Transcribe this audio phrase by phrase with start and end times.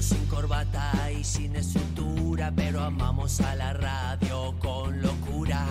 [0.00, 5.62] Sin corbata y sin estructura, pero amamos a la radio con locura.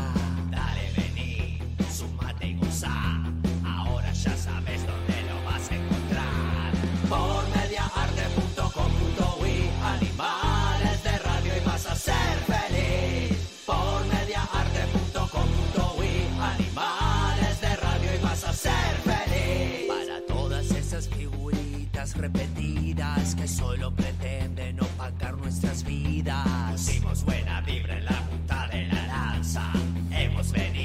[0.52, 1.58] Dale, vení,
[1.92, 3.24] sumate y goza.
[3.66, 6.74] Ahora ya sabes dónde lo vas a encontrar.
[7.10, 7.59] Por
[22.20, 26.72] repetidas que solo pretenden opacar nuestras vidas.
[26.72, 29.72] Pusimos buena vibra en la punta de la lanza.
[30.12, 30.79] Hemos venido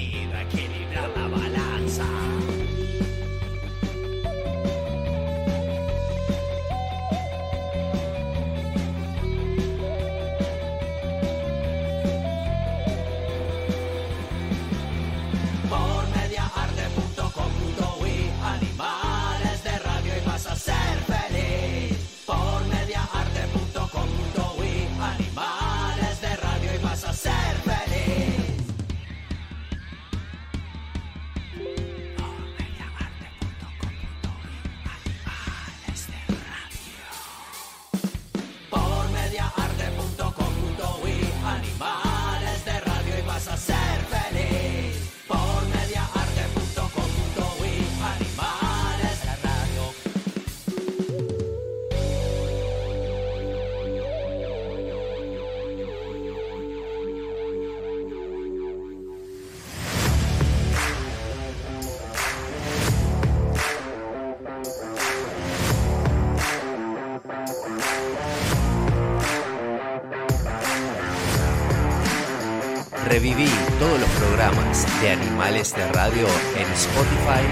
[75.72, 76.26] De Radio
[76.56, 77.42] en Spotify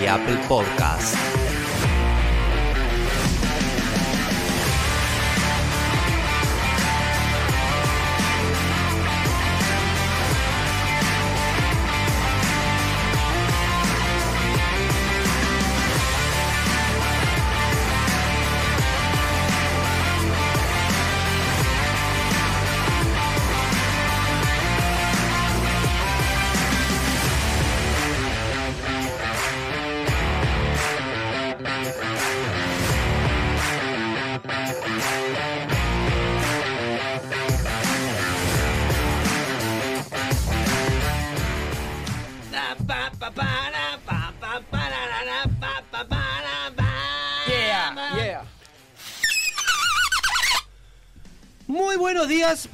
[0.00, 1.45] y Apple Podcast.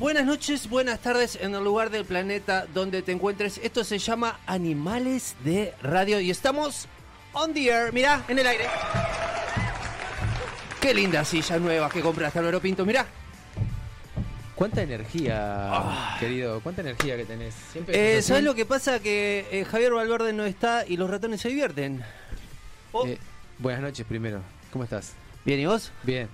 [0.02, 3.58] Buenas noches, buenas tardes en el lugar del planeta donde te encuentres.
[3.62, 6.88] Esto se llama Animales de Radio y estamos
[7.32, 8.64] on the air, mirá, en el aire.
[10.80, 13.06] Qué linda silla nueva que compraste, Álvaro Pinto, mirá.
[14.56, 16.60] ¿Cuánta energía, querido?
[16.62, 17.54] ¿Cuánta energía que tenés?
[17.86, 18.98] Eh, ¿Sabes lo que pasa?
[18.98, 22.02] Que eh, Javier Valverde no está y los ratones se divierten.
[22.90, 23.06] Oh.
[23.06, 23.18] Eh,
[23.58, 24.40] buenas noches primero.
[24.72, 25.12] ¿Cómo estás?
[25.44, 25.92] Bien, ¿y vos?
[26.02, 26.28] Bien.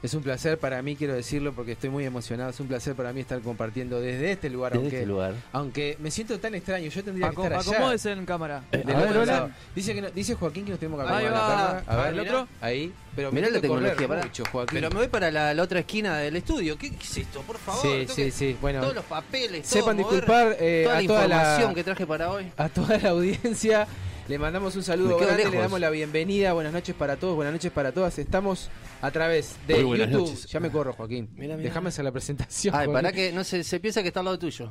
[0.00, 2.50] Es un placer para mí, quiero decirlo, porque estoy muy emocionado.
[2.50, 5.34] Es un placer para mí estar compartiendo desde este lugar, Desde aunque, este lugar.
[5.52, 6.88] aunque me siento tan extraño.
[6.88, 7.70] Yo tendría que estar allá.
[7.72, 8.62] Acomódese en cámara.
[8.70, 9.56] Eh, Del a otro ver, hola.
[9.74, 11.48] Dice, que no- dice Joaquín que nos tenemos que Ahí acomodar va.
[11.74, 11.84] la cámara.
[11.88, 12.48] A ver, ¿el otro?
[12.60, 12.92] Ahí.
[13.16, 14.74] Pero Mirá me la tecnología, mucho, Joaquín.
[14.78, 16.78] Pero me voy para la, la otra esquina del estudio.
[16.78, 17.40] ¿Qué, qué es esto?
[17.42, 17.82] Por favor.
[17.82, 18.56] Sí, sí, que- sí.
[18.60, 21.82] Bueno, Todos los papeles, sepan mover disculpar eh, toda la a toda información la, que
[21.84, 22.52] traje para hoy.
[22.56, 23.88] a toda la audiencia.
[24.28, 26.52] Le mandamos un saludo grande, le damos la bienvenida.
[26.52, 28.18] Buenas noches para todos, buenas noches para todas.
[28.18, 28.68] Estamos
[29.00, 30.28] a través de Muy buenas YouTube.
[30.28, 30.46] noches.
[30.46, 31.30] Ya me corro, Joaquín.
[31.34, 32.74] Déjame hacer la presentación.
[32.76, 34.70] Ay, para que no se, se piensa que está al lado tuyo.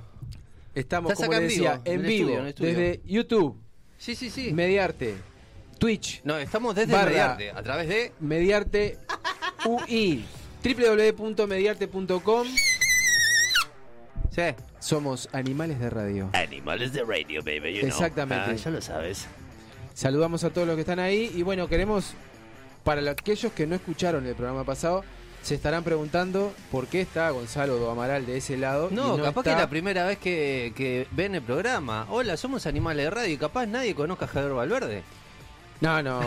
[0.76, 2.70] Estamos, Estás como acá le en decía, vivo, en vivo, estudio, en estudio.
[2.70, 3.58] desde YouTube,
[3.98, 4.54] Sí, sí, sí.
[4.54, 5.16] Mediarte,
[5.80, 7.10] Twitch, No, estamos desde Barra.
[7.10, 8.12] Mediarte, a través de...
[8.20, 9.00] Mediarte
[9.66, 10.24] UI,
[10.64, 12.48] www.mediarte.com.
[14.30, 14.42] Sí.
[14.78, 16.30] Somos animales de radio.
[16.34, 17.74] Animales de Radio, baby.
[17.74, 17.88] you know.
[17.90, 18.52] Exactamente.
[18.52, 19.26] Ah, ya lo sabes.
[19.98, 22.12] Saludamos a todos los que están ahí y bueno, queremos,
[22.84, 25.04] para aquellos que no escucharon el programa pasado,
[25.42, 28.90] se estarán preguntando por qué está Gonzalo Do Amaral de ese lado.
[28.92, 32.06] No, y capaz que es la primera vez que, que ven el programa.
[32.12, 35.02] Hola, somos Animales de Radio y capaz nadie conozca a Javier Valverde.
[35.82, 36.20] No, no,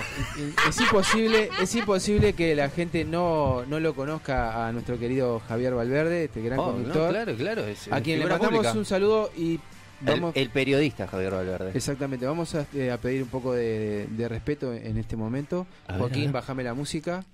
[0.69, 5.77] es imposible, es imposible que la gente no, no lo conozca a nuestro querido Javier
[5.77, 7.67] Valverde, este gran Oh, no, conductor, claro, claro.
[7.69, 8.73] Es, a quien le mandamos pública.
[8.73, 9.61] un saludo y
[10.01, 11.73] vamos, el periodista Javier Valverde.
[11.75, 15.67] exactamente, vamos a, eh, a pedir un poco de, de respeto en este momento.
[15.87, 16.33] A Joaquín, ver.
[16.33, 17.25] bájame la música.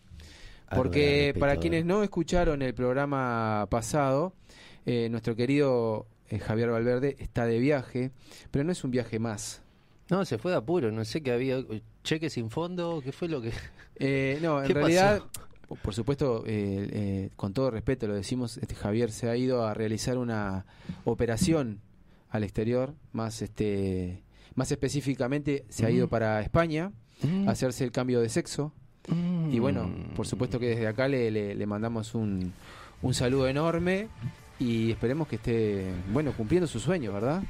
[0.75, 4.33] Porque para quienes no escucharon el programa pasado,
[4.85, 8.11] eh, nuestro querido eh, Javier Valverde está de viaje,
[8.51, 9.63] pero no es un viaje más.
[10.11, 11.63] No, se fue de apuro, no sé qué había.
[12.03, 13.53] Cheque sin fondo, ¿qué fue lo que.?
[13.99, 15.31] Eh, no, en ¿Qué realidad pasó?
[15.69, 19.65] por- por supuesto, eh, eh, con todo respeto lo decimos, este Javier se ha ido
[19.67, 20.67] a realizar una
[21.07, 21.81] operación
[22.31, 24.23] al exterior, más este
[24.55, 26.91] más específicamente se ha ido para España
[27.47, 28.73] a hacerse el cambio de sexo.
[29.53, 32.53] Y bueno, por supuesto que desde acá le, le- le mandamos un,
[33.03, 34.09] un saludo enorme
[34.59, 37.43] y esperemos que esté, bueno, cumpliendo su sueño, ¿verdad?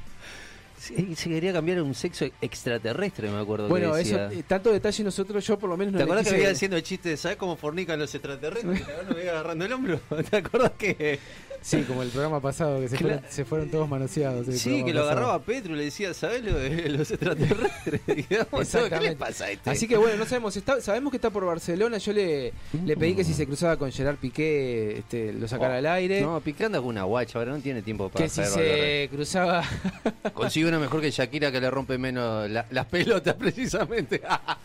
[0.77, 3.67] Sí, se quería cambiar a un sexo extraterrestre, me acuerdo.
[3.67, 4.39] Bueno, que eso, decía.
[4.39, 6.83] eh, tanto detalle nosotros, yo por lo menos no ¿Te acuerdas que había haciendo el
[6.83, 8.83] chiste de ¿sabes cómo fornican los extraterrestres?
[8.87, 9.99] Ahora me voy agarrando el hombro.
[10.29, 11.19] ¿Te acuerdas que.?
[11.59, 13.15] Sí, como el programa pasado, que se, Claro.
[13.15, 14.45] fueron, se fueron todos manoseados.
[14.55, 15.09] Sí, que lo pasado.
[15.09, 18.01] agarraba Petro y le decía, ¿sabes lo de los extraterrestres?
[18.29, 19.69] Digamos, ¿qué le pasa a este?
[19.71, 21.97] Así que bueno, no sabemos, está- sabemos que está por Barcelona.
[21.97, 22.53] Yo le,
[22.85, 26.21] le pedí que si se cruzaba con Gerard Piqué este, lo sacara al aire.
[26.21, 29.63] No, picando con una guacha, ahora no tiene tiempo para que si se cruzaba.
[29.63, 30.31] Valverde.
[30.67, 34.21] Una mejor que Shakira que le rompe menos la- las pelotas, precisamente.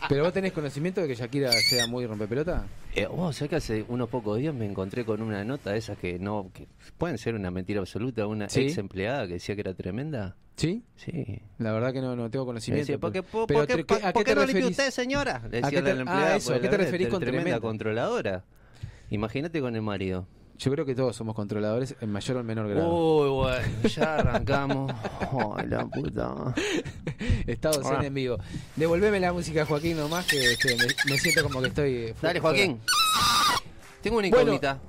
[0.09, 2.65] Pero vos tenés conocimiento de que Shakira sea muy rompepelota.
[2.95, 5.97] Eh, vos sabés que hace unos pocos días me encontré con una nota de esas
[5.97, 6.67] que no que
[6.97, 8.61] pueden ser una mentira absoluta, una Sí.
[8.61, 10.35] ex empleada que decía que era tremenda.
[10.55, 10.83] ¿Sí?
[10.95, 11.41] Sí.
[11.57, 12.83] La verdad que no, no tengo conocimiento.
[12.85, 14.91] decía, ¿por qué, por, Pero por qué- ¿qué- por- ¿A qué te no limpia usted,
[14.91, 15.39] señora?
[15.49, 16.35] Le ¿A decía qué te- la ah, empleada.
[16.35, 17.59] eso, por ¿a qué te referís con tremenda tremenda?
[17.61, 18.43] controladora.
[19.09, 20.27] Imagínate con el marido.
[20.57, 22.87] Yo creo que todos somos controladores en mayor o menor grado.
[22.93, 24.93] Uy, bueno, ya arrancamos.
[25.57, 26.53] Ay, la puta.
[27.47, 27.89] Estado Ah.
[27.95, 28.37] Zen en vivo.
[28.75, 32.13] Devolveme la música, Joaquín, nomás, que este, me, me siento como que estoy.
[32.21, 32.39] Dale.
[32.39, 32.79] Joaquín.
[34.01, 34.79] Tengo una Bueno, incógnita.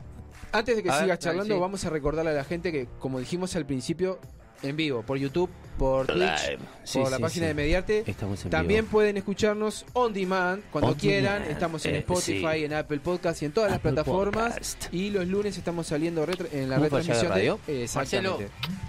[0.52, 1.60] Antes de que A sigas charlando, sí.
[1.60, 4.18] vamos a recordarle a la gente que, como dijimos al principio,
[4.64, 6.58] en vivo, por YouTube, por Twitch, Live.
[6.84, 7.48] Sí, por la sí, página sí.
[7.48, 8.04] de Mediarte.
[8.06, 8.92] Estamos en También vivo.
[8.92, 11.34] pueden escucharnos on demand cuando On quieran.
[11.34, 12.64] demand, Estamos en eh, Spotify, sí.
[12.64, 14.52] en Apple Podcast y en todas Apple las plataformas.
[14.54, 14.94] Podcast.
[14.94, 17.60] Y los lunes estamos saliendo retro- en la ¿Cómo fue retransmisión de radio?
[17.66, 17.88] de-.
[17.94, 18.38] Marcelo.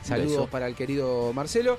[0.04, 0.48] Saludos Beso.
[0.48, 1.78] para el querido Marcelo.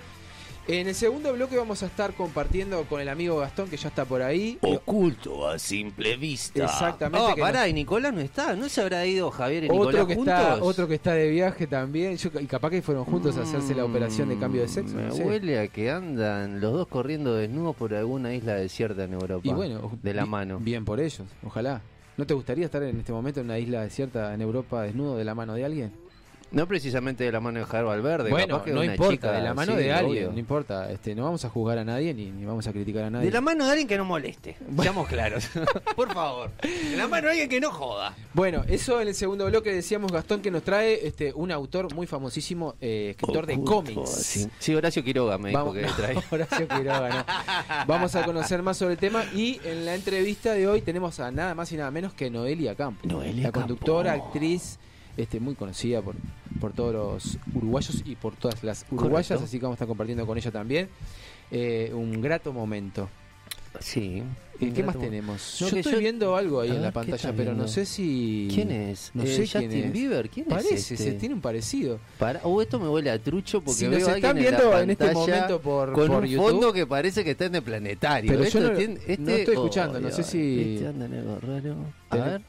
[0.69, 4.05] En el segundo bloque vamos a estar compartiendo con el amigo Gastón, que ya está
[4.05, 4.59] por ahí.
[4.63, 6.65] Oculto a simple vista.
[6.65, 8.57] Exactamente, Ah, que pará, no- y Nicolás no está.
[8.57, 10.35] ¿No se habrá ido Javier y Nicolás Otro que, juntos?
[10.35, 12.17] está, otro que está de viaje también.
[12.17, 14.95] Yo- y capaz que fueron juntos a hacerse la operación de cambio de sexo.
[14.95, 15.23] Mm, Me no sé.
[15.25, 19.43] huele a que andan los dos corriendo desnudos por alguna isla desierta en Europa.
[19.45, 20.59] Y bueno, de la mano.
[20.59, 21.81] Bien por ellos, ojalá.
[22.17, 25.25] ¿No te gustaría estar en este momento en una isla desierta en Europa desnudo de
[25.25, 25.93] la mano de alguien?
[26.53, 28.31] No precisamente de la mano de Jaro Valverde.
[28.31, 30.33] bueno, capaz que no una importa, chica, de la mano sí, de alguien, obvio.
[30.33, 30.93] no importa.
[30.93, 33.27] Este, no vamos a juzgar a nadie ni, ni vamos a criticar a nadie.
[33.27, 34.57] De la mano de alguien que no moleste.
[34.81, 35.49] Seamos claros.
[35.97, 36.51] Por favor.
[36.63, 38.15] De la mano de alguien que no joda.
[38.33, 42.07] Bueno, eso en el segundo bloque decíamos Gastón que nos trae este un autor muy
[42.07, 44.09] famosísimo, eh, escritor de cómics.
[44.11, 44.49] Sí.
[44.59, 46.17] Sí, Horacio Quiroga me dijo Vamos, que trae.
[46.31, 47.85] Horacio Quiroga, ¿no?
[47.87, 51.31] Vamos a conocer más sobre el tema y en la entrevista de hoy tenemos a
[51.31, 53.05] nada más y nada menos que Noelia Campos.
[53.11, 54.79] Noelia la conductora, actriz,
[55.17, 56.15] este, muy conocida por,
[56.61, 59.45] por todos los uruguayos y por todas las uruguayas, Correcto.
[59.45, 60.89] así que vamos a estar compartiendo con ella también.
[61.51, 63.09] Eh, un grato momento.
[63.81, 64.23] Sí.
[64.59, 65.59] Eh, ¿Qué más tenemos?
[65.61, 67.85] No, yo estoy yo- viendo algo ahí en la ver, ¿qué pantalla, pero no sé
[67.85, 68.49] si.
[68.51, 69.11] ¿Quién es?
[69.13, 69.93] No Eh, sé Justin quién es.
[69.93, 70.31] Bieber.
[70.31, 71.05] ¿Quién Parece, es este?
[71.05, 71.99] se tiene un parecido.
[72.19, 72.41] Para...
[72.45, 74.91] Oh, esto me huele a trucho porque Si veo nos a alguien están viendo en
[74.91, 76.51] este momento por- con por un YouTube.
[76.51, 78.31] fondo que parece que está en el planetario.
[78.31, 81.15] Pero yo Esto no- tiene- no este- estoy escuchando, no sé si- Este anda en
[81.15, 81.77] algo raro.
[82.09, 82.41] A ver.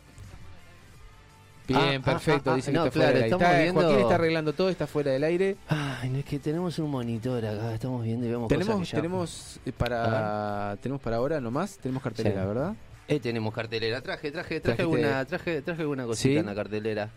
[1.68, 3.28] Bien, Ah, ah, perfecto, ah, dice no, que está claro, fuera del aire.
[3.28, 5.56] estamos Está- viendo- Joaquín está arreglando todo, está fuera del aire.
[5.68, 8.96] Ay, no es que tenemos un monitor acá, estamos viendo y vemos Tenemos, cosas que
[8.96, 12.48] ya- tenemos eh, para tenemos para ahora nomás, tenemos cartelera, Sí.
[12.48, 12.74] ¿verdad?
[13.10, 14.02] Eh, tenemos cartelera.
[14.02, 16.38] Traje, traje, traje Trajiste- alguna, traje, traje alguna cosita Sí.
[16.38, 17.10] en la cartelera.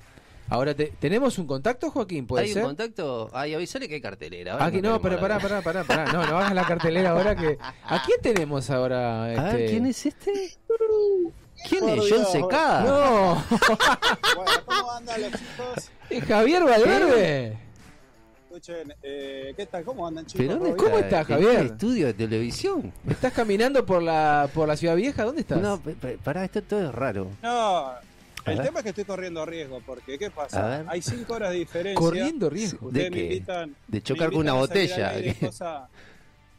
[0.50, 2.62] Ahora te- tenemos un contacto, Joaquín, puede ¿Hay ser.
[2.62, 3.30] un contacto?
[3.32, 4.52] Ay, avisale que hay cartelera.
[4.54, 6.12] ahora Ah, no, tenemos pero pará, pará, pará, pará.
[6.12, 7.56] No, no hagas la cartelera ahora que.
[7.84, 9.24] ¿A quién tenemos ahora?
[9.24, 9.66] A ver, este?
[9.70, 10.32] ¿quién es este?
[11.68, 12.04] ¿Quién Por es?
[12.06, 12.84] Dios, John Secada.
[12.84, 13.44] No,
[14.36, 15.90] Bueno, ¿cómo andan los chicos?
[16.10, 17.58] es Javier Valverde.
[18.50, 19.84] Escuchen, eh, ¿qué tal?
[19.84, 20.44] ¿Cómo andan chicos?
[20.44, 21.04] ¿Pero dónde ¿Todo ¿Cómo bien?
[21.04, 21.20] está?
[21.20, 21.66] está, ¿En Javier?
[21.66, 22.92] estudio de televisión?
[23.08, 25.22] ¿Estás caminando por la por la ciudad vieja?
[25.24, 25.60] ¿Dónde estás?
[25.60, 25.80] No,
[26.24, 27.28] pará, esto todo es raro.
[27.42, 27.92] No,
[28.46, 30.84] el tema es que estoy corriendo riesgo, porque ¿qué pasa?
[30.88, 31.98] Hay cinco horas de diferencia.
[32.00, 32.86] Corriendo riesgo.
[32.88, 33.24] Ustedes ¿De me qué?
[33.34, 33.76] invitan...
[33.88, 35.10] De chocar con una botella.
[35.10, 35.88] aire, cosa,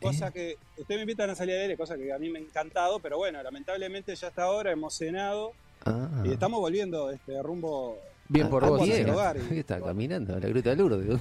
[0.01, 0.57] cosa que...
[0.77, 3.17] Ustedes me invitan a salir al aire, cosa que a mí me ha encantado, pero
[3.17, 6.21] bueno, lamentablemente ya hasta ahora hemos cenado Ah.
[6.23, 7.97] y estamos volviendo este rumbo...
[8.31, 8.81] Bien por vos.
[8.88, 10.39] ¿Qué está caminando?
[10.39, 11.19] La gruta de Lourdes.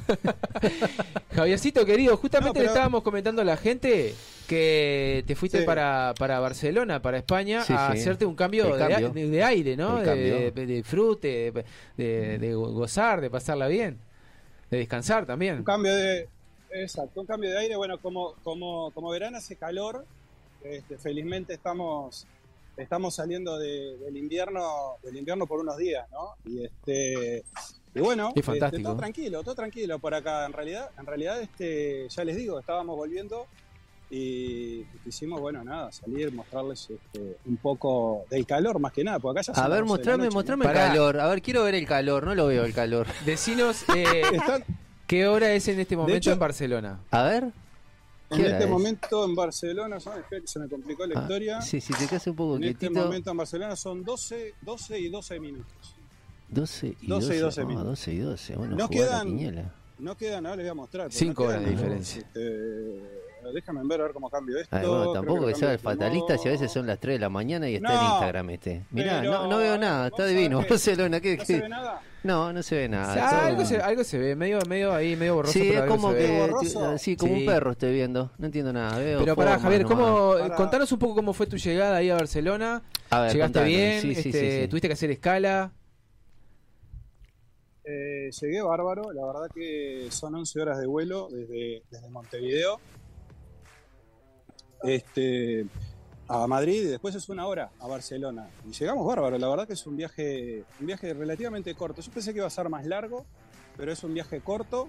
[1.34, 4.14] Javiercito querido, justamente No, pero- le estábamos comentando a la gente
[4.46, 5.64] que te fuiste Sí.
[5.66, 7.98] para, para Barcelona, para España, Sí, a sí.
[8.00, 9.10] hacerte un cambio, de- cambio.
[9.10, 9.98] De, de aire, ¿no?
[9.98, 11.64] De, de- de disfrute, de,
[11.96, 13.98] de- de gozar, de pasarla bien,
[14.70, 15.58] de descansar también.
[15.58, 16.28] Un cambio de...
[16.72, 17.74] Exacto, un cambio de aire.
[17.76, 20.04] Bueno, como, como, como verán hace calor,
[20.62, 22.26] este, felizmente estamos,
[22.80, 26.34] estamos saliendo de- del invierno del invierno por unos días, ¿no?
[26.44, 27.44] Y este
[27.94, 30.46] y bueno, Es este, todo tranquilo, todo tranquilo por acá.
[30.46, 33.46] En realidad, en realidad, este, ya les digo, estábamos volviendo
[34.12, 39.38] Y quisimos, bueno, nada, salir, mostrarles este, un poco del calor más que nada, porque
[39.40, 41.20] acá ya A ver, las 12 de la mostrame, noche, mostrame el calor.
[41.20, 42.24] A ver, quiero ver el calor.
[42.24, 43.06] No lo veo el calor.
[43.24, 44.22] Decinos eh,
[45.06, 47.00] qué hora es en este momento hecho- en Barcelona.
[47.12, 47.52] A ver.
[48.30, 48.70] En ¿Qué hora este es?
[48.70, 51.60] momento en Barcelona, son, espera que se me complicó la Ah, historia.
[51.62, 53.00] sí, si te quedas un poco En este quietito.
[53.04, 55.94] momento en Barcelona son 12, 12 y 12 minutos.
[56.48, 57.86] 12 y 12 y 12 Ah, minutos.
[57.88, 58.56] 12 y 12.
[58.56, 59.70] Bueno, No quedan-.
[59.98, 61.04] No quedan, ahora les voy a mostrar.
[61.06, 62.20] porque Cinco no horas de diferencia.
[62.22, 64.74] este, déjame ver a ver cómo cambio esto.
[64.74, 67.18] Ay, bueno, tampoco lo que sea el fatalista si a veces son las 3 de
[67.20, 68.86] la mañana y está en No, Instagram este.
[68.92, 70.60] Mirá, pero- no, no veo nada, está divino.
[70.64, 71.46] que- Barcelona, ¿qué, ¿No qué?
[71.46, 72.00] se ve nada?
[72.22, 73.10] No, no se ve nada.
[73.10, 75.54] O sea, todo- algo, se, algo se ve, medio, medio ahí, medio borroso.
[75.54, 76.38] Sí, es como que.
[76.40, 76.98] borroso?
[76.98, 77.40] Sí, como Sí.
[77.40, 78.30] un perro estoy viendo.
[78.36, 78.98] No entiendo nada.
[78.98, 79.84] Veo Pero pará, Javier.
[79.84, 82.82] ¿cómo, Para- contanos un poco cómo fue tu llegada ahí a Barcelona.
[83.08, 83.68] A ver, ¿Llegaste contanos.
[83.68, 84.00] bien?
[84.02, 84.68] Sí, sí, este, sí, sí.
[84.68, 85.72] ¿Tuviste que hacer escala?
[87.84, 92.78] Eh, llegué bárbaro, la verdad que son 11 horas de vuelo desde, desde Montevideo
[94.84, 95.66] este,
[96.32, 98.48] a Madrid y después es una hora a Barcelona.
[98.68, 102.00] Y llegamos bárbaro, la verdad que es un viaje, un viaje relativamente corto.
[102.02, 103.26] Yo pensé que iba a ser más largo,
[103.76, 104.88] pero es un viaje corto.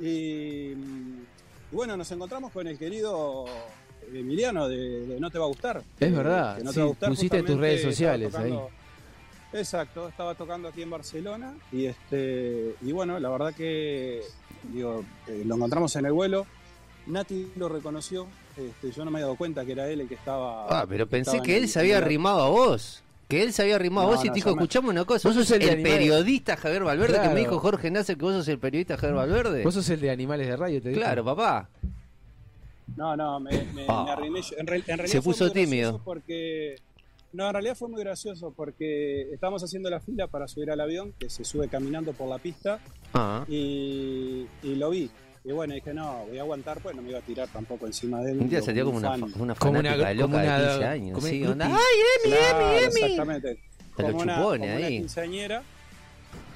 [0.00, 1.26] Y, y
[1.72, 3.44] bueno, nos encontramos con el querido
[4.12, 5.76] Emiliano de, de No Te Va a Gustar.
[5.78, 8.58] Es que- verdad, que no sí, te va a gustar, pusiste tus redes sociales ahí.
[9.52, 14.22] Exacto, estaba tocando aquí en Barcelona y este y bueno, la verdad que
[14.72, 16.46] digo, eh, lo encontramos en el vuelo.
[17.10, 18.26] Nati lo reconoció,
[18.56, 20.66] este, yo no me había dado cuenta que era él el que estaba.
[20.68, 23.02] Ah, pero pensé estaba que él el- se había arrimado a vos.
[23.28, 25.04] Que él se había arrimado a No, vos y no, te dijo, me- escuchame una
[25.04, 28.48] cosa, Vos sos el periodista Javier Valverde, que me dijo Jorge Nasser que vos sos
[28.48, 29.62] el periodista Javier Valverde.
[29.62, 31.00] Vos sos el de animales de radio, te digo.
[31.00, 31.68] Claro, papá.
[32.96, 34.56] No, no, me, me- me arrimé yo.
[34.58, 36.00] En, real- en realidad Se fue puso muy tímido.
[36.04, 36.76] Porque.
[37.32, 41.14] No, en realidad fue muy gracioso porque estábamos haciendo la fila para subir al avión,
[41.16, 42.80] que se sube caminando por la pista,
[43.14, 43.44] Ah.
[43.46, 45.08] y, y lo vi.
[45.44, 48.20] Y bueno, dije, no, voy a aguantar, pues no me iba a tirar tampoco encima
[48.20, 48.40] de él.
[48.40, 50.84] Un día salió como un una, una Como una- fanática como loca una- de 15
[50.86, 51.14] años.
[51.14, 51.66] como Sí, una onda.
[51.66, 51.74] ¡Ay,
[52.24, 52.84] Emi, Emi, Emi!
[53.00, 53.58] Exactamente.
[53.96, 54.98] Te lo Como una, chupone como una ahí.
[54.98, 55.62] quinceañera.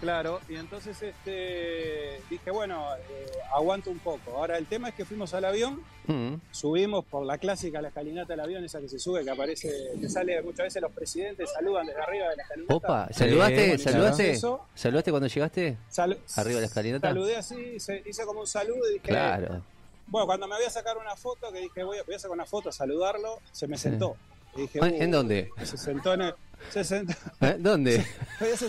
[0.04, 4.36] Claro, y entonces este, dije, bueno, eh, aguanto un poco.
[4.36, 6.34] Ahora, el tema es que fuimos al avión, Mm.
[6.50, 10.08] subimos por la clásica, la escalinata del avión, esa que se sube, que aparece, que
[10.10, 12.74] sale muchas veces los presidentes, saludan desde arriba de la escalinata.
[12.74, 13.78] Opa, ¿saludaste?
[13.78, 14.40] ¿Saludaste?
[14.74, 15.78] ¿Saludaste cuando llegaste?
[15.90, 17.08] salu- Arriba de la escalinata.
[17.08, 17.56] Saludé así,
[18.04, 19.62] hice, como un saludo y dije, Claro.
[20.08, 22.34] bueno, cuando me voy a sacar una foto, que dije, voy a, voy a sacar
[22.34, 24.16] una foto, saludarlo, se me sentó.
[24.56, 25.50] Y dije, ¿En- "Uh", dónde?
[25.62, 26.34] Se sentó en el...
[26.70, 27.56] Se sentó, ¿Eh?
[27.58, 28.04] ¿Dónde?
[28.56, 28.68] Se-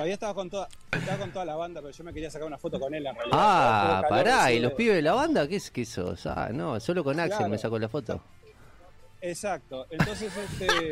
[0.00, 2.56] todavía estaba, con toda, estaba con toda la banda, pero yo me quería sacar una
[2.56, 3.38] foto con él en realidad.
[3.38, 5.46] Ah, pará, ¿y los pibes de la banda?
[5.46, 6.24] ¿Qué, es, qué sos?
[6.26, 7.50] Ah, no, solo con Axel Claro.
[7.50, 8.22] me sacó la foto.
[9.20, 9.86] Exacto.
[9.90, 10.90] Entonces, este.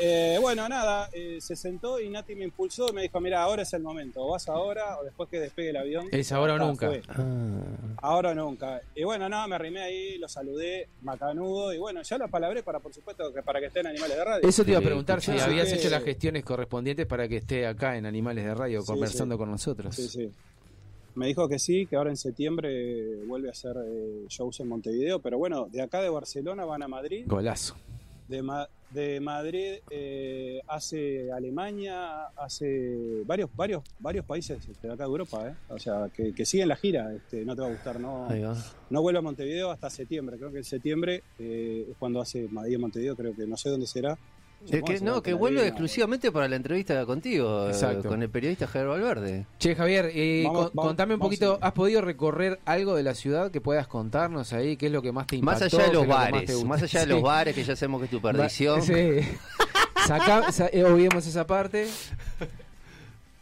[0.00, 3.62] Eh, bueno, nada, eh, se sentó y Nati me impulsó y me dijo: Mira, ahora
[3.62, 6.08] es el momento, o vas ahora o después que despegue el avión.
[6.12, 6.86] Es ahora o nunca.
[6.88, 7.02] fue.
[7.08, 7.60] Ah.
[8.02, 8.80] Ahora o nunca.
[8.94, 12.78] Y bueno, nada, me arrimé ahí, lo saludé, macanudo, y bueno, ya lo palabré para,
[12.80, 14.48] por supuesto, que para que estén animales de radio.
[14.48, 17.66] Eso te iba a Sí, preguntar si habías hecho las gestiones correspondientes para que esté
[17.66, 19.38] acá en Animales de Radio Sí, conversando sí.
[19.38, 19.94] con nosotros.
[19.94, 20.30] Sí, sí.
[21.14, 25.18] Me dijo que sí, que ahora en septiembre vuelve a hacer eh, shows en Montevideo,
[25.20, 27.24] pero bueno, de acá de Barcelona van a Madrid.
[27.26, 27.76] Golazo.
[28.32, 35.04] De, Ma- de Madrid eh, hace Alemania, hace varios varios varios países este, de acá
[35.04, 35.54] de Europa, ¿eh?
[35.68, 38.26] o sea, que, que siguen la gira, este, no te va a gustar, no,
[38.90, 42.78] no vuelve a Montevideo hasta septiembre, creo que en septiembre eh, es cuando hace Madrid
[42.78, 44.18] Montevideo, creo que no sé dónde será.
[44.70, 48.08] Que, será no, que vuelve exclusivamente para la entrevista contigo, eh, Exacto.
[48.08, 49.46] con el periodista Javier Valverde.
[49.58, 53.14] Che, Javier, eh, Vamos- con- vamos- contame un poquito, ¿has podido recorrer algo de la
[53.14, 54.76] ciudad que puedas contarnos ahí?
[54.76, 55.64] ¿Qué es lo que más te impactó?
[55.64, 57.12] Más allá de los bares, más allá de Sí.
[57.12, 58.78] los bares, que ya sabemos que es tu perdición.
[58.80, 58.92] Va- Sí.
[60.06, 61.88] Saca, sa- eh, obviemos esa parte.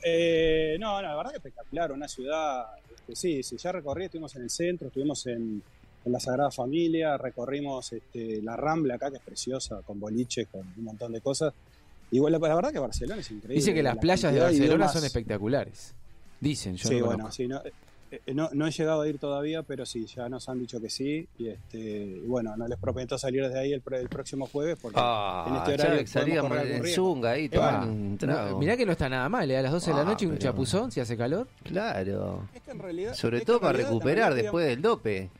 [0.02, 4.34] Eh, no, no, la verdad que espectacular, una ciudad, este, sí, sí, ya recorrí, estuvimos
[4.36, 5.62] en el centro, estuvimos en,
[6.04, 10.60] en la Sagrada Familia, recorrimos este, la Rambla acá, que es preciosa, con boliches, con
[10.76, 11.52] un montón de cosas.
[12.10, 13.54] Y bueno, la, verdad que Barcelona es increíble.
[13.56, 15.94] Dice que las la playas de Barcelona son espectaculares.
[16.40, 17.72] Dicen, yo Sí, no bueno, sí, no, eh,
[18.26, 20.88] eh, no, no he llegado a ir todavía, pero sí, ya nos han dicho que
[20.90, 21.28] sí.
[21.38, 25.44] Y, este, bueno, no les prometo salir desde ahí el, el próximo jueves, porque Ah,
[25.48, 26.86] en este ya horario que salíamos en.
[26.86, 28.58] Zunga ahí, Eh, tomando bueno, un No, trago.
[28.58, 29.58] mirá que no está nada mal, ¿eh?
[29.58, 31.46] a las 12 de la Ah, noche un pero- chapuzón, si hace calor.
[31.62, 32.48] Claro.
[32.54, 35.30] Es que en realidad, Sobre es que todo en para recuperar después del dope.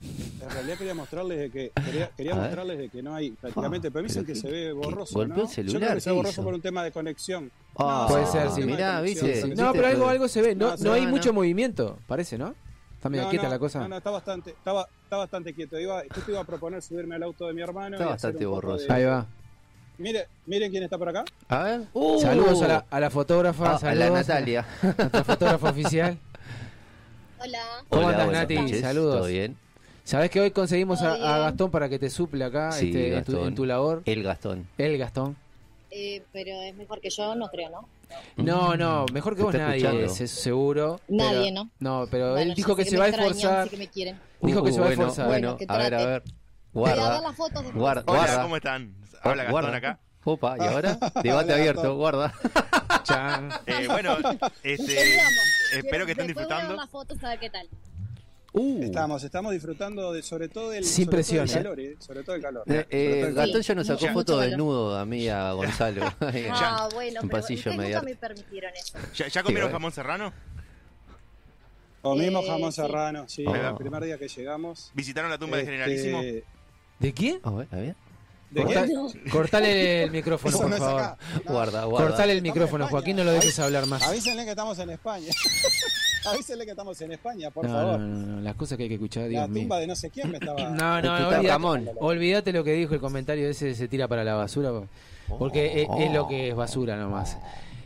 [0.00, 3.88] En realidad quería mostrarles de que quería, quería A mostrarles de que no hay prácticamente,
[3.88, 5.42] Ah, pero dicen que qué- se ve borroso, golpeó ¿no?
[5.44, 6.44] el celular, Yo creo que se ve ¿qué borroso hizo?
[6.44, 7.50] por un tema de conexión.
[7.78, 8.62] Ah, Puede ser, sí.
[8.62, 9.54] Mirá, viste.
[9.56, 10.54] No, pero algo, algo se ve.
[10.54, 11.34] No, No, no hay no, mucho no.
[11.34, 12.54] movimiento, parece, ¿no?
[12.94, 13.80] Está medio No, quieta no, la cosa.
[13.80, 15.78] No, no, está bastante, estaba, está bastante quieto.
[15.78, 17.96] Iba, justo iba a proponer subirme al auto de mi hermano.
[17.96, 18.86] Está bastante borroso.
[18.86, 19.26] de- Ahí va.
[19.98, 21.24] Mire, miren quién está por acá.
[21.48, 21.80] A ver.
[21.94, 23.72] Uh, Saludos a la, a la fotógrafa.
[23.72, 24.66] ah, a saludos la Natalia.
[24.82, 26.18] Nuestra fotógrafa oficial.
[27.38, 27.58] Hola.
[27.88, 28.80] ¿Cómo buenas Nati?
[28.80, 29.18] Saludos.
[29.18, 29.56] ¿Todo bien?
[30.06, 31.38] ¿Sabés que hoy conseguimos a, a.
[31.40, 34.02] Gastón para que te suple acá Sí, este, en, tu, en tu labor?
[34.06, 34.68] El Gastón.
[34.78, 35.36] El Gastón.
[35.90, 37.88] Eh, pero es mejor que yo, no creo, ¿no?
[38.36, 40.06] No, no, mejor que vos nadie escuchando.
[40.06, 41.00] es, eso seguro.
[41.08, 41.70] Nadie, pero- ¿no?
[41.80, 43.68] No, pero Bueno, él dijo sé que, se va a esforzar.
[43.68, 44.16] que me quieren.
[44.42, 45.26] Dijo que se va a esforzar.
[45.26, 46.22] Bueno, Bueno, que a ver, a ver.
[46.72, 47.20] Guarda.
[47.20, 47.74] las fotos después.
[47.74, 48.42] Guarda, Hola, guarda.
[48.42, 48.94] ¿cómo están?
[49.22, 49.76] Habla Gastón Guarda.
[49.76, 49.98] acá.
[50.24, 50.98] Opa, ¿y ahora?
[51.22, 52.32] Debate abierto, guarda.
[53.66, 54.16] Eh, bueno,
[54.64, 54.98] este,
[55.72, 56.74] espero que estén disfrutando.
[56.74, 57.68] las fotos a ver qué tal.
[58.58, 61.58] Uh, Estamos, estamos disfrutando de sobre todo del, Sin sobre todo presión, del ¿eh?
[61.62, 61.96] calor, ¿eh?
[61.98, 62.62] Sobre todo el calor.
[62.66, 63.62] Eh, eh, el Gastón calor.
[63.62, 66.02] ya nos sacó Mucho, foto mucho desnudo a mí a Gonzalo.
[66.52, 68.96] Ah, bueno, un pero pasillo nunca me permitieron eso.
[69.14, 70.32] ¿Ya, ya comieron Sí, jamón serrano?
[72.00, 72.80] Comimos Eh, jamón sí.
[72.80, 74.90] serrano, sí, el primer día que llegamos.
[74.94, 76.22] ¿Visitaron la tumba Este, de Generalísimo?
[76.98, 77.40] ¿De quién?
[77.42, 77.94] A ver, a ver.
[79.30, 81.00] Cortale el micrófono, por no favor.
[81.02, 81.18] acá.
[81.44, 81.52] No.
[81.52, 82.08] Guarda, guarda.
[82.08, 82.86] Cortale el micrófono.
[82.88, 84.02] Joaquín, no lo dejes hablar más.
[84.02, 85.32] Avísenle que estamos en España.
[86.26, 88.00] Avísenle que estamos en España, por No, favor.
[88.00, 89.62] no, no, no, las cosas que hay que escuchar, La Dios mío.
[89.62, 90.58] tumba de no sé quién me estaba.
[90.70, 94.72] No, no, olvídate, olvídate lo que dijo el comentario ese, se tira para la basura,
[95.38, 97.36] porque es, es lo que es basura nomás.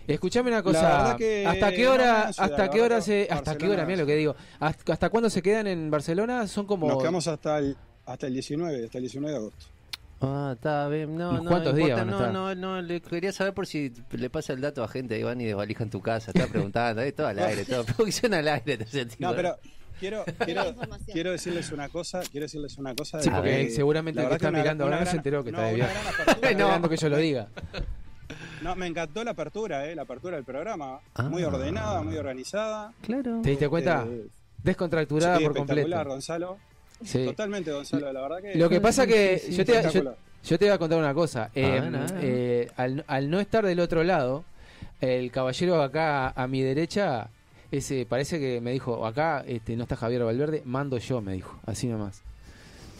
[0.06, 3.68] Escuchame una cosa, que ¿hasta qué hora, no, ciudad, hasta qué hora se, hasta qué
[3.68, 6.46] hora, mira lo que digo, hasta, hasta cuándo se quedan en Barcelona?
[6.48, 9.66] Son como Nos quedamos hasta el, hasta el 19, hasta el 19 de agosto.
[10.20, 11.16] Ah, está bien.
[11.16, 12.56] No, ¿Unos no, cuántos días importa, van a no, estar?
[12.58, 15.40] no, no, le quería saber por si le pasa el dato a gente de Iván
[15.40, 16.30] y desvalija en tu casa.
[16.32, 17.84] Estaba preguntando, eh, todo al aire, todo.
[17.84, 18.76] Producción al aire.
[18.78, 19.36] te sentí, No, ¿no?
[19.36, 19.56] pero
[19.98, 20.24] quiero,
[21.12, 23.20] quiero, decirles una cosa, quiero decirles una cosa.
[23.22, 25.50] Sí, de porque que seguramente el que está una- mirando ahora no se enteró que
[25.50, 25.94] está de viaje.
[26.20, 27.48] Está esperando que yo lo diga.
[28.62, 31.00] No, me encantó la apertura, eh, la apertura del programa.
[31.14, 31.22] Ah.
[31.24, 32.92] Muy ordenada, muy organizada.
[33.00, 33.40] Claro.
[33.42, 34.04] ¿Te diste cuenta?
[34.06, 34.26] Eh,
[34.62, 36.10] Descontracturada sí, por espectacular, completo.
[36.10, 36.58] Gonzalo.
[37.04, 37.24] Sí.
[37.24, 38.54] Totalmente, Gonzalo, la verdad que.
[38.56, 40.14] Lo que pasa que yo te, yo,
[40.44, 41.50] yo te voy a contar una cosa.
[41.54, 42.10] Eh, a ver.
[42.22, 44.44] eh, al, al no estar del otro lado,
[45.00, 47.28] el caballero acá a mi derecha,
[47.70, 51.58] ese parece que me dijo, acá este, no está Javier Valverde, mando yo, me dijo,
[51.66, 52.22] así nomás.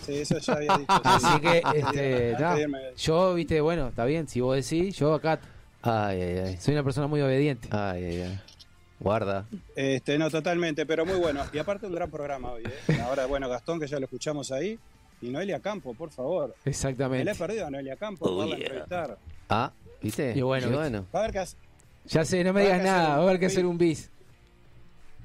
[0.06, 0.92] Sí, eso ya había dicho.
[0.94, 1.00] sí.
[1.04, 2.56] Así que, este, no,
[2.96, 5.40] yo, viste, bueno, está bien, si vos decís, yo acá
[5.82, 6.56] Ay, ay, ay.
[6.58, 7.68] soy una persona muy obediente.
[7.70, 8.40] Ay, ay, ay.
[9.00, 9.46] Guarda.
[9.74, 11.42] Este, no, totalmente, pero muy bueno.
[11.52, 13.00] Y aparte un gran programa hoy, ¿eh?
[13.02, 14.78] Ahora, bueno, Gastón, que ya lo escuchamos ahí.
[15.22, 16.48] Y Noelia Campo, por favor.
[16.48, 17.34] Me la he Exactamente.
[17.34, 18.56] perdido a Noelia Campo, Oh, yeah.
[18.56, 19.18] entrevistar.
[19.48, 19.72] Ah,
[20.02, 20.32] ¿viste?
[20.36, 20.70] Y bueno,
[21.14, 21.58] Va a haber que hacer
[22.06, 23.40] Ya sé, no me Va a digas haber que hacer nada, un va a haber
[23.40, 23.52] que bis.
[23.54, 24.10] hacer un bis.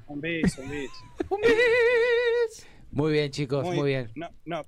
[0.08, 0.92] un bis, un bis.
[2.92, 4.10] Muy bien, chicos, muy, bien.
[4.16, 4.66] No, no.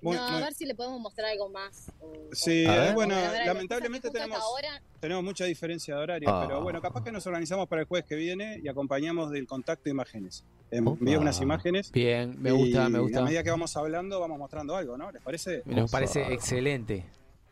[0.00, 1.90] Muy, no, muy- a ver si le podemos mostrar algo más.
[2.00, 3.14] o- Sí, eh, bueno,
[3.46, 6.44] lamentablemente tenemos, ahora, tenemos mucha diferencia de horario, Ah.
[6.46, 9.84] pero bueno, capaz que nos organizamos para el jueves que viene y acompañamos del contacto
[9.84, 10.44] de imágenes.
[10.70, 10.76] Opa.
[11.00, 11.90] Envío unas imágenes.
[11.90, 13.20] Bien, me gusta, y me gusta.
[13.20, 15.10] A medida que vamos hablando, vamos mostrando algo, ¿no?
[15.10, 15.62] ¿Les parece?
[15.64, 17.04] Nos parece excelente.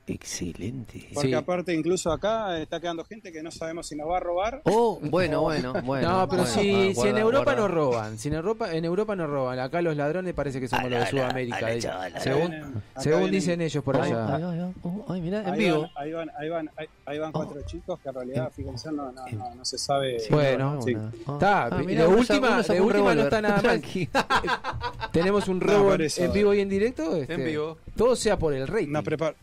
[0.09, 1.09] Excelente.
[1.13, 1.35] Porque Sí.
[1.35, 4.63] aparte, incluso acá está quedando gente que no sabemos si nos va a robar.
[4.65, 6.09] Oh, bueno, bueno, bueno.
[6.21, 6.61] No, pero bueno.
[6.61, 7.61] si, Ah, si en Europa guarda.
[7.63, 10.89] no roban, si en Europa, en Europa no roban, acá los ladrones parece que somos
[10.91, 11.59] los de Sudamérica.
[12.21, 14.37] según vienen- según vienen- dicen ellos por allá.
[14.37, 14.73] ay, ay, ay.
[14.83, 15.81] Oh, ay, mirá, en Ahí vivo.
[15.83, 19.11] van, ahí van, ahí van, ahí, ahí van cuatro chicos que en realidad, fíjense, no,
[19.11, 20.19] no, no, no se sabe.
[20.31, 20.93] Bueno, sí.
[21.19, 23.83] Está, Ah, mirá, última- de última no está nada mal.
[25.13, 27.17] Tenemos un robo en, vivo y en directo.
[27.17, 27.79] este, En vivo.
[27.97, 28.89] Todo sea por el rating.
[28.93, 29.35] Nos prepar-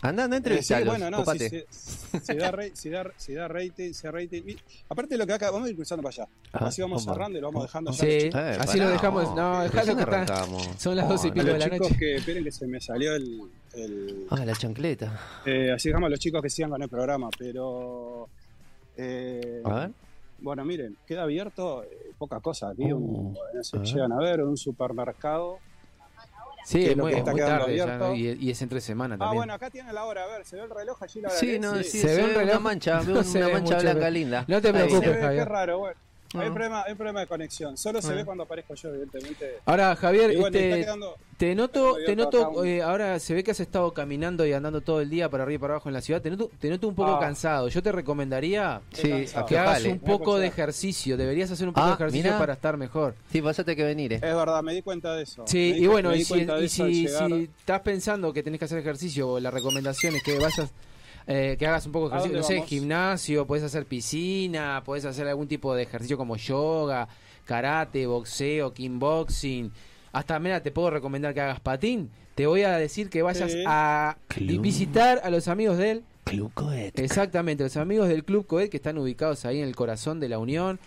[0.00, 1.64] Anda, anda, Eh, sí, bueno, no, si, si-
[2.22, 4.42] si da, si, da, si da rating, si da rating.
[4.46, 4.56] y-
[4.88, 6.28] Aparte de lo que acá, vamos a ir cruzando para allá.
[6.52, 7.98] Ah, Así vamos cerrando y lo vamos dejando ya.
[7.98, 8.06] Sí.
[8.32, 9.34] Eh, así lo dejamos.
[9.34, 10.46] No, dejalo que está.
[10.78, 11.98] Son las Oh, doce y A pico de los la chicos noche.
[11.98, 13.40] que esperen que se me salió el.
[13.74, 15.18] el- Ah, la chancleta.
[15.44, 18.28] eh, así dejamos a los chicos que sigan con el programa, pero.
[18.96, 19.90] eh, A ver.
[20.40, 22.92] Bueno, miren, queda abierto eh, poca cosa aquí.
[22.92, 23.86] Uh, un- no sé a si ver.
[23.86, 25.58] llegan a ver, un supermercado.
[26.68, 28.08] Sí, que es lo muy, que es está muy quedando tarde ya, abierto.
[28.08, 28.14] ¿no?
[28.14, 29.36] y, y es entre semana Ah, también.
[29.38, 31.38] bueno, acá tiene la hora, a ver, se ve el reloj allí la hora.
[31.38, 32.60] Sí, no, sí, ¿Se se, ve ve un una reloj?
[32.60, 34.44] mancha, No se una mancha blanca linda.
[34.48, 35.44] No te preocupes, Javier.
[35.44, 35.96] qué raro, bueno.
[36.34, 36.52] Hay, Ah.
[36.52, 37.76] problema, hay problema de conexión.
[37.78, 38.16] Solo se Ah.
[38.16, 39.60] ve cuando aparezco yo, evidentemente.
[39.64, 41.16] Ahora, Javier, bueno, este, quedando.
[41.38, 44.82] te noto, te noto, un- eh, ahora se ve que has estado caminando y andando
[44.82, 46.20] todo el día para arriba y para abajo en la ciudad.
[46.20, 47.20] Te noto, te noto un poco Ah.
[47.20, 47.68] cansado.
[47.68, 51.16] Yo te recomendaría Sí, que hagas un poco de ejercicio.
[51.16, 52.38] Deberías hacer un poco Ah, de ejercicio mirá.
[52.38, 53.14] para estar mejor.
[53.32, 54.16] Sí, pasate que venir, eh.
[54.16, 55.44] Es verdad, me di cuenta de eso.
[55.46, 58.78] Sí, di- y bueno, y si, y si, si estás pensando que tenés que hacer
[58.78, 60.70] ejercicio, o la recomendación es que vayas,
[61.28, 62.68] eh, que hagas un poco de ¿A ejercicio, no sé, vamos?
[62.68, 67.06] gimnasio, puedes hacer piscina, puedes hacer algún tipo de ejercicio como yoga,
[67.44, 69.70] karate, boxeo, kickboxing.
[70.12, 72.10] Hasta, mira, te puedo recomendar que hagas patín.
[72.34, 73.62] Te voy a decir que vayas Sí.
[73.66, 74.60] a Club.
[74.62, 76.02] visitar a los amigos de él.
[76.24, 76.98] Club Coet.
[76.98, 80.38] Exactamente, los amigos del Club Coed que están ubicados ahí en el corazón de la
[80.38, 80.78] Unión,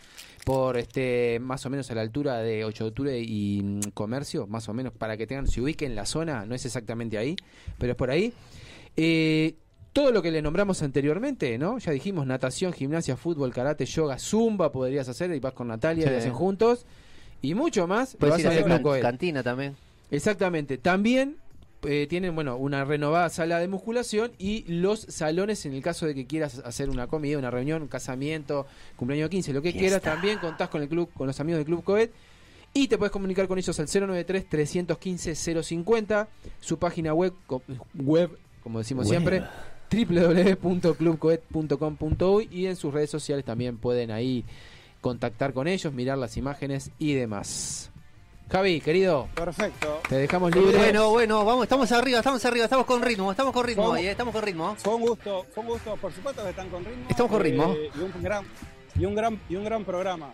[0.45, 4.47] por este más o menos a la altura de 8 de octubre y mm, Comercio,
[4.47, 7.35] más o menos para que tengan, se ubiquen en la zona, no es exactamente ahí,
[7.77, 8.33] pero es por ahí.
[8.95, 9.55] Eh,
[9.93, 11.77] todo lo que le nombramos anteriormente, ¿no?
[11.79, 16.09] Ya dijimos natación, gimnasia, fútbol, karate, yoga, zumba podrías hacer y vas con Natalia y
[16.09, 16.15] Sí.
[16.15, 16.85] hacen juntos.
[17.41, 19.01] Y mucho más, Puedes vas ir a hacer Club Coed.
[19.01, 19.75] cantina también.
[20.11, 20.77] Exactamente.
[20.77, 21.37] También
[21.83, 26.13] eh, tienen, bueno, una renovada sala de musculación y los salones en el caso de
[26.13, 30.37] que quieras hacer una comida, una reunión, un casamiento, cumpleaños 15, lo que quieras, también
[30.37, 32.11] contás con el club, con los amigos del Club Coet.
[32.73, 36.27] Y te puedes comunicar con ellos al 093-315-050,
[36.59, 37.33] su página web,
[37.95, 38.29] web
[38.63, 39.43] como decimos siempre,
[39.91, 44.45] www.clubcoet.com.uy y en sus redes sociales también pueden ahí
[45.01, 47.89] contactar con ellos, mirar las imágenes y demás.
[48.49, 50.01] Javi, querido, Perfecto.
[50.09, 50.77] te dejamos libre.
[50.77, 54.11] Bueno, bueno, vamos, estamos arriba, estamos arriba, estamos con ritmo, estamos con ritmo ahí, eh,
[54.11, 54.75] estamos con ritmo.
[54.77, 57.05] Fue un gusto, fue un gusto, por supuesto que están con ritmo.
[57.09, 57.73] Estamos con ritmo.
[57.73, 58.43] Eh, y un gran
[58.99, 60.33] y un gran y un gran programa.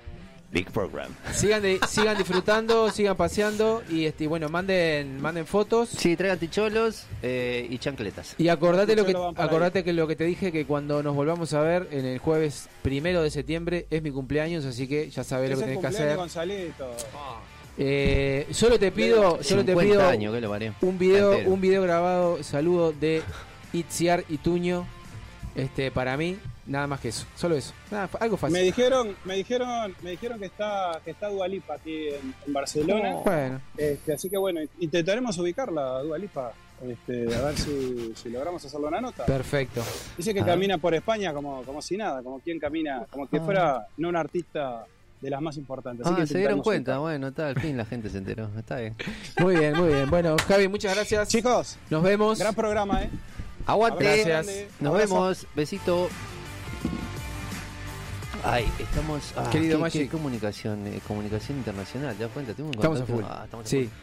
[0.51, 1.11] Big Program.
[1.33, 5.89] Sigan, de- sigan disfrutando, sigan paseando y este, bueno, manden, manden fotos.
[5.89, 8.33] Sí, traigan ticholos eh, y chancletas.
[8.37, 9.23] Y acordate lo que ahí.
[9.35, 12.69] acordate que lo que te dije que cuando nos volvamos a ver en el jueves
[12.81, 16.17] primero de septiembre es mi cumpleaños, así que ya sabés lo que tenés que hacer.
[17.79, 20.73] Eh, solo te pido, solo te 50 pido años, que lo parió.
[20.81, 21.51] un video, Entero.
[21.51, 23.21] un video grabado, saludo de
[23.73, 24.87] Itziar y Tuño,
[25.55, 28.61] este, para mí, nada más que eso, solo eso, nada, algo Me fácil.
[28.63, 33.13] dijeron, me dijeron, me dijeron que está, que está Dualipa aquí en, en Barcelona.
[33.23, 36.51] Bueno, Este, así que bueno, intentaremos ubicarla, Dualipa.
[36.79, 39.25] Este, a ver si, si logramos hacerle una nota.
[39.25, 39.81] perfecto.
[40.15, 40.45] Dice que Ah.
[40.45, 43.41] camina por España como, como si nada, como quien camina, como que Ah.
[43.43, 44.85] fuera no un artista
[45.19, 46.05] de las más importantes.
[46.05, 48.75] Así Ah, que se dieron cuenta, bueno, está, al fin la gente se enteró, está
[48.77, 48.95] bien.
[49.39, 50.07] Muy bien, muy bien.
[50.11, 51.27] Bueno, Javi, muchas gracias.
[51.29, 52.37] Chicos, Nos vemos.
[52.37, 53.09] gran programa, ¿eh?
[53.65, 54.67] Aguante, Gracias.
[54.79, 55.13] nos Abrazo.
[55.15, 56.09] vemos, besito.
[58.43, 59.33] Ay, estamos.
[59.35, 60.01] Ah, Querido qué- Magic.
[60.03, 62.53] qué comunicación, eh, comunicación internacional, ¿te das cuenta?
[62.53, 63.23] Tengo un Estamos a full.
[63.27, 63.83] Ah, estamos a Sí.
[63.85, 63.93] full.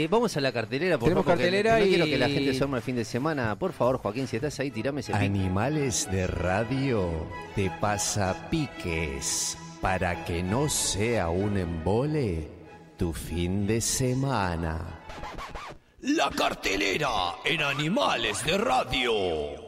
[0.00, 2.28] Eh, vamos a la cartelera, por Tenemos favor, porque cartelera no y- quiero que la
[2.28, 3.56] gente se arme el fin de semana.
[3.56, 5.12] Por favor, Joaquín, si estás ahí, tirame ese.
[5.14, 7.08] Animales de radio
[7.54, 12.48] te pasa piques para que no sea un embole
[12.96, 15.00] tu fin de semana.
[16.00, 19.63] La cartelera en Animales de Radio.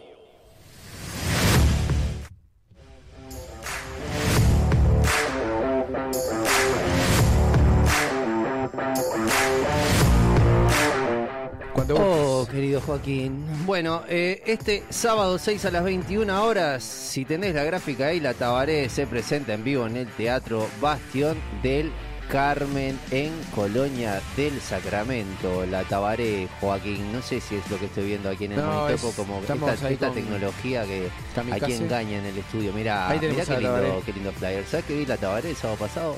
[11.76, 13.44] Cuando Oh, querido Joaquín.
[13.66, 18.32] Bueno, eh, este sábado 6 a las 21 horas, si tenés la gráfica ahí, la
[18.32, 21.92] Tabaré se presenta en vivo en el Teatro Bastión del
[22.30, 25.66] Carmen en Colonia del Sacramento.
[25.66, 28.66] La Tabaré, Joaquín, no sé si es lo que estoy viendo aquí en el No,
[28.72, 31.08] monitor, es- como esta, tecnología que
[31.52, 32.72] aquí engaña en el estudio.
[32.72, 34.64] Mira, mira qué lindo, qué lindo flyer.
[34.64, 36.16] ¿Sabes que vi la Tabaré el sábado pasado?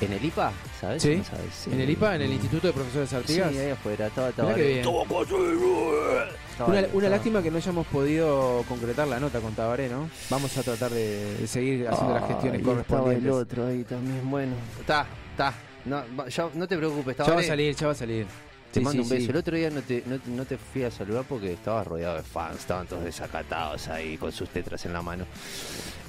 [0.00, 0.52] ¿En el IPA?
[0.80, 1.02] ¿Sabes?
[1.02, 1.16] Sí.
[1.16, 1.54] ¿No sabes?
[1.64, 1.70] Sí.
[1.72, 3.48] en el IPA, en el Instituto de Profesores Sí, Artigas.
[3.56, 4.78] ahí afuera, estaba Mirá bien.
[4.78, 9.88] Estaba Una, bien, una estaba- lástima que no hayamos podido concretar la nota con Tabaré,
[9.88, 10.08] ¿no?
[10.30, 13.24] Vamos a tratar de, de seguir haciendo las gestiones estaba correspondientes.
[13.24, 14.52] el otro ahí también, bueno.
[14.80, 15.54] Está, está.
[15.86, 17.46] No, va- ya- no te preocupes, Ya va a Tabaré.
[17.46, 18.26] salir, ya va a salir.
[18.72, 19.24] Te Sí, mando sí, un beso.
[19.24, 19.30] sí.
[19.30, 22.22] El otro día no te, no, no te fui a saludar porque estabas rodeado de
[22.22, 25.24] fans, estaban todos desacatados ahí con sus tetras en la mano.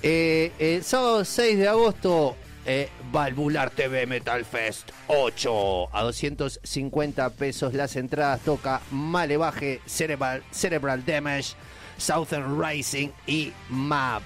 [0.03, 2.35] Eh, el sábado 6 de agosto,
[2.67, 8.41] eh, Valvular TV Metal Fest 8 a 250 pesos las entradas.
[8.41, 11.55] Toca Malevaje, Cerebral, Cerebral Damage,
[11.97, 14.21] Southern Rising y Map.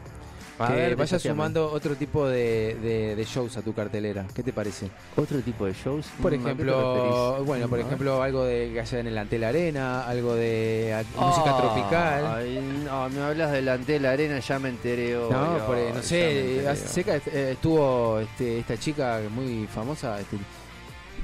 [0.60, 4.24] A que ver, vayas sumando otro tipo de, de- de shows a tu cartelera.
[4.36, 4.88] ¿Qué te parece?
[5.16, 6.06] Otro tipo de shows.
[6.22, 9.18] Por Mm, ¿a qué te ejemplo, bueno, por ejemplo, algo de que haya en el
[9.18, 12.26] Antel Arena, algo de a- música Ah, tropical.
[12.38, 15.18] Ay, no, me hablas delante de la arena, ya me enteré.
[15.18, 20.38] hoy, No, por- ay, no sé, cerca eh, estuvo este, esta chica muy famosa, este,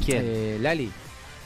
[0.04, 0.24] ¿Quién?
[0.26, 0.92] eh, Lali.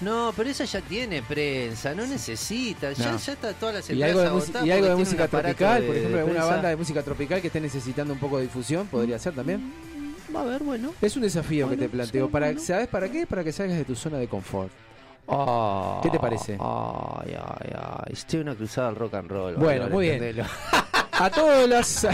[0.01, 3.17] No, pero esa ya tiene prensa, no necesita, ya, No.
[3.17, 5.95] ya está todas las Y algo de, agotadas y algo de música tropical, de- por
[5.95, 6.53] ejemplo, de alguna prensa.
[6.55, 9.73] banda de música tropical que esté necesitando un poco de difusión, podría ser también.
[10.35, 10.93] Va a ver, bueno.
[11.01, 12.25] Es un desafío que te planteo.
[12.25, 12.59] sí, para, bueno.
[12.61, 13.25] ¿Sabes para qué?
[13.27, 14.71] Para que salgas de tu zona de confort.
[15.27, 16.57] Ah, ¿Qué te parece?
[16.59, 18.11] Ay, ay, ay.
[18.13, 19.55] Estoy en una cruzada al rock and roll.
[19.55, 20.35] Bueno, Valor, muy bien.
[21.13, 22.05] A todas las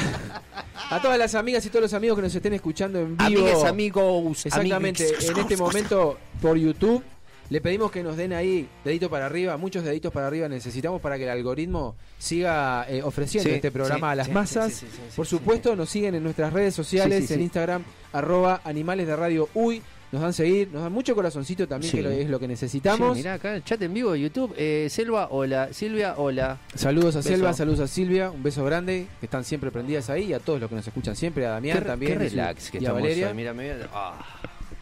[0.92, 3.42] A todas las amigas y todos los amigos que nos estén escuchando en vivo.
[3.42, 5.30] Amigues, amigos, Exactamente, amigues.
[5.30, 7.02] en este momento por YouTube.
[7.50, 11.18] Le pedimos que nos den ahí dedito para arriba, muchos deditos para arriba necesitamos para
[11.18, 14.84] que el algoritmo siga eh, ofreciendo Sí, este programa sí, a las sí, masas.
[15.16, 17.42] Por supuesto, nos siguen en nuestras redes sociales, en.
[17.42, 17.84] Instagram,
[18.14, 19.82] arroba animales de radio uy.
[20.12, 23.16] Nos dan seguir, nos dan mucho corazoncito también, que es lo que necesitamos.
[23.16, 24.54] mirá acá en el chat en vivo de YouTube.
[24.58, 25.72] Eh, Selva, hola.
[25.72, 26.58] Silvia, hola.
[26.74, 27.30] Saludos a Beso.
[27.30, 30.60] Selva, saludos a Silvia, un beso grande, que están siempre prendidas ahí, y a todos
[30.60, 32.92] los que nos escuchan siempre, a Damián Qué, también, qué y relax que y a
[32.94, 33.28] Valeria.
[33.30, 33.34] hoy.
[33.36, 33.88] Mira, mira.
[33.94, 34.20] Ah,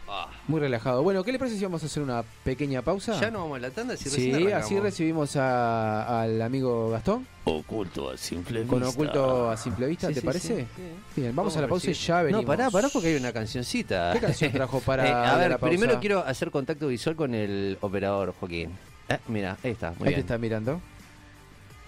[0.08, 0.28] ah.
[0.48, 1.02] Muy relajado.
[1.02, 3.20] Bueno, ¿qué le parece si vamos a hacer una pequeña pausa?
[3.20, 7.26] Ya no vamos a la tanda, si Sí, recién así recibimos a- al amigo Gastón,
[7.44, 8.94] Oculto a simple con vista.
[8.94, 10.56] oculto a simple vista, Sí, ¿te sí, parece?
[10.60, 11.20] sí, sí.
[11.20, 12.42] Bien, vamos a la a pausa y ya venimos.
[12.42, 14.10] No, pará, pará porque hay una cancioncita.
[14.12, 15.68] ¿Qué canción trajo para Eh, a la ver, pausa?
[15.68, 18.70] primero quiero hacer contacto visual con el operador, Joaquín.
[19.08, 20.20] Eh, mira, ahí está, muy Ahí te bien.
[20.20, 20.80] está mirando.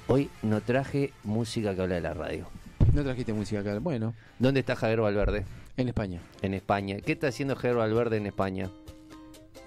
[0.08, 2.46] Hoy no traje música que habla de la radio.
[2.92, 3.78] No trajiste música acá.
[3.78, 5.44] Bueno, ¿Dónde está Javier Valverde?
[5.80, 6.20] En España.
[6.42, 6.96] En España.
[7.04, 8.70] ¿Qué está haciendo Javier Valverde en España?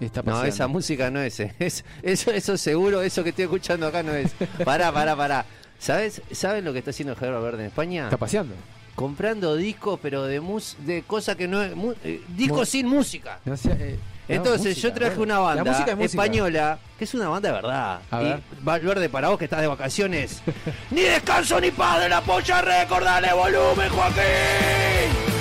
[0.00, 1.54] Está No, esa música no es, eh.
[1.60, 4.32] es eso, eso seguro, eso que estoy escuchando acá no es.
[4.64, 5.46] Pará, pará, pará.
[5.78, 8.04] ¿Sabes, ¿Sabes lo que está haciendo Javier Valverde en España?
[8.04, 8.54] Está paseando.
[8.94, 11.72] Comprando discos, pero de mus de cosas que no es.
[12.04, 13.40] eh, discos Mu- sin música.
[13.44, 13.98] No eh,
[14.28, 18.00] no, Entonces música, yo traje una banda es española, que es una banda de verdad.
[18.10, 18.40] A y ver.
[18.62, 20.42] Valverde, para vos que estás de vacaciones.
[20.90, 25.33] ni descanso ni padre, la polla récord, dale volumen, Joaquín.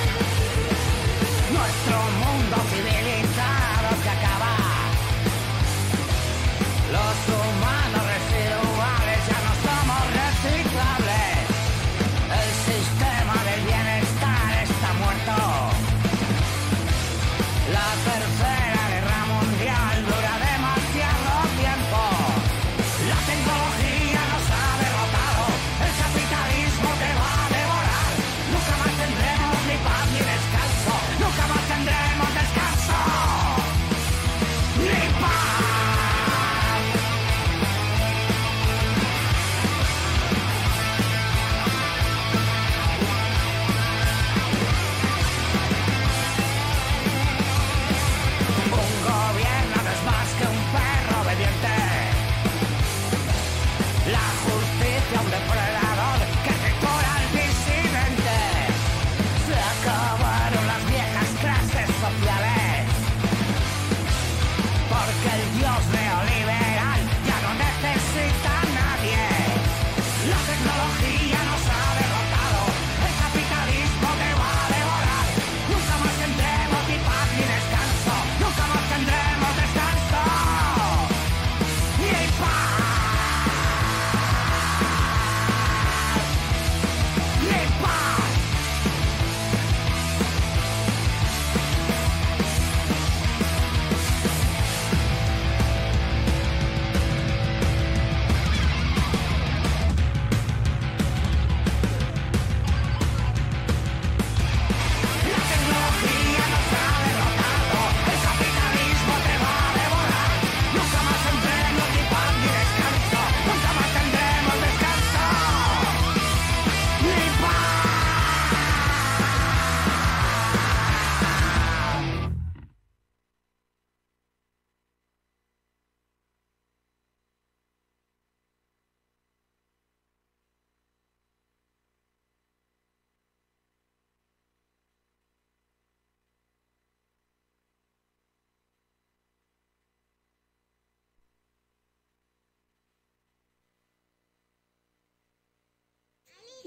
[1.54, 2.13] Nuestro mundo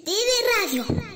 [0.06, 1.15] Didi Radio.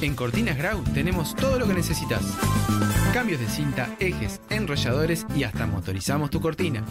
[0.00, 2.22] En Cortinas Grau tenemos todo lo que necesitas.
[3.12, 6.84] Cambios de cinta, ejes, enrolladores y hasta motorizamos tu cortina.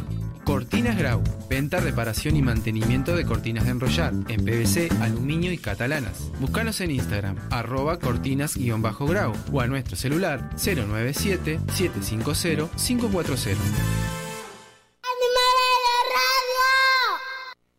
[0.44, 6.30] Cortinas Grau, venta, reparación y mantenimiento de cortinas de enrollar en PVC, aluminio y catalanas.
[6.42, 13.56] Búscanos en Instagram, arroba cortinas-grau o a nuestro celular 097-750-540.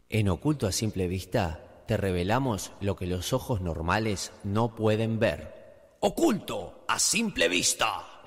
[0.08, 5.96] En Oculto a Simple Vista te revelamos lo que los ojos normales no pueden ver.
[6.01, 8.17] Oculto a Simple Vista.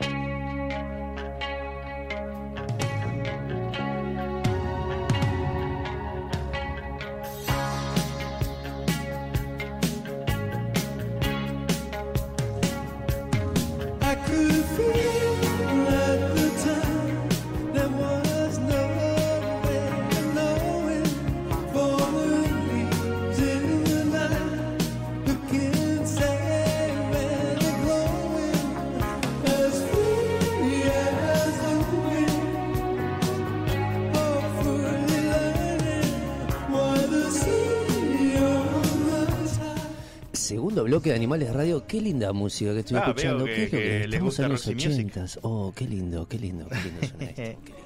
[41.02, 43.46] Bloque de Animales Radio, qué linda música que estoy Ah, escuchando.
[43.46, 45.40] que- ¿Qué es lo que que le estamos gusta en los ochentas?
[45.42, 47.36] Oh, qué lindo, qué lindo, qué lindo suena esto.
[47.36, 47.62] qué lindo.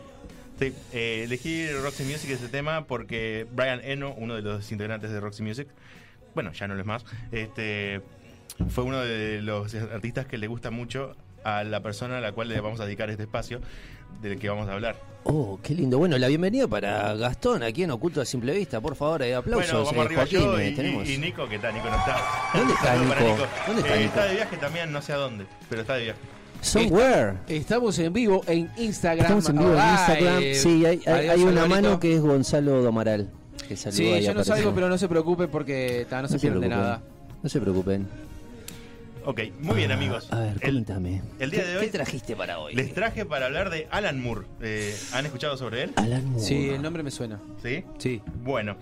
[0.58, 5.20] Sí, eh, elegí Roxy Music ese tema porque Brian Eno, uno de los integrantes de
[5.20, 5.68] Roxy Music,
[6.34, 8.00] bueno, ya no lo es más, este,
[8.70, 12.48] fue uno de los artistas que le gusta mucho a la persona a la cual
[12.48, 13.60] le vamos a dedicar este espacio
[14.22, 14.96] del que vamos a hablar.
[15.28, 15.98] Oh, qué lindo.
[15.98, 18.80] Bueno, la bienvenida para Gastón aquí en Oculto a Simple Vista.
[18.80, 19.72] Por favor, eh, aplausos.
[19.72, 21.10] bueno, vamos eh, arriba Joaquín, yo eh, y, tenemos.
[21.10, 22.18] y Nico, que está, Nico no está.
[22.54, 23.48] ¿Dónde está para Nico?
[23.68, 24.10] ¿Dónde está Eh, Nico?
[24.10, 26.20] Está de viaje también, no sé a dónde, pero está de viaje.
[26.62, 27.34] Somewhere.
[27.48, 29.22] Estamos en vivo en Instagram.
[29.26, 30.44] Estamos en vivo en Ah, Instagram.
[30.44, 33.30] eh, Sí, hay, hay- adiós, hay una mano que es Gonzalo Domaral.
[33.68, 34.44] Que Sí, yo no apareció.
[34.44, 36.80] salgo, pero no se preocupe porque ta, no, se No se pierde preocupen.
[36.84, 37.02] nada.
[37.42, 38.08] No se preocupen.
[39.26, 40.32] Ok, muy bien amigos.
[40.32, 41.22] A ver, el, coméntame.
[41.40, 42.76] el día de ¿Qué hoy trajiste para hoy?
[42.76, 44.46] les traje para hablar de Alan Moore.
[44.62, 45.94] Eh, ¿Han escuchado sobre él?
[45.96, 46.46] Alan Moore.
[46.46, 47.40] Sí, el nombre me suena.
[47.64, 47.84] ¿Sí?
[47.98, 48.22] Sí.
[48.44, 48.78] Bueno,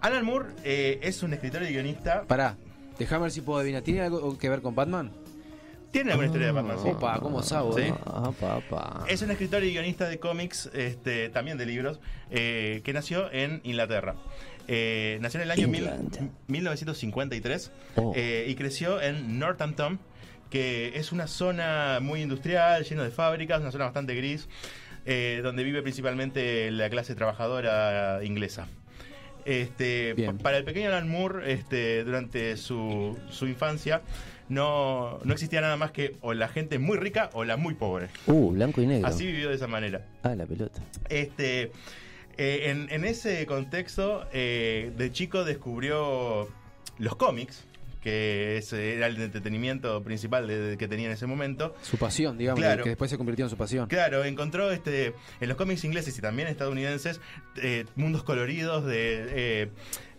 [0.00, 2.22] Alan Moore eh, es un escritor y guionista.
[2.22, 2.56] Pará,
[3.00, 3.82] déjame ver si puedo adivinar.
[3.82, 5.10] ¿Tiene algo que ver con Batman?
[5.90, 6.88] Tiene alguna historia de Batman, sí.
[6.90, 7.76] Opa, ¿cómo sabo?
[7.76, 7.92] Sí.
[8.06, 9.04] Ah, papá.
[9.08, 11.98] Es un escritor y guionista de cómics, este, también de libros,
[12.30, 14.14] eh, que nació en Inglaterra.
[14.72, 16.30] Eh, nació en el año mil- England.
[16.46, 18.12] 1953 Oh.
[18.14, 19.98] eh, y creció en Northampton,
[20.48, 24.48] que es una zona muy industrial, llena de fábricas, una zona bastante gris.
[25.06, 28.68] eh, donde vive principalmente la clase trabajadora inglesa.
[29.46, 30.36] Este, Bien.
[30.36, 34.02] para el pequeño Alan Moore, este, durante su, su infancia,
[34.50, 38.08] no, no existía nada más que o la gente muy rica o la muy pobre.
[38.26, 39.08] Uh, blanco y negro.
[39.08, 40.04] Así vivió de esa manera.
[40.22, 40.82] Ah, la pelota.
[41.08, 41.72] Este,
[42.40, 46.48] eh, en, en ese contexto, eh, de chico descubrió
[46.98, 47.64] los cómics,
[48.02, 51.74] que ese era el entretenimiento principal de- de- que tenía en ese momento.
[51.82, 52.82] Su pasión, digamos, Claro.
[52.82, 53.88] que después se convirtió en su pasión.
[53.88, 57.20] Claro, encontró este en los cómics ingleses y también estadounidenses
[57.62, 59.68] eh, mundos coloridos de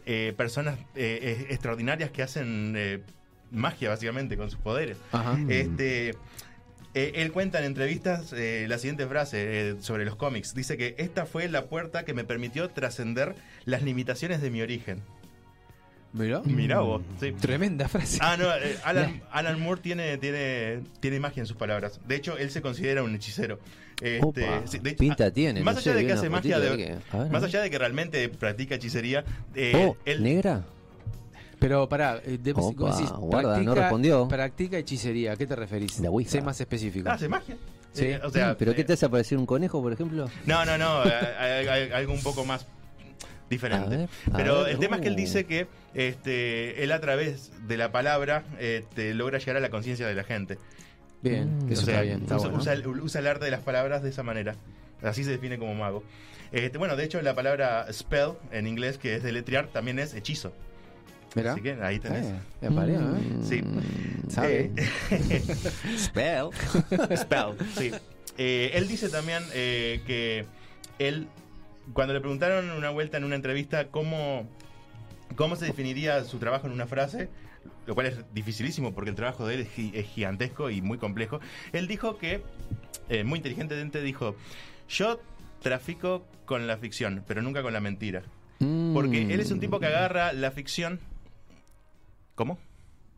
[0.06, 3.04] eh, personas extraordinarias que hacen
[3.52, 4.98] magia básicamente con sus poderes.
[5.12, 5.38] Ajá.
[5.50, 6.16] Este,
[6.94, 10.54] eh, él cuenta en entrevistas eh, la siguiente frase eh, sobre los cómics.
[10.54, 13.36] Dice que esta fue la puerta que me permitió trascender
[13.66, 15.02] las limitaciones de mi origen.
[16.14, 16.42] Mirá.
[16.44, 17.02] Mirá vos.
[17.22, 17.32] sí.
[17.32, 18.18] Tremenda frase.
[18.22, 22.02] Ah, no, eh, Alan, Alan Moore tiene, tiene, tiene magia en sus palabras.
[22.06, 23.60] De hecho, él se considera un hechicero.
[24.02, 26.60] Este, Opa, sí, de hecho, pinta tiene, Más no allá sé, de que hace magia,
[26.60, 29.24] de que- ver, más allá de que realmente practica hechicería,
[29.76, 30.66] Oh, él, ¿negra?
[31.62, 34.28] Pero pará, eh, de- Opa, decís, guarda, no respondió.
[34.28, 36.00] Practica hechicería, ¿a qué te referís?
[36.00, 36.32] La Ouija.
[36.32, 37.08] Sé más específico.
[37.08, 37.56] hace magia.
[37.94, 38.06] Sí.
[38.06, 40.28] Eh, o sea, ¿Pero qué eh, te hace parecer un conejo, por ejemplo?
[40.48, 42.66] No, no, no, hay- hay algo un poco más
[43.48, 43.86] diferente.
[43.86, 45.18] A ver, a Pero ver, el tema es que él uh.
[45.18, 50.08] dice que este, él a través de la palabra este, logra llegar a la conciencia
[50.08, 50.58] de la gente.
[51.22, 51.72] Bien, Mm.
[51.72, 52.22] eso O sea, está bien.
[52.24, 52.62] Está usa, bueno.
[52.64, 54.56] usa el, usa el arte de las palabras de esa manera.
[55.04, 56.04] Así se define como mago.
[56.52, 60.54] Este, bueno, de hecho, la palabra spell en inglés, que es deletrear, también es hechizo.
[61.36, 61.54] Mirá.
[61.54, 62.26] Así que ahí tenés.
[62.26, 63.22] Eh, me apareó, ¿eh?
[63.44, 63.62] Sí.
[64.30, 64.72] Sabe.
[65.10, 65.42] Eh,
[65.98, 66.50] Spell.
[67.18, 67.92] Spell, sí.
[68.38, 70.46] Eh, él dice también eh, que
[71.00, 71.28] él,
[71.94, 74.48] cuando le preguntaron una vuelta en una entrevista cómo,
[75.36, 77.30] cómo se definiría su trabajo en una frase,
[77.86, 80.98] lo cual es dificilísimo porque el trabajo de él es, gi- es gigantesco y muy
[80.98, 81.40] complejo,
[81.74, 82.42] él dijo que,
[83.10, 84.36] eh, muy inteligentemente dijo,
[84.90, 85.20] yo
[85.62, 88.24] trafico con la ficción, pero nunca con la mentira.
[88.94, 91.00] Porque él es un tipo que agarra la ficción...
[92.36, 92.60] ¿Cómo?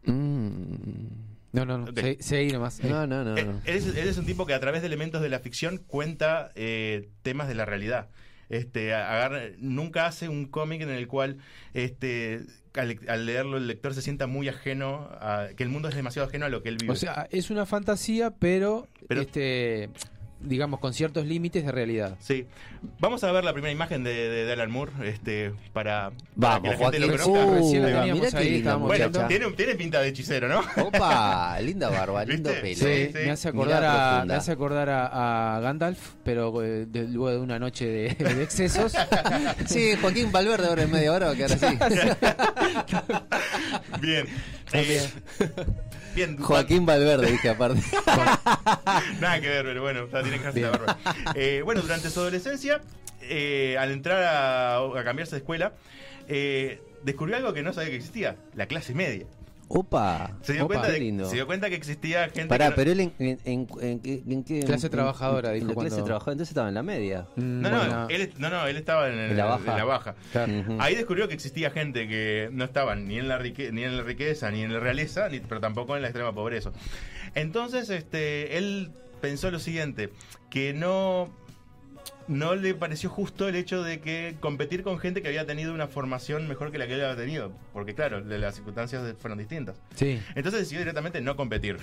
[0.06, 1.84] No, no, no.
[1.86, 2.00] Ok.
[2.00, 2.84] Se, seguí nomás.
[2.84, 2.88] Mm.
[2.90, 3.38] No, no, no.
[3.38, 3.62] Eh, no.
[3.66, 6.52] Él, es, él es un tipo que a través de elementos de la ficción cuenta
[6.56, 8.10] eh, temas de la realidad.
[8.50, 11.38] Este, agarra- nunca hace un cómic en el cual
[11.74, 12.42] este,
[12.76, 16.28] al, al leerlo el lector se sienta muy ajeno, a, que el mundo es demasiado
[16.28, 16.92] ajeno a lo que él vive.
[16.92, 19.90] O sea, es una fantasía, pero, Pero- este
[20.44, 22.16] digamos con ciertos límites de realidad.
[22.20, 22.46] sí.
[23.00, 26.62] Vamos a ver la primera imagen de, de- de Alan Moore este, para, para Vamos,
[26.62, 27.30] que la gente lo conozca.
[27.46, 29.28] Uh, Recién la teníamos ahí, estábamos bueno, muchacha.
[29.30, 30.62] tiene, tiene pinta de hechicero, ¿no?
[30.84, 32.76] Opa, linda barba, lindo pelo.
[32.76, 33.12] Sí, sí.
[33.14, 37.38] me hace acordar, a, me hace acordar a, a Gandalf, pero eh, de- luego de
[37.38, 38.94] una noche de, de excesos.
[39.66, 41.78] Sí, Joaquín Valverde ahora en media hora va a quedar así.
[44.02, 44.26] Bien.
[44.74, 45.10] Eh,
[46.16, 46.38] bien.
[46.38, 47.82] Joaquín Valverde, dije aparte.
[49.22, 50.98] Nada que ver, pero bueno, que dejarse la barba.
[51.36, 52.82] Eh, bueno, durante su adolescencia,
[53.22, 55.74] eh, al entrar a, a cambiarse de escuela,
[56.28, 59.26] eh, descubrió algo que no sabía que existía, la clase media.
[59.70, 60.38] Opa.
[60.44, 61.26] Se dio, Opa, cuenta, de, lindo.
[61.28, 64.22] se dio cuenta que existía gente Pará, que pero él en, en, en, en qué-
[64.30, 66.84] en qué- Clase en- trabajadora, en dijo la clase cuando- trabajadora, entonces estaba en la
[66.84, 67.26] media.
[67.38, 69.72] Mm, No, no, él, no, no, él estaba en, En la baja.
[69.72, 70.16] en la baja.
[70.32, 70.54] claro.
[70.60, 70.78] Ujú.
[70.80, 74.04] Ahí descubrió que existía gente que no estaba ni en la rique- ni en la
[74.04, 76.72] riqueza, ni en la realeza, ni, pero tampoco en la extrema pobreza.
[77.34, 78.92] Entonces, este, él
[79.24, 80.10] pensó lo siguiente,
[80.50, 81.30] que no
[82.28, 85.88] no le pareció justo el hecho de que competir con gente que había tenido una
[85.88, 89.78] formación mejor que la que él había tenido, porque claro, las circunstancias fueron distintas.
[89.96, 91.78] Sí, Entonces decidió directamente no competir.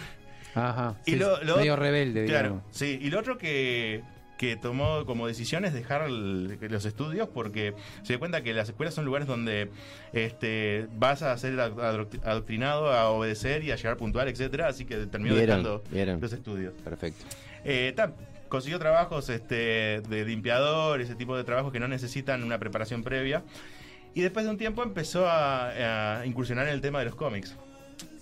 [0.55, 0.97] ajá.
[1.07, 2.65] Y sí, lo- lo- medio rebelde, Claro, digamos.
[2.77, 2.99] sí.
[3.01, 4.03] Y lo otro que,
[4.41, 8.71] que tomó como decisión es dejar el- los estudios porque se dio cuenta que las
[8.71, 9.69] escuelas son lugares donde
[10.15, 14.97] este, vas a ser adoctri- adoctrinado a obedecer y a llegar puntual, etcétera Así que
[15.07, 16.21] terminó Vieron, dejando vieron.
[16.23, 16.73] los estudios.
[16.83, 17.23] Perfecto.
[17.67, 18.15] Eh, ta,
[18.49, 23.43] consiguió trabajos este, de limpiador, ese tipo de trabajos que no necesitan una preparación previa.
[24.15, 27.57] Y después de un tiempo empezó a, a incursionar en el tema de los cómics.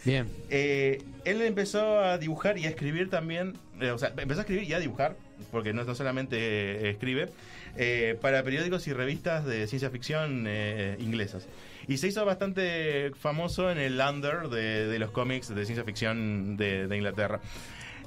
[0.05, 0.28] Bien.
[0.49, 4.64] Eh, él empezó a dibujar y a escribir también, eh, o sea, empezó a escribir
[4.64, 5.16] y a dibujar,
[5.51, 7.30] porque no, no solamente eh, escribe,
[7.76, 11.46] eh, para periódicos y revistas de ciencia ficción eh, inglesas.
[11.86, 16.57] Y se hizo bastante famoso en el under de, de los cómics de ciencia ficción
[16.57, 17.40] de, de Inglaterra.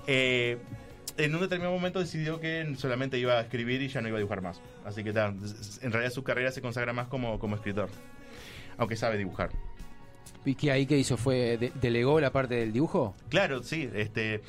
[0.08, 0.58] Eh,
[1.18, 4.20] en un determinado momento decidió que solamente iba a escribir y ya no iba a
[4.20, 4.62] dibujar más.
[4.86, 7.90] Así que en realidad su carrera se consagra más como, como escritor,
[8.78, 9.50] aunque sabe dibujar.
[10.46, 11.18] ¿Y qué ahí qué hizo?
[11.18, 13.16] ¿Fue de- delegó la parte del dibujo?
[13.30, 13.90] Claro, sí.
[13.94, 14.42] Este,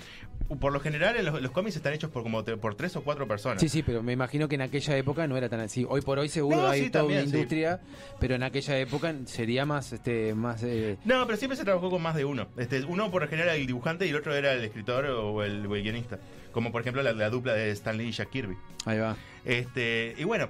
[0.61, 3.03] por lo general, en los, los cómics están hechos por como te- por tres o
[3.03, 3.61] cuatro personas.
[3.61, 5.85] Sí, sí, pero me imagino que en aquella época no era tan así.
[5.89, 7.37] Hoy por hoy seguro No, hay sí, toda también, una sí.
[7.37, 7.81] industria,
[8.19, 10.63] pero en aquella época sería más, este, más.
[10.63, 12.49] eh, No, pero siempre se trabajó con más de uno.
[12.57, 15.43] Este, uno por lo general era el dibujante y el otro era el escritor o
[15.43, 16.19] el, o el guionista.
[16.53, 18.57] Como por ejemplo la, la dupla de Stan Lee y Jack Kirby.
[18.87, 19.17] ahí va.
[19.45, 20.49] Este, y bueno,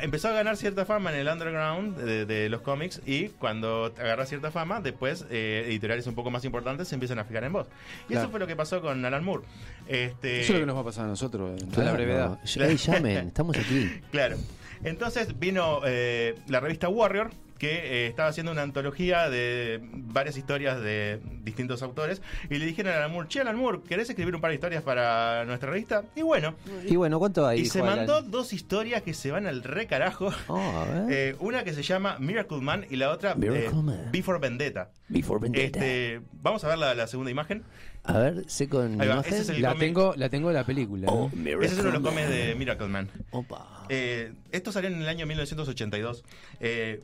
[0.00, 4.26] empezó a ganar cierta fama en el underground de, de los cómics y cuando agarra
[4.26, 7.66] cierta fama, después eh, editoriales un poco más importantes se empiezan a fijar en vos.
[8.04, 8.22] Y Claro.
[8.22, 9.44] eso fue lo que pasó con Alan Moore.
[9.86, 11.92] Este, Eso es lo que nos va a pasar a nosotros, a la Claro.
[11.94, 12.38] brevedad.
[12.56, 13.90] Ey, llamen, estamos aquí.
[14.10, 14.36] Claro.
[14.84, 20.80] Entonces vino eh, la revista Warrior, que eh, estaba haciendo una antología de varias historias
[20.80, 24.40] de distintos autores, y le dijeron a Alan Moore, che, Alan Moore, ¿querés escribir un
[24.40, 26.04] par de historias para nuestra revista?
[26.16, 26.54] Y bueno,
[26.86, 27.60] Y bueno, ¿cuánto hay?
[27.60, 30.30] y se mandó dos historias que se van al re carajo.
[30.46, 30.98] Oh, a ver.
[31.18, 34.10] Eh, una que se llama Miracle Man y la otra eh, Man.
[34.12, 34.90] Before Vendetta.
[35.08, 35.78] Before Vendetta.
[35.78, 37.64] Este, vamos a ver la, la segunda imagen.
[38.04, 39.32] A ver, sé con Ahí va, imagen.
[39.34, 41.08] ese es el La tengo, la tengo la película.
[41.10, 41.42] Oh, ¿no?
[41.42, 43.08] Miracle Ese es uno de los cómics de Miracle Man.
[43.30, 43.86] Opa.
[43.88, 46.24] Eh, esto salió en el año 1982.
[46.60, 47.02] Eh,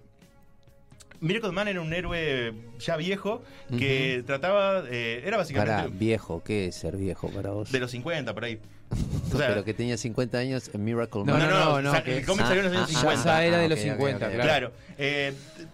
[1.20, 3.42] Miracle Man era un héroe ya viejo
[3.78, 4.84] que trataba.
[4.90, 7.70] eh, era básicamente Para viejo, ¿qué es ser viejo para vos?
[7.72, 8.58] de los 50 por ahí.
[9.34, 11.40] O sea, Pero que tenía 50 años en Miracle No, Man.
[11.40, 13.20] no, no, no, o sea, que- el cómic salió en los años Ah, Ya 50.
[13.20, 14.40] esa era de Ah, los ok, ok, 50, ok, ok.
[14.40, 14.70] claro.
[14.70, 14.72] Claro.
[14.98, 15.32] Eh,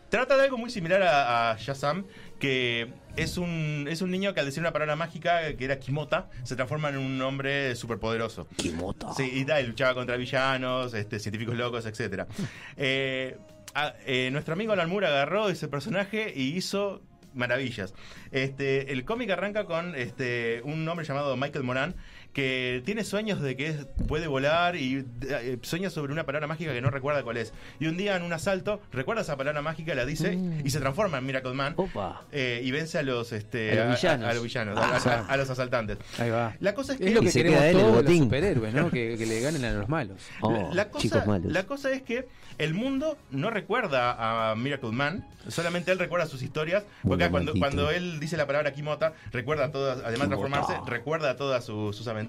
[0.09, 2.07] trata de algo muy similar a, a Shazam,
[2.39, 6.31] que es un, es un niño que al decir una palabra mágica, que era Kimota,
[6.45, 8.47] se transforma en un hombre superpoderoso.
[8.57, 9.13] Kimota.
[9.13, 12.27] Sí, y, tal, y luchaba contra villanos, este, científicos locos, etcétera.
[12.79, 13.37] Eh,
[13.75, 17.03] a- eh, nuestro amigo Alan Moore agarró ese personaje y hizo
[17.35, 17.95] maravillas.
[18.33, 21.95] Este, el cómic arranca con este, un hombre llamado Michael Moran
[22.33, 26.73] que tiene sueños de que es- puede volar y eh, sueña sobre una palabra mágica
[26.73, 27.53] que no recuerda cuál es.
[27.81, 30.65] Y un día en un asalto recuerda esa palabra mágica, la dice Mm.
[30.67, 32.23] y se transforma en Miracle Man Opa.
[32.33, 34.29] eh, y vence a los, este, A los villanos.
[34.29, 35.27] a, los, villanos, Ah, a- a- o sea.
[35.29, 35.99] a los asaltantes.
[36.19, 36.55] Ahí va.
[36.61, 38.23] La cosa es que Es lo que se queremos queda él, el todos los botín.
[38.25, 38.91] superhéroes, ¿no?
[38.91, 40.17] que, que le ganen a los malos.
[40.41, 41.53] Oh, la, cosa, chicos malos.
[41.53, 42.29] la cosa es que
[42.59, 47.91] el mundo no recuerda a Miracle Man, solamente él recuerda sus historias, porque cuando, cuando
[47.91, 52.20] él dice la palabra Kimota, recuerda todas, además de transformarse, recuerda todas sus, sus aventuras.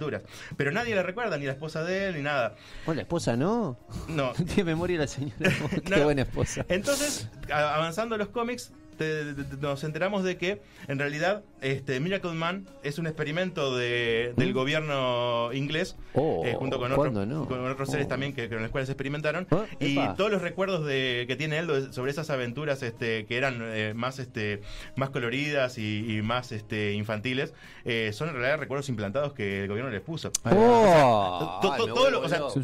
[0.58, 2.56] Pero nadie le recuerda, ni la esposa de él, ni nada.
[2.86, 3.78] Oh, la esposa no.
[4.08, 4.32] No.
[4.48, 5.52] Tiene memoria la señora.
[5.86, 6.04] Qué No.
[6.04, 6.66] buena esposa.
[6.70, 12.68] Entonces, avanzando los cómics, te- te- nos enteramos de que en realidad este Miracle Man
[12.84, 16.20] es un experimento de- del gobierno inglés ¿Mm?
[16.20, 17.46] Oh, eh, junto con, ¿cuándo otro- no?
[17.48, 18.10] con otros seres Oh.
[18.10, 20.16] también que, con los cuales experimentaron Oh, y epa.
[20.16, 24.20] todos los recuerdos de, que tiene él sobre esas aventuras este, que eran eh, más
[24.20, 24.62] este
[24.96, 27.54] más coloridas y, y más este infantiles
[27.86, 30.32] eh, son en realidad recuerdos implantados que el gobierno les puso.
[30.46, 30.54] Es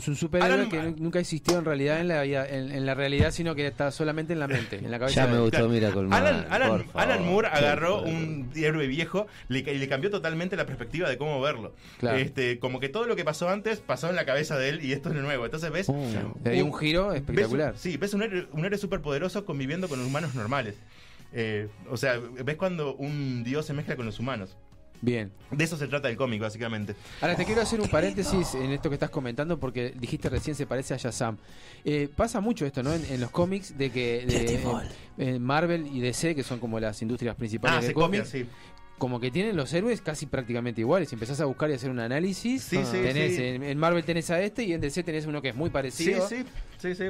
[0.07, 3.31] un, superhéroe que nu- nunca existió en realidad en la, vida- en, en la realidad,
[3.31, 5.25] sino que está solamente en la mente, en la cabeza.
[5.25, 5.69] ya me gustó Claro.
[5.69, 6.16] Miracle Man.
[6.17, 6.85] Alan, Alan-.
[6.93, 11.73] Alan Moore agarró un héroe viejo y le cambió totalmente la perspectiva de cómo verlo.
[11.99, 12.17] Claro.
[12.17, 14.93] Este, como que todo lo que pasó antes pasó en la cabeza de él y
[14.93, 15.45] esto es lo nuevo.
[15.45, 15.87] Entonces ves.
[16.43, 17.73] Le dio un giro ves- espectacular.
[17.77, 20.75] sí, ves un héroe, un héroe superpoderoso conviviendo con humanos normales.
[21.33, 24.55] Eh, o sea, ves cuando un dios se mezcla con los humanos.
[25.01, 25.31] Bien.
[25.51, 26.95] De eso se trata el cómic, básicamente.
[27.21, 30.65] Ahora te quiero hacer un paréntesis en esto que estás comentando porque dijiste recién se
[30.65, 31.37] parece a Shazam.
[31.85, 32.91] Eh, pasa mucho esto, ¿no?
[32.93, 34.81] En, en los cómics de que de- Beautiful.
[35.17, 38.45] en- en Marvel y DC, que son como las industrias principales Ah, de cómics, sí.
[38.97, 41.09] Como que tienen los héroes casi prácticamente iguales.
[41.09, 43.43] Si empezás a buscar y hacer un análisis, Sí, sí, tenés, sí.
[43.43, 45.73] En, en Marvel tenés a este y en DC tenés uno que es muy Sí,
[45.73, 46.27] parecido.
[46.27, 46.43] sí,
[46.79, 47.05] sí, sí.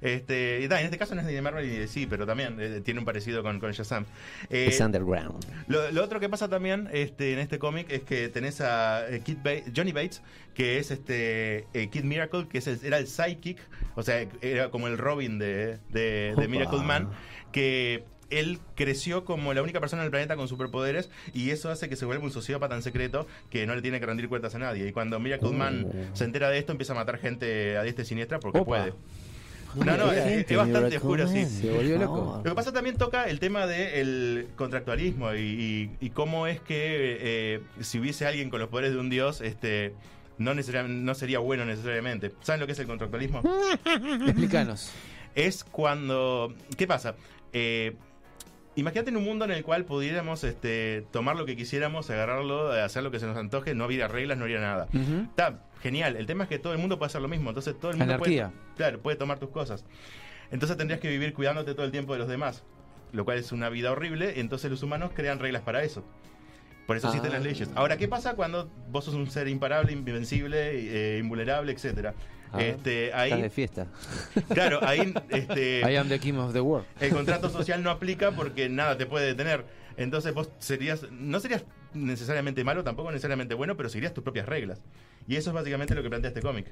[0.00, 2.26] Este, y da, en este caso no es ni de Marvel ni de sí, pero
[2.26, 4.04] también eh, tiene un parecido con, con Shazam.
[4.50, 5.44] Eh, Es underground.
[5.66, 9.20] Lo, lo otro que pasa también este, en este cómic es que tenés a eh,
[9.20, 10.22] Kid Ba- Johnny Bates,
[10.54, 13.58] que es este eh, Kid Miracle, que es el- era el psychic,
[13.94, 16.48] o sea, era como el Robin de, de, de.
[16.48, 17.08] Miracle Man,
[17.52, 21.88] que él creció como la única persona en el planeta con superpoderes y eso hace
[21.88, 24.58] que se vuelva un sociópata en secreto que no le tiene que rendir cuentas a
[24.58, 24.88] nadie.
[24.88, 28.06] Y cuando Miracle Man se entera de esto, empieza a matar gente a diestra y
[28.06, 28.66] siniestra porque Opa.
[28.66, 28.92] puede.
[29.74, 31.44] No, no, es, es bastante oscuro, sí.
[31.44, 32.40] Se volvió loco.
[32.44, 37.18] Lo que pasa también toca el tema del contractualismo y, y- y cómo es que
[37.20, 39.94] eh, si hubiese alguien con los poderes de un dios, este
[40.38, 42.32] no, no sería bueno necesariamente.
[42.42, 43.42] ¿Saben lo que es el contractualismo?
[44.26, 44.90] Explícanos.
[45.36, 46.52] es cuando...
[46.76, 47.14] ¿Qué pasa?
[47.52, 47.94] Eh,
[48.76, 53.02] Imagínate en un mundo en el cual pudiéramos este, tomar lo que quisiéramos, agarrarlo, hacer
[53.02, 54.88] lo que se nos antoje, no hubiera reglas, no hubiera nada.
[55.28, 56.16] Está genial.
[56.16, 57.50] El tema es que todo el mundo puede hacer lo mismo.
[57.50, 58.48] Entonces todo el mundo Anarquía.
[58.50, 59.84] puede, claro, puede tomar tus cosas.
[60.52, 62.62] Entonces tendrías que vivir cuidándote todo el tiempo de los demás.
[63.12, 64.38] Lo cual es una vida horrible.
[64.40, 66.04] Entonces los humanos crean reglas para eso.
[66.86, 67.34] Por eso existen Ah.
[67.34, 67.68] las leyes.
[67.74, 72.14] Ahora, ¿qué pasa cuando vos sos un ser imparable, invencible, eh, invulnerable, etcétera?
[72.52, 73.86] Ah, este, Estás ahí, de fiesta.
[74.52, 76.86] claro, ahí este, I am the king of the world.
[77.00, 79.64] el contrato social no aplica porque nada te puede detener.
[79.96, 84.80] Entonces vos serías, no serías necesariamente malo, tampoco necesariamente bueno, pero seguirías tus propias reglas.
[85.28, 86.66] Y eso es básicamente lo que plantea este cómic.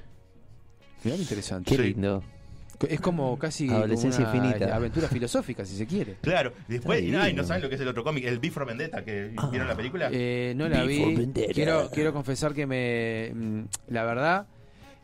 [1.05, 1.71] Mirá interesante.
[1.71, 1.83] Qué Sí.
[1.95, 2.23] lindo.
[2.89, 4.75] Es como casi como Adolescencia una infinita.
[4.75, 6.15] aventura filosófica, si se quiere.
[6.23, 7.45] Claro, después, y, ay, no divino.
[7.45, 10.11] saben lo que es el otro cómic, el B for Vendetta, que vieron la película.
[10.13, 11.17] Eh, no la Before vi.
[11.17, 11.53] Vendetta.
[11.53, 13.33] Quiero, quiero confesar que me.
[13.35, 14.47] mm, La verdad.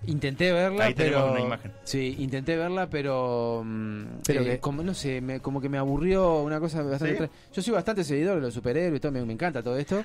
[0.07, 1.31] Intenté verla, Ahí pero.
[1.31, 1.73] una imagen.
[1.85, 3.63] Sí, intenté verla, pero.
[3.65, 7.31] mm, Pero eh, como, no sé, me- como que me aburrió una cosa bastante.
[7.53, 10.05] Yo soy bastante seguidor de los superhéroes y todo, me, me encanta todo esto.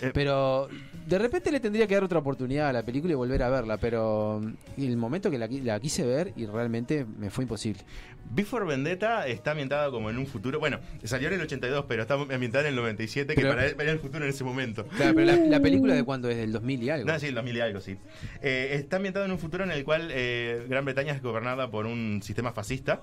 [0.00, 0.68] Eh, Pero
[1.08, 3.78] de repente le tendría que dar otra oportunidad a la película y volver a verla.
[3.78, 7.82] Pero mm, el momento que la quise ver y realmente me fue imposible.
[8.30, 10.58] Before Vendetta está ambientada como en un futuro.
[10.60, 13.76] Bueno, salió en el 82, pero está ambientada en el 97, que Pero- para él
[13.78, 14.84] era el futuro en ese momento.
[14.96, 17.06] Claro, pero la, la película de cuando es del 2000 y algo.
[17.10, 17.96] No, sí, el 2000 y algo, sí.
[18.42, 21.86] Eh, está ambientada en un futuro en el cual eh, Gran Bretaña es gobernada por
[21.86, 23.00] un sistema fascista.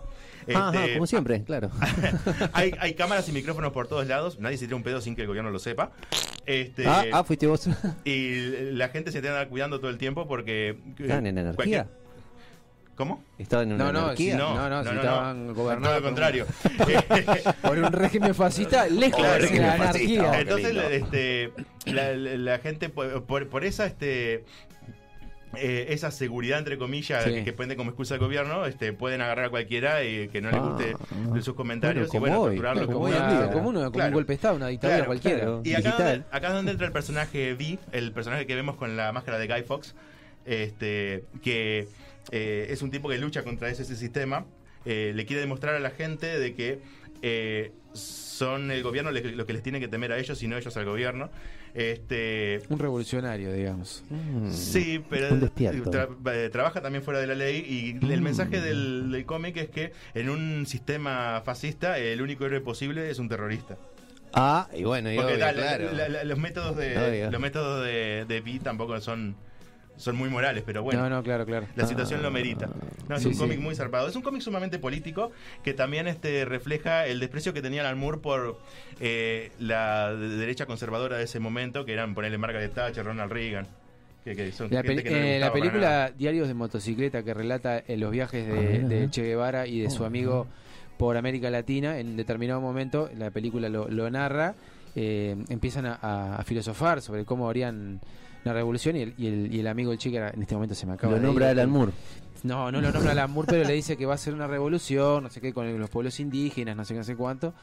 [0.53, 1.71] Ajá, Este, como siempre, claro.
[2.53, 4.39] hay, hay cámaras y micrófonos por todos lados.
[4.39, 5.91] Nadie se tira un pedo sin que el gobierno lo sepa.
[6.45, 7.67] Este, Ah, ah, fuiste vos.
[8.03, 10.77] Y la gente se tiene que cuidando todo el tiempo porque.
[10.99, 11.87] ¿Estaban en anarquía?
[12.95, 13.23] ¿Cómo?
[13.37, 14.31] ¿Estaban en una No, no, anarquía?
[14.31, 16.45] sí, no, no, si estaban gobernados Todo lo contrario.
[17.61, 20.23] Por un régimen fascista lejos Claro, de la fascista.
[20.23, 20.39] anarquía.
[20.39, 20.81] Entonces, lindo.
[20.89, 21.51] la, este,
[21.85, 24.45] la, la- la gente, por, esa este,
[25.57, 27.43] eh, esa seguridad, entre comillas, Sí.
[27.43, 30.57] que, pueden como excusa al gobierno, este, pueden agarrar a cualquiera y que no le
[30.57, 30.59] Ah.
[30.61, 30.95] guste
[31.33, 34.07] de sus comentarios Bueno, y bueno, hoy, torturarlo como una- uno, como Claro.
[34.07, 35.39] un golpe de Estado, una dictadura Claro, cualquiera.
[35.39, 35.61] claro.
[35.65, 38.95] Y acá donde, acá es donde entra el personaje V, el personaje que vemos con
[38.95, 39.95] la máscara de Guy Fox,
[40.45, 41.87] este, que
[42.31, 44.45] eh, es un tipo que lucha contra ese, ese sistema,
[44.85, 46.79] eh, le quiere demostrar a la gente de que
[47.21, 50.57] eh, son el gobierno le- lo que les tiene que temer a ellos y no
[50.57, 51.29] ellos al gobierno.
[51.73, 54.03] Este, Un revolucionario, digamos.
[54.09, 54.49] Mm.
[54.51, 57.65] Sí, pero tra- eh, trabaja también fuera de la ley
[58.01, 62.61] y el mensaje del, del cómic es que en un sistema fascista el único héroe
[62.61, 63.77] posible es un terrorista.
[64.33, 65.91] Ah, y bueno, y Porque obvio, tal, claro.
[65.93, 67.31] la- la- los métodos de Obvio.
[67.31, 69.35] los métodos de, de Vi tampoco son
[69.97, 71.01] son muy morales, pero bueno.
[71.01, 71.67] No, no, claro, claro.
[71.75, 72.69] La situación lo merita.
[73.07, 73.39] No, es Sí, un sí.
[73.39, 74.07] cómic muy zarpado.
[74.07, 75.31] Es un cómic sumamente político
[75.63, 78.59] que también este refleja el desprecio que tenía Alan Moore por
[78.99, 83.67] eh, la de- derecha conservadora de ese momento, que eran ponerle Margaret Thatcher, Ronald Reagan.
[84.23, 86.11] Que, que son La, gente peli- que no le eh, la película.
[86.17, 89.09] Diarios de motocicleta que relata eh, los viajes Ah, de, de.
[89.11, 90.47] Che Guevara y de su Oh, amigo
[90.97, 94.55] por América Latina, en determinado momento la película lo, lo narra,
[94.95, 97.99] eh, empiezan a, a- a filosofar sobre cómo harían
[98.45, 100.85] la revolución y el, y el, y el amigo del chico en este momento se
[100.85, 101.51] me acaba Lo de nombra ir.
[101.59, 101.91] Alan Moore.
[102.43, 105.23] No, no lo nombra Alan Moore, pero le dice que va a ser una revolución,
[105.23, 107.53] no sé qué, con los pueblos indígenas, no sé qué, no sé cuánto.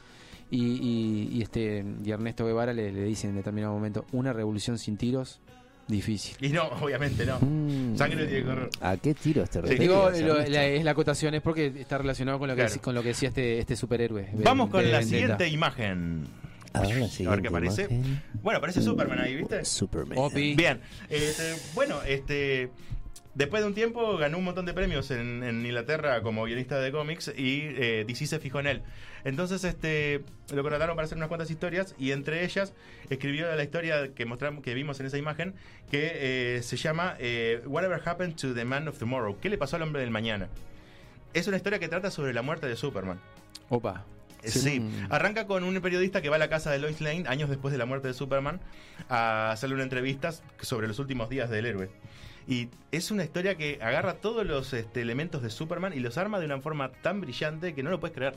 [0.51, 4.77] Y, y- y este y Ernesto Guevara le, le dice en determinado momento, una revolución
[4.77, 5.41] sin tiros,
[5.89, 6.37] difícil.
[6.41, 7.39] Y no, obviamente no.
[7.41, 7.97] Mm.
[7.97, 8.71] Sangre tiene que correr.
[8.81, 9.75] ¿A qué tiro te Sí.
[9.77, 12.83] Digo, lo- la, es la acotación, es porque está relacionado con lo que, Claro.
[12.83, 14.23] con lo que decía este, este superhéroe.
[14.33, 16.25] de- Vamos con de la siguiente imagen.
[16.75, 17.83] A ver la A ver qué aparece.
[17.83, 18.23] imagen.
[18.43, 19.65] Bueno, aparece Superman ahí, ¿viste?
[19.65, 20.19] Superman.
[20.19, 20.55] Opi.
[20.55, 20.81] Bien.
[21.09, 22.71] Este, bueno, este.
[23.35, 26.93] Después de un tiempo ganó un montón de premios en, en Inglaterra como guionista de
[26.93, 28.83] cómics y eh, DC se fijó en él.
[29.25, 32.75] Entonces este lo contrataron para hacer unas cuantas historias y entre ellas
[33.09, 35.55] escribió la historia que mostramos que vimos en esa imagen
[35.91, 39.39] que eh, se llama eh, Whatever Happened to the Man of Tomorrow.
[39.41, 40.49] ¿Qué le pasó al hombre del mañana?
[41.33, 43.19] Es una historia que trata sobre la muerte de Superman.
[43.71, 44.05] Opa.
[44.45, 47.71] Sí, arranca con un periodista que va a la casa de Lois Lane años después
[47.73, 48.61] de la muerte de Superman
[49.09, 51.91] a hacerle una entrevista sobre los últimos días del héroe.
[52.49, 56.41] Y es una historia que agarra todos los este, elementos de Superman y los arma
[56.41, 58.35] de una forma tan brillante que no lo puedes creer.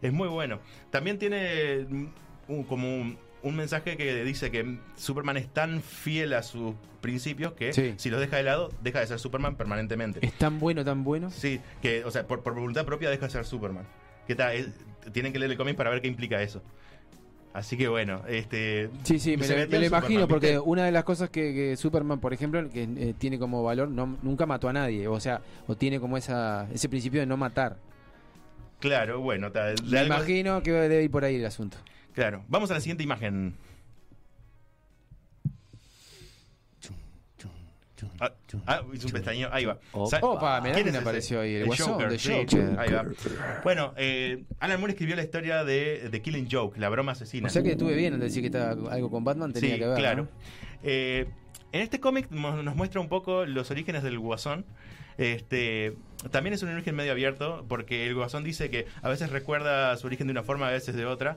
[0.00, 0.60] Es muy bueno.
[0.90, 2.06] También tiene mm,
[2.48, 7.52] un- como un, un mensaje que dice que Superman es tan fiel a sus principios
[7.52, 7.92] que Sí.
[7.98, 10.24] si los deja de lado, deja de ser Superman permanentemente.
[10.24, 11.30] Es tan bueno, tan bueno.
[11.30, 13.86] Sí, que, o sea, por, por voluntad propia deja de ser Superman.
[14.26, 14.54] ¿Qué tal?
[14.56, 14.68] Es-
[15.12, 16.62] tienen que leer el cómic para ver qué implica eso.
[17.52, 18.90] Así que bueno, este.
[19.04, 22.32] Sí, sí, me, lo- me imagino, porque una de las cosas que, que Superman, por
[22.32, 26.00] ejemplo, que eh, tiene como valor, no, nunca mató a nadie, o sea, o tiene
[26.00, 27.76] como esa ese principio de no matar.
[28.80, 31.76] Claro, bueno, ta- de Me algo- imagino que debe ir por ahí el asunto.
[32.12, 33.54] Claro, vamos a la siguiente imagen.
[38.20, 38.32] Ah,
[38.66, 39.78] ah, hizo un pestañeo, ahí va.
[39.92, 40.60] Opa.
[40.60, 42.78] Mirá ¿Quién es apareció ahí, el guasón de sí, Joker.
[42.78, 43.04] ahí va.
[43.62, 47.46] Bueno, eh, Alan Moore escribió la historia de, Killing Joke, la broma asesina.
[47.46, 49.86] O sea que estuve bien al decir que estaba algo con Batman, tenía Sí, que
[49.86, 49.96] ver.
[49.98, 50.22] claro.
[50.24, 50.28] ¿no?
[50.82, 51.26] Eh,
[51.72, 54.64] en este cómic nos muestra un poco los orígenes del Guasón.
[55.16, 55.96] Este,
[56.30, 60.06] también es un origen medio abierto, porque el Guasón dice que a veces recuerda su
[60.06, 61.36] origen de una forma, a veces de otra.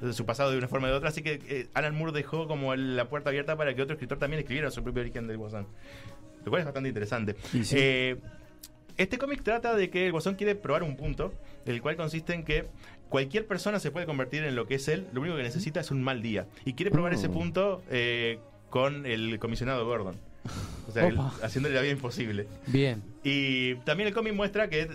[0.00, 2.46] De su pasado de una forma o de otra, así que eh, Alan Moore dejó
[2.48, 5.36] como el- la puerta abierta para que otro escritor también escribiera su propio origen del
[5.36, 5.66] Guasón.
[6.44, 7.36] Lo cual es bastante interesante.
[7.62, 7.76] Sí.
[7.76, 8.16] Eh,
[8.96, 11.32] este cómic trata de que el Guasón quiere probar un punto,
[11.66, 12.66] el cual consiste en que
[13.08, 15.90] cualquier persona se puede convertir en lo que es él, lo único que necesita es
[15.90, 16.46] un mal día.
[16.64, 17.16] Y quiere probar Oh.
[17.16, 18.38] ese punto eh,
[18.70, 20.16] con el comisionado Gordon.
[20.88, 22.46] O sea, él- haciéndole la vida imposible.
[22.66, 23.02] Bien.
[23.22, 24.88] Y también el cómic muestra que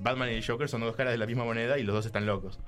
[0.00, 2.26] Batman y el Joker son dos caras de la misma moneda y los dos están
[2.26, 2.58] locos.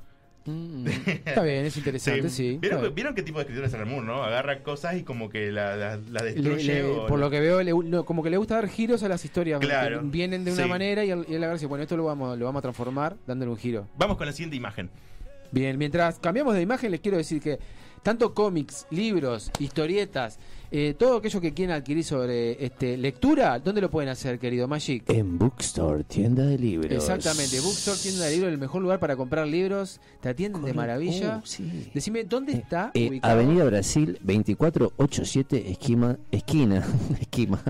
[0.44, 2.58] Mm, Está bien, es interesante, sí.
[2.60, 2.94] ¿Vieron.
[2.94, 4.22] ¿Vieron qué tipo de escritor es Alan Moore, no?
[4.22, 6.82] Agarra cosas y como que la, la- destruye.
[6.82, 9.08] le- o por la- lo que veo, le- como que le gusta dar giros a
[9.08, 9.60] las historias.
[9.60, 10.00] Claro.
[10.00, 10.68] que Vienen de una Sí.
[10.68, 12.62] manera y él, y él agarra y dice, bueno, esto lo vamos, lo vamos a
[12.62, 13.86] transformar dándole un giro.
[13.96, 14.90] Vamos con la siguiente imagen.
[15.50, 17.58] Bien, mientras cambiamos de imagen, les quiero decir que
[18.02, 20.38] tanto cómics, libros, historietas,
[20.74, 25.04] eh, todo aquello que quieran adquirir sobre este lectura, ¿dónde lo pueden hacer, querido Magic?
[25.10, 26.90] En Bookstore, tienda de libros.
[26.90, 31.42] Exactamente, Bookstore, tienda de libros, el mejor lugar para comprar libros, te atienden de maravilla.
[31.42, 31.90] Uh, sí.
[31.92, 33.34] Decime, ¿dónde está Eh, ubicado?
[33.34, 36.82] Avenida Brasil 2487 esquina, esquina,
[37.20, 37.62] esquina,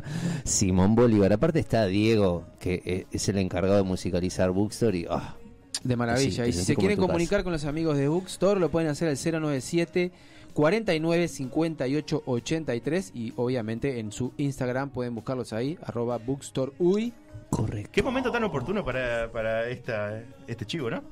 [0.45, 1.33] Simón Bolívar.
[1.33, 5.35] Aparte está Diego, que eh, es el encargado de musicalizar Bookstore y ah,
[5.83, 6.45] De maravilla.
[6.45, 7.43] Sí, y si se quieren comunicar casa.
[7.43, 10.13] con los amigos de Bookstore, lo pueden hacer al 097
[10.53, 17.13] 49 58 83 y obviamente en su Instagram pueden buscarlos ahí, arroba Bookstore Uy.
[17.51, 17.91] correcto.
[17.93, 21.03] Qué momento tan oportuno para, para esta, este chivo, ¿no?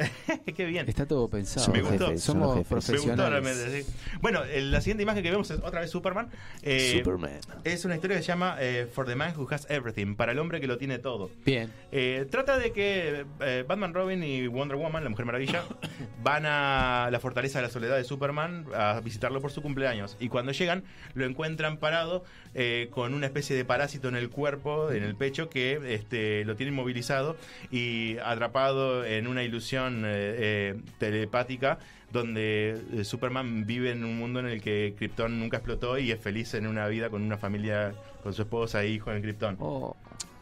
[0.56, 0.88] Qué bien.
[0.88, 1.66] Está todo pensado.
[1.66, 2.06] Son Me gustó.
[2.06, 2.48] jefes, son Somos.
[2.56, 3.86] Me gustó profesionales.
[3.86, 3.92] sí.
[4.20, 6.28] Bueno, eh, la siguiente imagen que vemos es otra vez Superman.
[6.62, 7.32] Eh, Superman.
[7.64, 10.38] Es una historia que se llama eh, For the Man Who Has Everything, para el
[10.38, 11.30] hombre que lo tiene todo.
[11.44, 11.70] Bien.
[11.92, 15.64] Eh, trata de que eh, Batman, Robin y Wonder Woman, la Mujer Maravilla,
[16.22, 20.16] van a la fortaleza de la soledad de Superman a visitarlo por su cumpleaños.
[20.20, 20.84] Y cuando llegan,
[21.14, 22.24] lo encuentran parado
[22.54, 26.56] eh, con una especie de parásito en el cuerpo, en el pecho, que este, lo
[26.56, 27.36] tiene inmovilizado
[27.70, 31.78] y atrapado en una ilusión eh, eh, telepática
[32.12, 36.20] donde eh, Superman vive en un mundo en el que Krypton nunca explotó y es
[36.20, 39.56] feliz en una vida con una familia, con su esposa e hijo en Krypton.
[39.60, 39.96] Oh,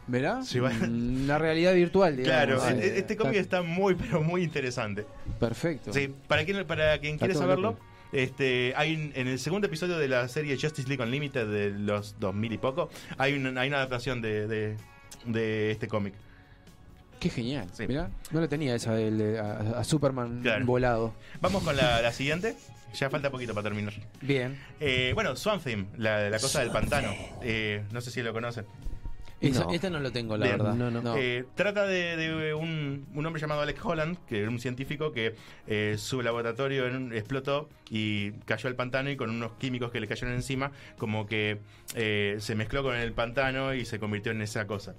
[0.07, 0.41] ¿Verá?
[0.41, 2.63] Sí, va- Mm, Una realidad virtual, digamos.
[2.63, 5.05] Claro, e- este cómic está muy, pero muy interesante.
[5.39, 5.93] Perfecto.
[5.93, 7.77] Sí, para quien, para quien quiere saberlo,
[8.11, 12.19] este, hay un- en el segundo episodio de la serie Justice League Unlimited de los
[12.19, 12.89] 2000 y poco,
[13.19, 14.77] hay una, hay una adaptación de, de,
[15.25, 16.15] de este cómic.
[17.19, 17.67] Qué genial.
[17.73, 17.85] Sí.
[17.87, 20.65] Mirá, no lo tenía esa del, de- a, a Superman Claro.
[20.65, 21.13] volado.
[21.41, 22.55] Vamos con la, la siguiente.
[22.95, 23.93] Ya falta poquito para terminar.
[24.21, 24.57] Bien.
[24.79, 27.11] Eh, bueno, Swamp Thing, la, la cosa del pantano.
[27.43, 28.65] Eh, no sé si lo conocen.
[29.41, 29.71] Esa- No.
[29.71, 30.57] Esta no lo tengo, la Bien.
[30.57, 30.73] verdad.
[30.73, 31.15] No, no.
[31.15, 35.35] Eh, trata de, de un, un hombre llamado Alex Holland, que era un científico que
[35.67, 40.07] eh, su laboratorio en explotó y cayó al pantano y con unos químicos que le
[40.07, 41.59] cayeron encima, como que
[41.95, 44.95] eh, se mezcló con el pantano y se convirtió en esa cosa.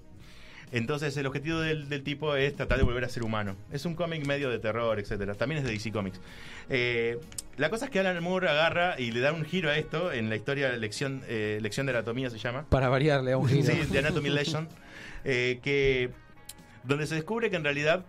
[0.72, 3.56] Entonces el objetivo del, del tipo es tratar de volver a ser humano.
[3.72, 5.34] Es un cómic medio de terror, etcétera.
[5.34, 6.20] También es de DC Comics.
[6.68, 7.18] Eh,
[7.56, 10.30] la cosa es que Alan Moore agarra y le da un giro a esto en
[10.30, 12.64] la historia Lección, eh, Lección de Anatomía se llama.
[12.68, 13.64] Para variarle a un giro.
[13.64, 14.68] Sí, de Anatomy Legend.
[15.24, 16.10] eh, que,
[16.84, 18.04] donde se descubre que en realidad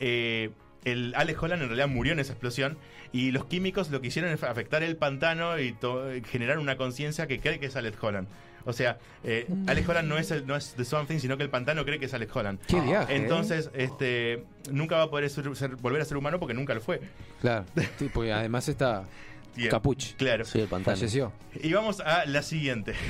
[0.00, 0.50] eh,
[0.84, 2.78] el Alex Holland en realidad murió en esa explosión
[3.12, 5.76] y los químicos lo que hicieron es afectar el pantano y
[6.30, 8.28] generar una conciencia que cree que es Alex Holland.
[8.66, 11.42] O sea, eh, Alex Holland no es, el, no es The Swamp Thing, sino que
[11.42, 12.58] el pantano cree que es Alex Holland.
[12.66, 13.12] Qué viaje.
[13.12, 13.16] ¿eh?
[13.16, 16.80] Entonces, este, nunca va a poder ser- ser- volver a ser humano porque nunca lo
[16.80, 17.00] fue.
[17.40, 17.64] Claro.
[17.98, 19.04] Sí, porque además está
[19.56, 20.14] Bien, Capuch.
[20.16, 20.44] Claro.
[20.44, 20.96] Sí, el pantano.
[20.96, 21.32] Falleció.
[21.62, 22.94] Y vamos a la siguiente.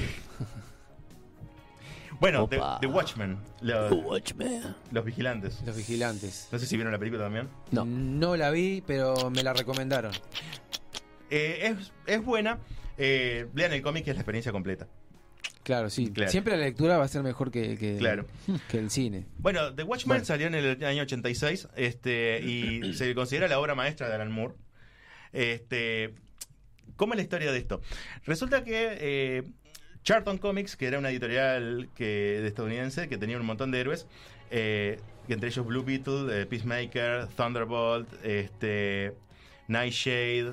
[2.20, 2.78] Bueno, The, Opa.
[2.80, 4.62] The Watchmen, los, Watchmen.
[4.92, 5.60] los vigilantes.
[5.66, 6.48] Los vigilantes.
[6.52, 7.48] No sé si vieron la película también.
[7.72, 7.84] No.
[7.84, 10.12] No la vi, pero me la recomendaron.
[11.28, 12.58] Eh, es, es buena.
[12.96, 14.86] Eh, lean el cómic, es la experiencia completa.
[15.62, 16.10] Claro, sí.
[16.10, 16.30] Claro.
[16.30, 18.26] Siempre la lectura va a ser mejor que, que, Claro.
[18.68, 19.24] que el cine.
[19.38, 20.24] Bueno, The Watchmen Bueno.
[20.26, 24.54] salió en el año 86 este, y se considera la obra maestra de Alan Moore.
[25.32, 26.14] Este,
[26.96, 27.80] ¿Cómo es la historia de esto?
[28.24, 29.42] Resulta que eh,
[30.02, 32.04] Charlton Comics, que era una editorial que,
[32.42, 34.06] de estadounidense que tenía un montón de héroes,
[34.50, 39.14] eh, entre ellos Blue Beetle, eh, Peacemaker, Thunderbolt, este,
[39.68, 40.52] Nightshade,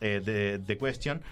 [0.00, 1.22] eh, The, The Question,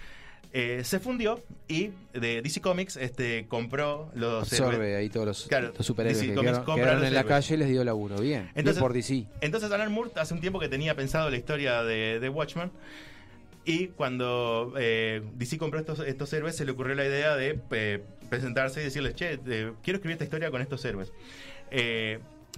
[0.59, 4.61] eh, se fundió y de DC Comics este, compró los héroes.
[4.61, 7.13] Absorbe ahí todos los, Claro, los superhéroes DC que Comics quedaron, compra quedaron los en
[7.13, 8.15] la calle y les dio laburo.
[8.19, 8.41] Bien.
[8.41, 9.27] Bien Entonces- por DC.
[9.41, 12.71] Entonces Alan Moore hace un tiempo que tenía pensado la historia de, de Watchmen
[13.65, 18.03] y cuando eh, DC compró estos, estos héroes se le ocurrió la idea de eh,
[18.27, 21.11] presentarse y decirles, che, eh, quiero escribir esta historia con estos héroes.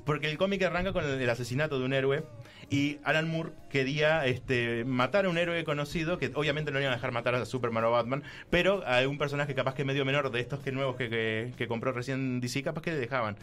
[0.05, 2.23] Porque el cómic arranca con el, el asesinato de un héroe
[2.71, 6.95] y Alan Moore quería este, matar a un héroe conocido, que obviamente no iban a
[6.95, 10.39] dejar matar a Superman o Batman, pero a un personaje capaz que medio menor de
[10.39, 13.37] estos que nuevos que, que- que compró recién DC, capaz que le dejaban.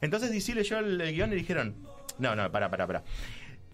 [0.00, 1.74] Entonces DC leyó el, el guion y dijeron,
[2.18, 3.02] no, no, para, para, para.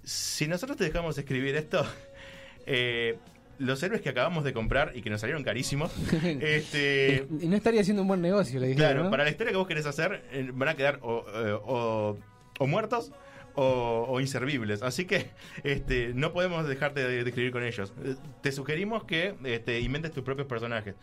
[0.02, 1.86] Si nosotros te dejamos escribir esto,
[2.66, 3.16] eh,
[3.58, 5.92] los héroes que acabamos de comprar y que nos salieron carísimos,
[6.40, 9.10] este, Y no estaría haciendo un buen negocio, le dijeron, claro, ¿no?
[9.10, 12.18] para la historia que vos querés hacer, eh, van a quedar o, eh, o-
[12.58, 13.12] o muertos
[13.56, 14.82] o, o inservibles.
[14.82, 15.30] Así que
[15.64, 17.92] este, no podemos dejarte de, de escribir con ellos.
[18.04, 20.94] Eh, Te sugerimos que este, inventes tus propios personajes.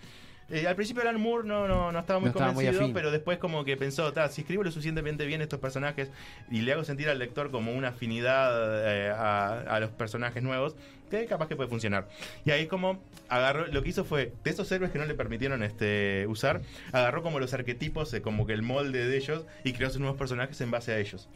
[0.50, 2.94] Eh, al principio Alan Moore no, no, no estaba muy No estaba muy convencido, afín.
[2.94, 6.12] pero después como que pensó, "Ta, si escribo lo suficientemente bien estos personajes
[6.52, 8.52] y le hago sentir al lector como una afinidad
[8.86, 10.76] eh, a, a los personajes nuevos,
[11.10, 12.10] que capaz que puede funcionar.
[12.44, 15.64] Y ahí como agarró, lo que hizo fue, de esos héroes que no le permitieron
[15.64, 19.90] este usar, agarró como los arquetipos, eh, como que el molde de ellos y creó
[19.92, 21.30] sus nuevos personajes en base a ellos.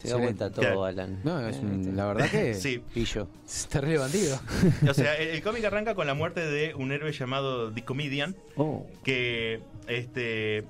[0.00, 0.84] Te da vuelta todo, Claro.
[0.84, 1.20] Alan.
[1.24, 2.82] No, es un- la verdad que Sí.
[2.94, 3.28] Yo.
[3.46, 4.40] está re bandido.
[4.88, 8.36] O sea, el, el cómic arranca con la muerte de un héroe llamado The Comedian,
[8.56, 8.86] Oh.
[9.02, 10.64] que este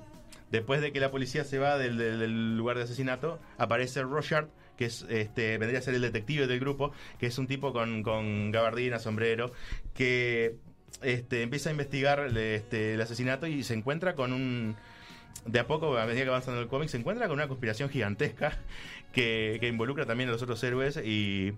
[0.51, 4.47] después de que la policía se va del, del- del lugar de asesinato, aparece Rochard,
[4.77, 8.01] que es este vendría a ser el detective del grupo, que es un tipo con,
[8.01, 9.51] con gabardina, sombrero,
[9.93, 10.55] que
[11.03, 14.75] este, empieza a investigar el, este, el asesinato y se encuentra con un
[15.45, 18.57] de a poco, a medida que avanzando el cómic, se encuentra con una conspiración gigantesca
[19.11, 21.53] que, que involucra también a los otros héroes y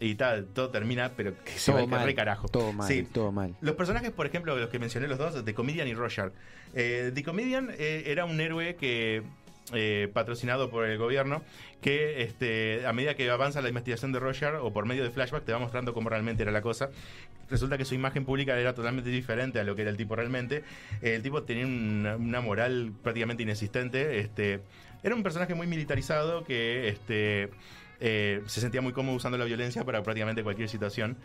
[0.00, 2.48] y tal, todo termina, pero que se va Todo al mal, re carajo.
[2.48, 3.04] todo mal, Sí.
[3.04, 3.54] todo mal.
[3.60, 6.32] Los personajes, por ejemplo, los que mencioné los dos, The Comedian y Roger.
[6.74, 9.22] Eh, The Comedian eh, era un héroe que
[9.72, 11.42] eh, patrocinado por el gobierno
[11.80, 15.44] que este, a medida que avanza la investigación de Roger o por medio de flashback
[15.44, 16.90] te va mostrando cómo realmente era la cosa.
[17.48, 20.64] Resulta que su imagen pública era totalmente diferente a lo que era el tipo realmente.
[21.00, 24.18] El tipo tenía una, una moral prácticamente inexistente.
[24.18, 24.62] Este,
[25.02, 27.50] era un personaje muy militarizado que este,
[28.00, 31.16] eh, se sentía muy cómodo usando la violencia para prácticamente cualquier situación.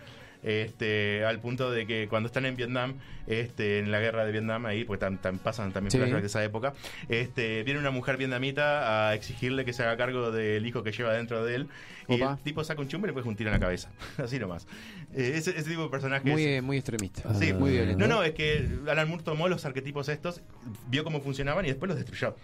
[0.43, 2.93] Este, al punto de que cuando están en Vietnam,
[3.25, 5.07] este, en la guerra de Vietnam, ahí, porque
[5.43, 5.97] pasan también Sí.
[5.97, 6.73] flashbacks de esa época,
[7.09, 11.13] este, viene una mujer vietnamita a exigirle que se haga cargo del hijo que lleva
[11.13, 11.67] dentro de él.
[12.07, 13.89] Y el tipo saca un chumbo y le pone un tiro en la cabeza.
[14.23, 14.67] Así nomás.
[15.13, 16.31] Eh, ese, ese tipo de personajes.
[16.31, 17.33] Muy, eh, muy extremista.
[17.33, 18.07] Sí, muy violento.
[18.07, 20.41] No, no, es que Alan Moore tomó los arquetipos estos,
[20.87, 22.35] vio cómo funcionaban y después los destruyó.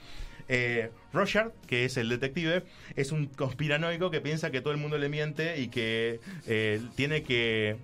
[0.50, 2.64] Eh, Roger, que es el detective,
[2.96, 7.24] es un conspiranoico que piensa que todo el mundo le miente y que eh, tiene
[7.24, 7.78] que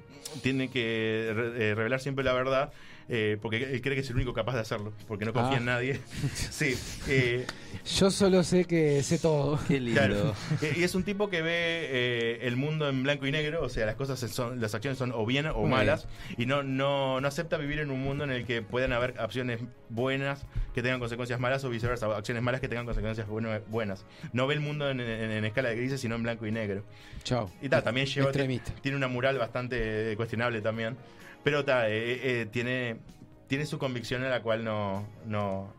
[0.43, 2.71] tiene que re- eh, revelar siempre la verdad.
[3.11, 5.59] eh, porque él cree que es el único capaz de hacerlo, porque no confía Ah.
[5.59, 5.99] en nadie.
[6.35, 6.75] Sí,
[7.07, 7.47] eh,
[7.97, 9.59] Yo solo sé que sé todo.
[9.67, 9.99] Qué lindo.
[9.99, 10.35] Claro.
[10.77, 11.49] Y es un tipo que ve
[11.89, 15.11] eh, el mundo en blanco y negro, o sea, las cosas son, las acciones son
[15.11, 16.07] o bien o Muy malas,
[16.37, 19.59] y no, no, no acepta vivir en un mundo en el que puedan haber acciones
[19.89, 23.27] buenas que tengan consecuencias malas o viceversa, acciones malas que tengan consecuencias
[23.67, 24.05] buenas.
[24.33, 26.83] No ve el mundo en, en- en escala de grises, sino en blanco y negro.
[27.23, 27.49] Chao.
[27.61, 28.27] Y ta, también lleva,
[28.81, 30.95] tiene una mural bastante cuestionable también,
[31.43, 32.97] pero ta, eh, eh, tiene,
[33.47, 35.73] tiene su convicción a la cual no, no,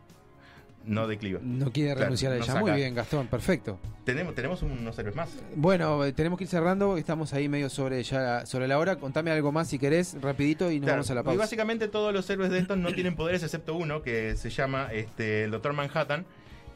[0.85, 1.39] no decliva.
[1.43, 2.55] No quiere Claro, renunciar a ella.
[2.55, 3.79] Muy bien, Gastón, perfecto.
[4.03, 5.29] Tenemos, tenemos unos héroes más.
[5.55, 8.95] Bueno, tenemos que ir cerrando, estamos ahí medio sobre ya sobre la hora.
[8.97, 11.39] Contame algo más si querés, rapidito y nos Claro, vamos a la Y pausa.
[11.39, 15.43] básicamente todos los héroes de estos no tienen poderes excepto uno, que se llama este,
[15.43, 16.25] el Doctor Manhattan,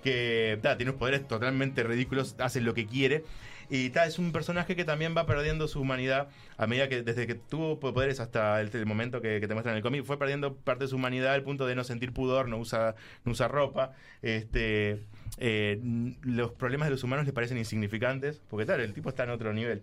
[0.04, 3.24] que ta, tiene unos poderes totalmente ridículos, hace lo que quiere.
[3.70, 7.28] Y ta, es un personaje que también va perdiendo su humanidad a medida que, desde
[7.28, 10.86] que tuvo poderes hasta el, momento que, te muestran en el cómic, fue perdiendo parte
[10.86, 13.94] de su humanidad al punto de no sentir pudor, no usa, no usa ropa.
[14.22, 15.04] Este,
[15.38, 15.80] eh,
[16.22, 19.54] los problemas de los humanos le parecen insignificantes, porque claro, el tipo está en otro
[19.54, 19.82] nivel.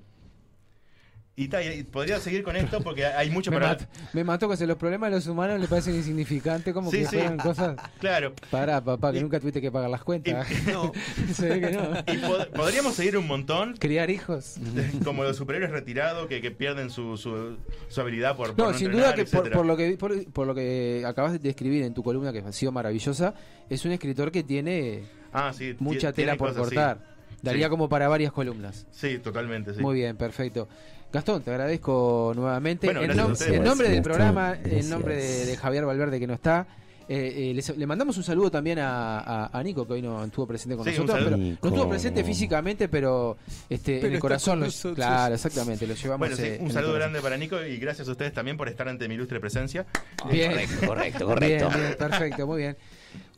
[1.35, 3.69] Y, ta, y podría seguir con esto porque hay mucho me, para...
[3.71, 7.07] mat- me mató que los problemas de los humanos le parecen insignificantes, como Sí, que
[7.07, 7.17] sí.
[7.17, 7.77] fueran cosas.
[8.01, 8.35] Claro.
[8.51, 10.47] Pará, papá, que Y- nunca tuviste que pagar las cuentas.
[10.71, 10.93] No.
[11.33, 11.83] se ve que no.
[12.13, 14.57] Y pod- podríamos seguir un montón, Criar hijos.
[15.05, 17.57] como los superhéroes retirados que, que pierden su, su,
[17.89, 20.47] su habilidad por, por No, sin entrenar, duda que por, por lo que por, por
[20.47, 23.33] lo que acabas de escribir en tu columna que ha sido maravillosa,
[23.71, 27.11] es un escritor que tiene Ah, sí, mucha tela por cortar.
[27.41, 28.87] Daría como para varias columnas.
[28.93, 29.81] Sí, totalmente, sí.
[29.81, 30.69] Muy bien, perfecto.
[31.13, 32.87] Gastón, te agradezco nuevamente.
[32.87, 34.87] Bueno, en, nom- en nombre del Gastón, programa, en gracias.
[34.87, 36.67] nombre de, de Javier Valverde que no está,
[37.09, 40.25] eh, eh, les- le mandamos un saludo también a, a- a Nico, que hoy no
[40.25, 41.19] estuvo presente con Sí, nosotros.
[41.25, 43.37] Pero, no estuvo presente físicamente, pero,
[43.69, 44.53] este, en el corazón.
[44.55, 44.95] con lo- nosotros.
[44.97, 46.19] claro, exactamente, lo llevamos.
[46.21, 48.69] Bueno, sí, eh, en un saludo grande para Nico y gracias a ustedes también por
[48.69, 49.85] estar ante mi ilustre presencia.
[50.31, 50.53] Bien.
[50.53, 51.69] Correcto, correcto, correcto.
[51.69, 52.77] Bien, bien, perfecto, muy bien.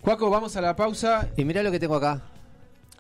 [0.03, 1.29] Juaco, vamos a la pausa.
[1.37, 2.23] Y mirá lo que tengo acá.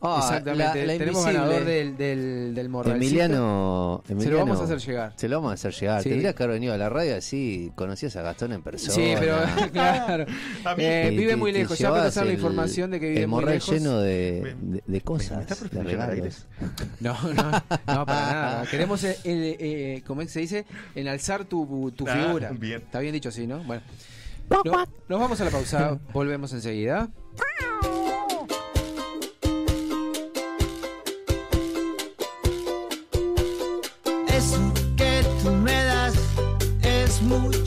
[0.07, 0.81] Ah, Exactamente.
[0.87, 1.33] la- la Tenemos invisible.
[1.33, 3.05] ganador del, del, del morralcito.
[3.07, 5.13] Emiliano, Se lo Emiliano, vamos a hacer llegar.
[5.17, 6.03] Se lo vamos a hacer llegar.
[6.03, 6.09] Sí.
[6.11, 8.93] Tendrías que haber venido a la radio así, conocías a Gastón en persona.
[8.95, 9.37] Sí, pero
[9.73, 10.27] claro.
[10.79, 11.79] Eh, vive te- muy lejos.
[11.79, 13.71] Ya me llevabas pasaron la el- información de que vive el muy lejos.
[13.71, 15.55] lleno de, Me- de, de cosas, me está
[16.15, 16.33] de.
[17.01, 18.67] No, no, no, para nada.
[18.71, 20.67] Queremos, eh, eh, eh, ¿cómo es que se dice?
[20.95, 22.51] Enalzar tu, tu Ah, figura.
[22.53, 22.83] bien.
[22.83, 23.59] Está bien dicho así, ¿no?
[23.65, 23.83] Bueno.
[24.65, 25.99] No- nos vamos a la pausa.
[26.13, 27.09] Volvemos enseguida.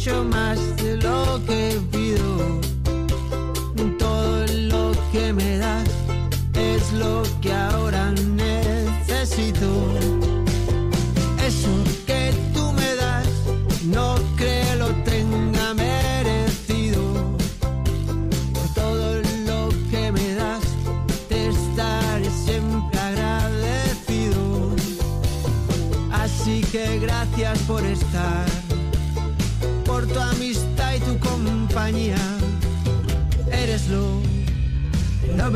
[0.07, 0.46] your mind.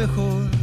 [0.01, 0.60] Mejor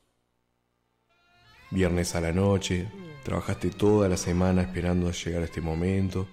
[1.71, 2.87] Viernes a la noche,
[3.27, 6.29] trabajaste toda la semana esperando llegar a este momento,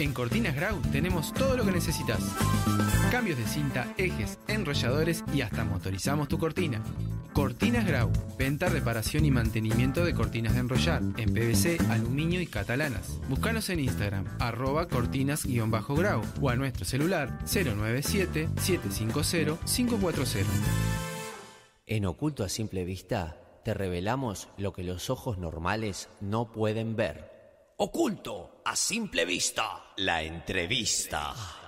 [0.00, 2.18] En Cortinas Grau tenemos todo lo que necesitas.
[3.12, 6.82] Cambios de cinta, ejes, enrolladores y hasta motorizamos tu cortina.
[7.32, 13.20] Cortinas Grau, venta, reparación y mantenimiento de cortinas de enrollar en PVC, aluminio y catalanas.
[13.28, 20.44] Búscanos en Instagram, arroba cortinas-grau o a nuestro celular 097-750-540.
[21.86, 27.30] En Oculto a Simple Vista te revelamos lo que los ojos normales no pueden ver.
[27.76, 29.92] Oculto a simple vista.
[29.96, 31.63] La entrevista.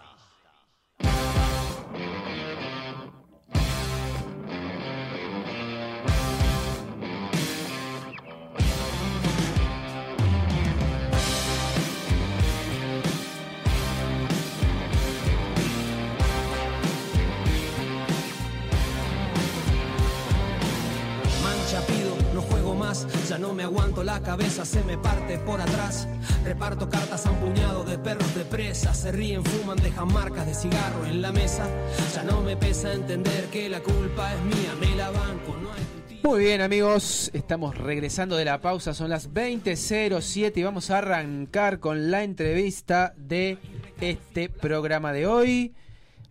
[23.04, 26.08] Más, ya no me aguanto la cabeza, se me parte por atrás.
[26.44, 30.54] Reparto cartas a un puñado de perros de presa, se ríen, fuman, dejan marcas de
[30.54, 31.66] cigarro en la mesa.
[32.14, 36.20] Ya no me pesa entender que la culpa es mía, me la banco, no hay
[36.22, 41.80] Muy bien amigos, estamos regresando de la pausa, son las 20.07 y vamos a arrancar
[41.80, 43.58] con la entrevista de
[44.00, 45.74] este programa de hoy.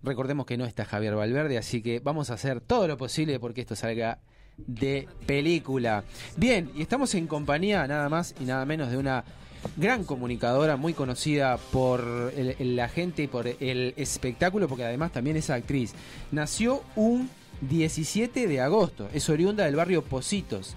[0.03, 3.61] Recordemos que no está Javier Valverde, así que vamos a hacer todo lo posible porque
[3.61, 4.20] esto salga
[4.57, 6.03] de película.
[6.37, 9.23] Bien, y estamos en compañía nada más y nada menos de una
[9.77, 15.49] gran comunicadora muy conocida por la gente y por el espectáculo, porque además también es
[15.49, 15.93] actriz.
[16.31, 17.29] Nació un
[17.61, 20.75] 17 de agosto, es oriunda del barrio Positos.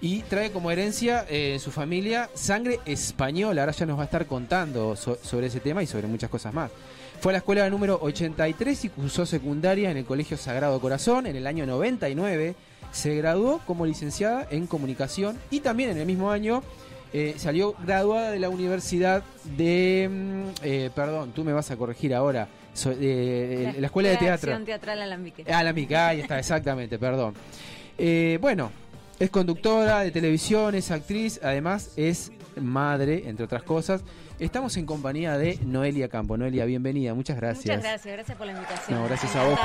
[0.00, 3.62] Y trae como herencia eh, su familia sangre española.
[3.62, 6.52] Ahora ya nos va a estar contando so- sobre ese tema y sobre muchas cosas
[6.52, 6.72] más.
[7.20, 11.26] Fue a la escuela número 83 y cursó secundaria en el Colegio Sagrado Corazón.
[11.28, 12.56] En el año 99
[12.92, 16.62] se graduó como licenciada en comunicación y también en el mismo año
[17.12, 19.22] eh, salió graduada de la Universidad
[19.56, 20.08] de...
[20.10, 22.48] mm, eh, perdón, tú me vas a corregir ahora.
[22.74, 24.58] so- eh, la Escuela de Teatro.
[24.64, 25.44] Teatral Alambique.
[25.52, 27.34] Ah, la mica, ahí está, exactamente, perdón.
[27.98, 28.70] Eh, bueno,
[29.18, 34.02] es conductora de televisión, es actriz, además es madre, entre otras cosas.
[34.42, 36.36] Estamos en compañía de Noelia Campo.
[36.36, 37.64] Noelia, bienvenida, muchas gracias.
[37.64, 38.98] Muchas gracias, gracias por la invitación.
[38.98, 39.56] No, gracias a vos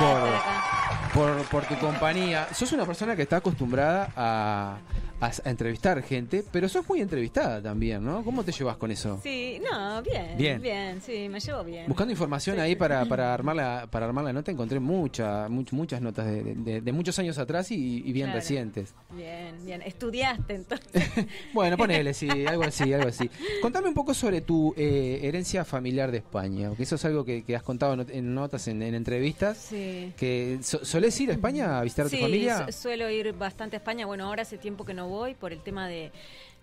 [1.12, 2.46] por, por, por tu compañía.
[2.54, 4.78] Sos una persona que está acostumbrada a,
[5.20, 8.22] a- a entrevistar gente, pero sos muy entrevistada también, ¿no?
[8.24, 9.20] ¿Cómo te llevas con eso?
[9.22, 10.60] Sí, no, bien, Bien.
[10.62, 11.86] bien, sí, me llevo bien.
[11.88, 16.00] Buscando información ahí para, para, armar la, para armar la nota encontré mucha, much- muchas
[16.00, 18.40] notas de, de- de muchos años atrás y, y bien Claro.
[18.40, 18.94] recientes.
[19.16, 19.82] Bien, bien.
[19.82, 20.88] Estudiaste entonces.
[21.52, 23.28] Bueno, ponele, sí, algo así, algo así.
[23.62, 27.42] Contame un poco sobre tu eh, herencia familiar de España, porque eso es algo que,
[27.44, 29.56] que has contado en, notas, en, en entrevistas.
[29.58, 30.12] Sí.
[30.16, 32.66] Que so- ¿Solés ir a España a visitar a tu Sí, familia?
[32.66, 34.06] su- suelo ir bastante a España.
[34.06, 36.12] Bueno, ahora hace tiempo que no voy por el tema de,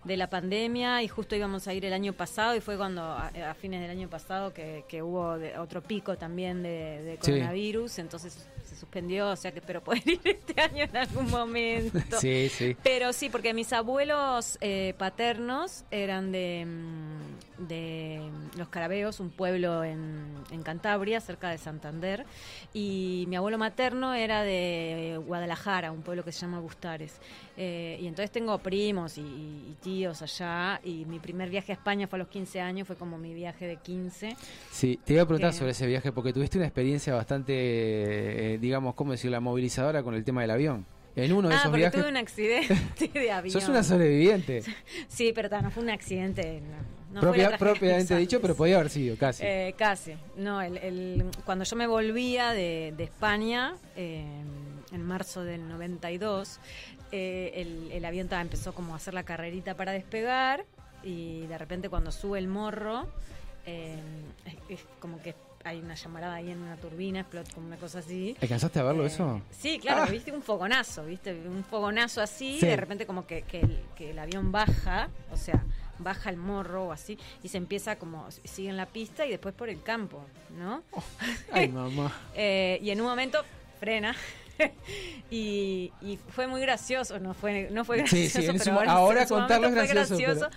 [0.04, 3.26] de la pandemia y justo íbamos a ir el año pasado y fue cuando a,
[3.50, 7.32] a fines del año pasado que, que hubo de- otro pico también de, de Sí.
[7.32, 12.20] coronavirus, entonces se suspendió, o sea que espero poder ir este año en algún momento.
[12.20, 12.76] Sí, sí.
[12.82, 18.20] Pero sí, porque mis abuelos eh, paternos eran de, mm, de
[18.56, 22.26] Los Carabeos, un pueblo en, en Cantabria, cerca de Santander,
[22.74, 27.20] y mi abuelo materno era de Guadalajara, un pueblo que se llama Gustares.
[27.58, 32.06] Eh, y entonces tengo primos y, y tíos allá, y mi primer viaje a España
[32.06, 34.36] fue a los 15 años, fue como mi viaje de 15.
[34.70, 37.54] Sí, te iba a preguntar Que- sobre ese viaje porque tuviste una experiencia bastante,
[38.54, 40.86] eh, digamos, ¿cómo decirlo?, movilizadora con el tema del avión.
[41.14, 41.98] En uno de ah, esos porque viajes...
[42.00, 43.52] tuve un accidente de avión.
[43.52, 44.62] Sos una sobreviviente.
[45.08, 46.60] Sí, pero no fue un accidente.
[46.60, 49.42] No, no Propia- propiamente dicho, pero podía haber sido, casi.
[49.46, 50.12] Eh, casi.
[50.36, 54.26] No, el, el- cuando yo me volvía de, de España, eh,
[54.92, 56.60] en marzo del 92,
[57.12, 60.64] eh, el, el avión empezó como a hacer la carrerita para despegar
[61.02, 63.06] y de repente cuando sube el morro,
[63.66, 63.96] eh,
[64.44, 65.34] es, es como que
[65.64, 68.36] hay una llamarada ahí en una turbina, explota como una cosa así.
[68.40, 69.42] ¿Alcanzaste a verlo eso?
[69.50, 70.10] Sí, claro, Ah.
[70.10, 72.66] viste un fogonazo, viste un fogonazo así, Sí.
[72.66, 75.64] de repente como que, que el, que el avión baja, o sea,
[75.98, 79.54] baja el morro o así, y se empieza como, sigue en la pista y después
[79.56, 80.24] por el campo,
[80.56, 80.82] ¿no?
[81.50, 82.12] Ay, mamá.
[82.36, 83.42] Eh, y en un momento
[83.80, 84.14] frena.
[85.30, 89.26] y, y fue muy gracioso, no fue, no fue gracioso, sí, pero su- bueno, ahora
[89.26, 90.48] su contarlo es fue gracioso,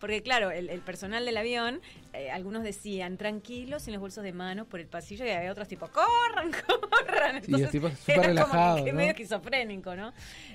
[0.00, 1.80] Porque claro, el, el personal del avión,
[2.14, 5.68] eh, algunos decían tranquilos, sin los bolsos de mano, por el pasillo, y había otros
[5.68, 7.36] tipo, corran, corran.
[7.36, 8.96] Y los Entonces, tipos súper como relajados, que ¿no?
[8.96, 10.12] medio esquizofrénico, ¿no?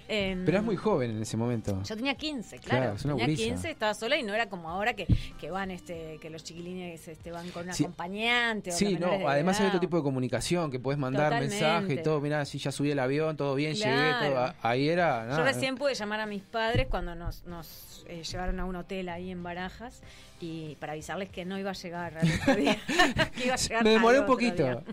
[0.07, 1.81] Em, Pero es muy joven en ese momento.
[1.84, 2.95] yo tenía 15, Claro, claro.
[2.95, 3.44] es una tenía gurisa.
[3.44, 5.06] 15, estaba sola y no era como ahora que,
[5.40, 7.84] que van, este, que los chiquilines este, van con un Sí.
[7.84, 8.72] acompañante.
[8.72, 11.56] o Sí, los no, de además hay otro tipo de comunicación que puedes mandar Totalmente.
[11.56, 14.53] mensaje y todo, mira, si ya subí el avión, todo bien, llegué, todo.
[14.61, 15.23] Ahí era.
[15.23, 15.44] Yo nada.
[15.44, 19.30] recién pude llamar a mis padres cuando nos, nos eh, llevaron a un hotel ahí
[19.31, 20.02] en Barajas
[20.45, 22.78] y para avisarles que no iba a llegar al otro día,
[23.36, 24.64] que iba a llegar Me demoré un poquito.
[24.64, 24.84] día.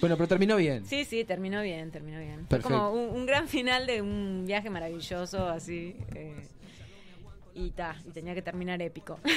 [0.00, 0.84] Bueno, pero terminó bien.
[0.86, 2.46] Sí, sí, terminó bien, terminó bien.
[2.48, 5.96] Fue como un, un gran final de un viaje maravilloso, así.
[6.14, 6.34] eh,
[7.58, 9.18] y ta, y tenía que terminar épico.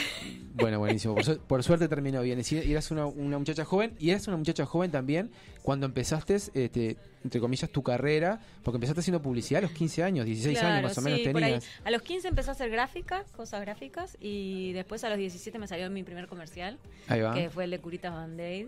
[0.53, 1.15] Bueno, buenísimo.
[1.15, 2.39] Por, su- por suerte terminó bien.
[2.47, 5.31] Y eras una, una muchacha joven, y eras una muchacha joven también
[5.63, 10.25] cuando empezaste, este, entre comillas, tu carrera, porque empezaste haciendo publicidad a los 15 años,
[10.25, 11.65] 16 años más o menos sí, tenías.
[11.85, 15.67] A los 15 empecé a hacer gráficas, cosas gráficas, y después a los 17 me
[15.67, 16.77] salió mi primer comercial,
[17.07, 17.33] Ahí va.
[17.33, 18.67] que fue el de Curitas Band-Aid,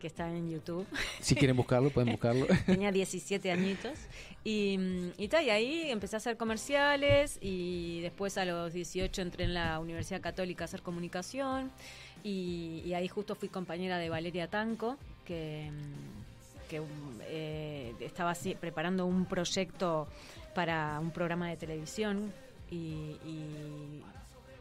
[0.00, 0.86] que está en YouTube.
[1.20, 2.46] Si quieren buscarlo, pueden buscarlo.
[2.66, 3.92] Tenía 17 añitos.
[4.42, 9.44] Y, y, ta, y ahí empecé a hacer comerciales y después a los 18 entré
[9.44, 11.70] en la Universidad Católica a hacer comunicación
[12.24, 14.96] y, y ahí justo fui compañera de Valeria Tanco,
[15.26, 15.70] que,
[16.68, 16.84] que, mm,
[17.22, 20.08] eh, estaba así, preparando un proyecto
[20.54, 22.32] para un programa de televisión
[22.70, 24.02] y, y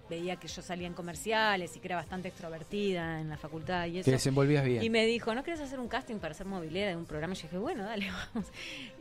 [0.09, 3.99] veía que yo salía en comerciales y que era bastante extrovertida en la facultad y
[3.99, 4.05] eso.
[4.05, 4.83] Te desenvolvías bien.
[4.83, 7.33] Y me dijo, ¿no querés hacer un casting para ser movilera de un programa?
[7.33, 8.49] Y yo dije, bueno, dale, vamos.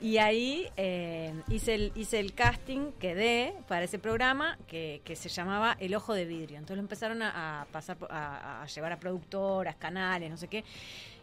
[0.01, 5.29] Y ahí eh, hice, el, hice el casting, quedé para ese programa que, que se
[5.29, 6.57] llamaba El Ojo de Vidrio.
[6.59, 10.65] Entonces lo empezaron a, a pasar, a, a llevar a productoras, canales, no sé qué.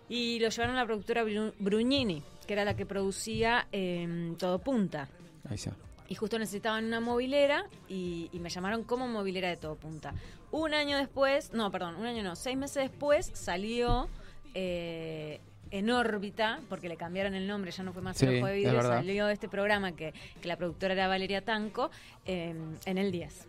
[0.09, 4.59] Y lo llevaron a la productora Bru- Brugnini, que era la que producía eh, Todo
[4.59, 5.07] Punta.
[5.49, 5.71] Ahí está.
[6.07, 10.13] Y justo necesitaban una movilera y, y me llamaron como movilera de todo punta.
[10.51, 14.07] Un año después, no, perdón, un año no, seis meses después salió
[14.53, 15.41] eh,
[15.71, 19.27] en órbita, porque le cambiaron el nombre, ya no fue más Sí, de vidrio, salió
[19.27, 21.91] este programa que, que la productora era Valeria Tanco
[22.25, 22.55] eh,
[22.85, 23.47] en el 10.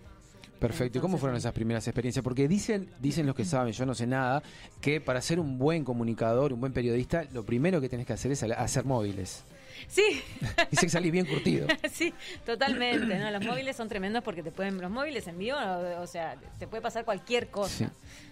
[0.59, 0.99] Perfecto.
[0.99, 2.23] ¿Y cómo fueron esas primeras experiencias?
[2.23, 4.43] Porque dicen, dicen los que saben, yo no sé nada,
[4.81, 8.33] que para ser un buen comunicador, un buen periodista, lo primero que tenés que hacer
[8.33, 9.45] es hacer móviles.
[9.89, 10.23] Sí,
[10.71, 11.67] Dice que salís bien curtido.
[11.93, 12.13] sí,
[12.45, 13.19] totalmente.
[13.19, 13.31] ¿no?
[13.31, 15.57] Los móviles son tremendos porque te pueden, los móviles en vivo,
[16.01, 17.91] o, sea, te puede pasar cualquier cosa.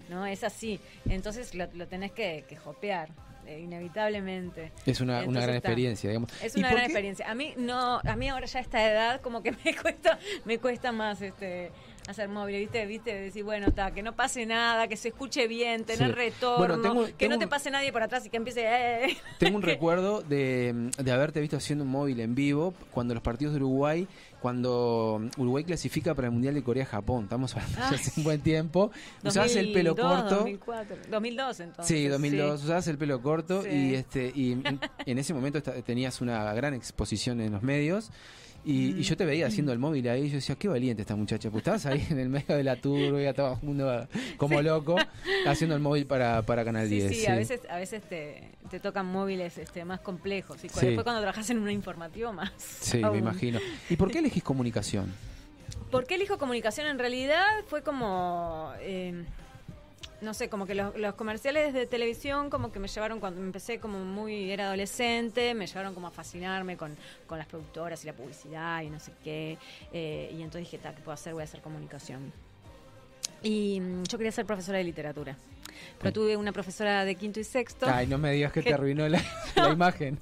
[0.09, 0.27] ¿no?
[0.27, 0.81] Es así.
[1.09, 3.09] Entonces lo, lo tenés que, que jopear,
[3.47, 4.73] eh, inevitablemente.
[4.87, 5.69] Es una, una gran está.
[5.69, 6.31] experiencia, digamos.
[6.43, 6.87] Es ¿Y una gran qué?
[6.87, 7.31] experiencia.
[7.31, 10.59] A mí no, a mí ahora ya a esta edad como que me cuesta, me
[10.59, 11.71] cuesta más este
[12.09, 15.85] hacer móvil, viste, viste, decir, bueno, ta, que no pase nada, que se escuche bien,
[15.85, 16.15] tener Sí.
[16.15, 19.17] retorno, Bueno, tengo- que tengo no te pase nadie por atrás y que empiece eh,
[19.39, 23.55] Tengo un recuerdo de, de haberte visto haciendo un móvil en vivo cuando los partidos
[23.55, 24.07] de Uruguay,
[24.43, 27.25] cuando Uruguay clasifica para el Mundial de Corea-Japón.
[27.25, 27.95] Estamos hablando Ay.
[27.95, 28.91] hace un buen tiempo.
[29.25, 30.35] Usabas el pelo 2002, corto.
[30.37, 31.97] 2004, 2002 entonces.
[31.97, 33.71] Sí, 2002, usabas el pelo corto Sí.
[33.71, 34.63] y este y en,
[35.07, 38.11] en ese momento tenías una gran exposición en los medios
[38.65, 41.15] y, y yo te veía haciendo el móvil ahí y yo decía, qué valiente esta
[41.17, 44.97] muchacha, pues estabas ahí en el medio de la turbia, estaba mundo como loco
[45.47, 47.09] haciendo el móvil para, para Canal Sí, 10.
[47.17, 50.65] sí, a veces, a veces te, te tocan móviles este, más complejos.
[50.65, 52.53] Y cu- después cuando trabajas en un informativo más.
[52.59, 53.61] Sí, me imagino.
[53.91, 55.13] ¿Y por qué elegís comunicación?
[55.91, 56.87] ¿Por qué elijo comunicación?
[56.89, 59.25] En realidad fue como, eh,
[60.21, 63.79] no sé, como que los, los comerciales de televisión como que me llevaron cuando empecé
[63.79, 68.13] como muy, era adolescente, me llevaron como a fascinarme con, con las productoras y la
[68.15, 69.59] publicidad y no sé qué.
[69.93, 71.33] eh, y entonces dije, "Ta, ¿qué puedo hacer?
[71.35, 72.33] Voy a hacer comunicación.
[73.45, 75.37] Y mm, yo quería ser profesora de literatura.
[76.01, 77.87] Pero tuve una profesora de quinto y sexto.
[77.89, 79.21] Ay, no me digas que te arruinó la,
[79.57, 80.19] la imagen.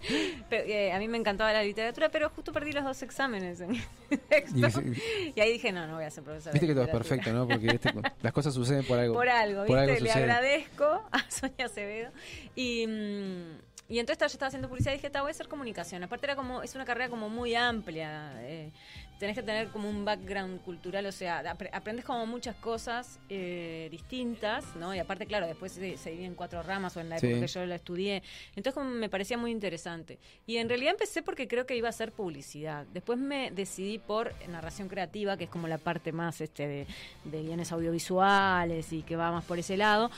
[0.50, 3.74] Pero, eh, a mí me encantaba la literatura, pero justo perdí los dos exámenes en
[4.28, 4.80] sexto.
[4.82, 6.52] Y- Y, ahí dije, no, no voy a ser profesora.
[6.52, 7.46] Viste de que todo es perfecto, ¿no?
[7.48, 7.92] Porque este-
[8.22, 9.14] las cosas suceden por algo.
[9.14, 9.92] Por algo, Por ¿viste?
[9.94, 12.10] algo Le agradezco a Sonia Acevedo.
[12.54, 13.58] Y, mm,
[13.88, 16.02] y entonces yo estaba haciendo publicidad y dije, voy a hacer comunicación.
[16.02, 18.32] Aparte era como, es una carrera como muy amplia.
[18.42, 18.70] eh,
[19.18, 23.86] tenés que tener como un background cultural, o sea, apre- aprendes como muchas cosas eh,
[23.88, 24.92] distintas, ¿no?
[24.94, 27.26] Y aparte, claro, después se, se divide en cuatro ramas o en la Sí.
[27.28, 28.22] época que yo la estudié.
[28.56, 30.18] Entonces como me parecía muy interesante.
[30.46, 32.84] Y en realidad empecé porque creo que iba a hacer publicidad.
[32.92, 36.86] Después me decidí por narración creativa, que es como la parte más este de,
[37.24, 40.10] de guiones audiovisuales y que va más por ese lado.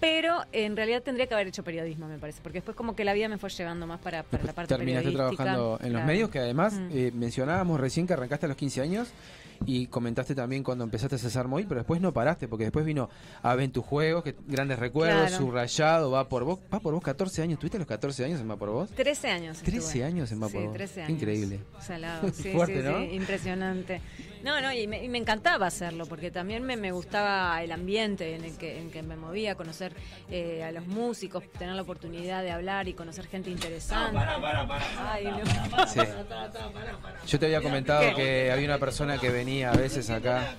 [0.00, 3.14] Pero en realidad tendría que haber hecho periodismo, me parece, porque después como que la
[3.14, 5.42] vida me fue llevando más para, para la parte Terminaste periodística.
[5.44, 6.06] trabajando en los Claro.
[6.06, 6.88] medios, que además Mm.
[6.92, 9.08] eh, mencionábamos recién que arrancaste a los 15 años
[9.64, 13.08] y comentaste también cuando empezaste a cesar móvil, pero después no paraste, porque después vino
[13.42, 15.36] a Ven tus juegos, que grandes recuerdos, Claro.
[15.44, 18.56] subrayado, va por vos, va por vos 14 años, ¿tuviste los 14 años en Va
[18.56, 18.90] por vos?
[18.90, 19.58] 13 años.
[19.62, 20.04] 13 estuve.
[20.04, 20.74] años en Va por Sí, vos.
[20.74, 21.10] 13 Qué años.
[21.10, 21.60] increíble.
[21.80, 22.98] Salado, sí, Fuerte, sí, ¿no?
[22.98, 24.00] sí, impresionante.
[24.44, 28.34] No, no, y me, y me encantaba hacerlo, porque también me, me gustaba el ambiente
[28.36, 29.92] en el que, en que me movía, conocer
[30.30, 34.18] eh, a los músicos, tener la oportunidad de hablar y conocer gente interesante.
[34.98, 35.86] Ay, no.
[35.86, 36.00] Sí.
[37.26, 40.54] Yo te había comentado que había una persona que venía a veces acá.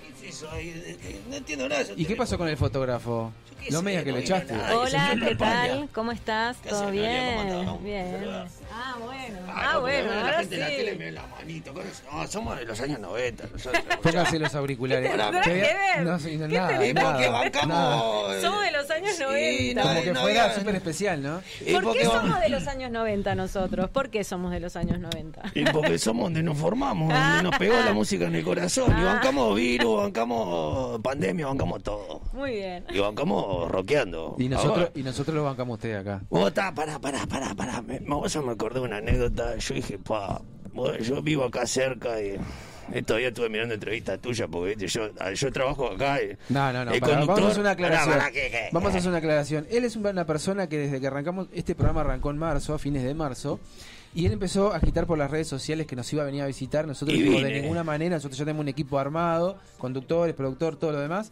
[1.30, 1.84] No entiendo nada.
[1.96, 3.32] ¿Y qué pasó con el fotógrafo?
[3.72, 4.54] No me digas que lo echaste.
[4.54, 5.90] Hola, ¿qué tal?
[5.94, 6.56] ¿Cómo estás?
[6.64, 7.38] ¿Qué ¿Todo bien?
[7.84, 8.16] Bien.
[8.72, 9.38] Ah, bueno.
[9.50, 10.98] Ah, Ah, no, bueno, ahora gente de la tele me sí.
[10.98, 11.74] ve la manito.
[12.14, 13.74] No, somos de los años 90 nosotros.
[13.84, 13.98] nosotros.
[14.14, 15.12] Póngase los auriculares.
[15.18, 18.42] No, sí, no, ¿Qué nada, te- nada, porque bancamos- nada.
[18.42, 19.82] Somos de los años Sí, 90.
[19.82, 21.42] no, Como que no fuera súper especial, ¿no?
[21.82, 23.90] ¿Por qué somos de los años 90 nosotros?
[23.90, 25.42] ¿Por qué somos de los años 90?
[25.56, 28.77] Y porque somos donde nos formamos, donde nos pegó la música en el corazón.
[28.86, 29.14] Y Ah.
[29.14, 32.22] bancamos virus, bancamos pandemia, bancamos todo.
[32.34, 32.86] Muy bien.
[32.90, 34.36] Y bancamos rockeando.
[34.38, 36.22] Y nosotros, Ahora, y nosotros lo bancamos a usted acá.
[36.30, 37.82] Vos está, pará, pará, pará, pará.
[37.82, 39.56] Me, vos me acordé de una anécdota.
[39.58, 40.42] Yo dije, pa,
[40.74, 42.38] vos- yo vivo acá cerca y.
[43.06, 44.88] todavía estuve mirando entrevistas tuyas porque ¿viste?
[44.88, 46.22] Yo, yo trabajo acá.
[46.22, 46.92] y No, no, no.
[46.94, 48.20] el vamos a hacer una aclaración.
[48.72, 49.68] Vamos a hacer una aclaración.
[49.70, 53.04] Él es una persona que desde que arrancamos, este programa arrancó en marzo, a fines
[53.04, 53.60] de marzo,
[54.14, 56.48] y él empezó a agitar por las redes sociales que nos iba a venir a
[56.48, 56.88] visitar.
[56.88, 61.00] Nosotros dijimos, de ninguna manera, nosotros ya tenemos un equipo armado, conductores, productor, todo lo
[61.00, 61.32] demás.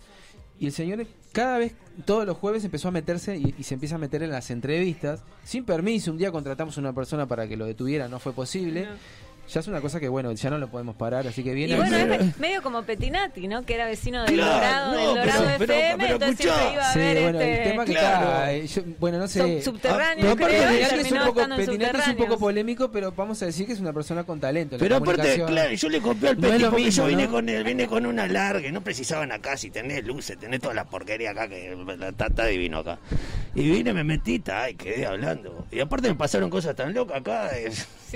[0.59, 1.73] Y el señor cada vez,
[2.05, 5.23] todos los jueves empezó a meterse y, y se empieza a meter en las entrevistas,
[5.43, 6.11] sin permiso.
[6.11, 8.87] Un día contratamos a una persona para que lo detuviera, no fue posible.
[9.47, 11.75] Ya es una cosa que, bueno, ya no lo podemos parar, así que Y viene...
[11.77, 13.63] bueno, es me- medio como Petinati, ¿no?
[13.63, 16.55] Que era vecino del Claro, Dorado, no, del Dorado pero- pero- FM, pero entonces escuchá.
[16.55, 17.57] siempre iba a Sí, ver bueno, este...
[17.63, 18.25] el tema que Claro.
[18.27, 19.61] está, eh, yo- bueno, no sé.
[19.61, 23.41] Sub- subterráneo, creo, y Petinati es un poco, Petinati es un poco polémico, pero vamos
[23.43, 24.75] a decir que es una persona con talento.
[24.75, 27.25] en la Pero aparte, claro, yo le copié al Peti lo porque mismo, yo vine
[27.25, 27.31] ¿no?
[27.31, 30.73] con él, vine con una larga y no precisaban acá si tenés luces, tenés toda
[30.73, 31.71] la porquería acá que
[32.09, 32.97] está, está divino acá.
[33.53, 35.65] Y vine, me metí, ta, y quedé hablando.
[35.71, 37.51] Y aparte me pasaron cosas tan locas acá.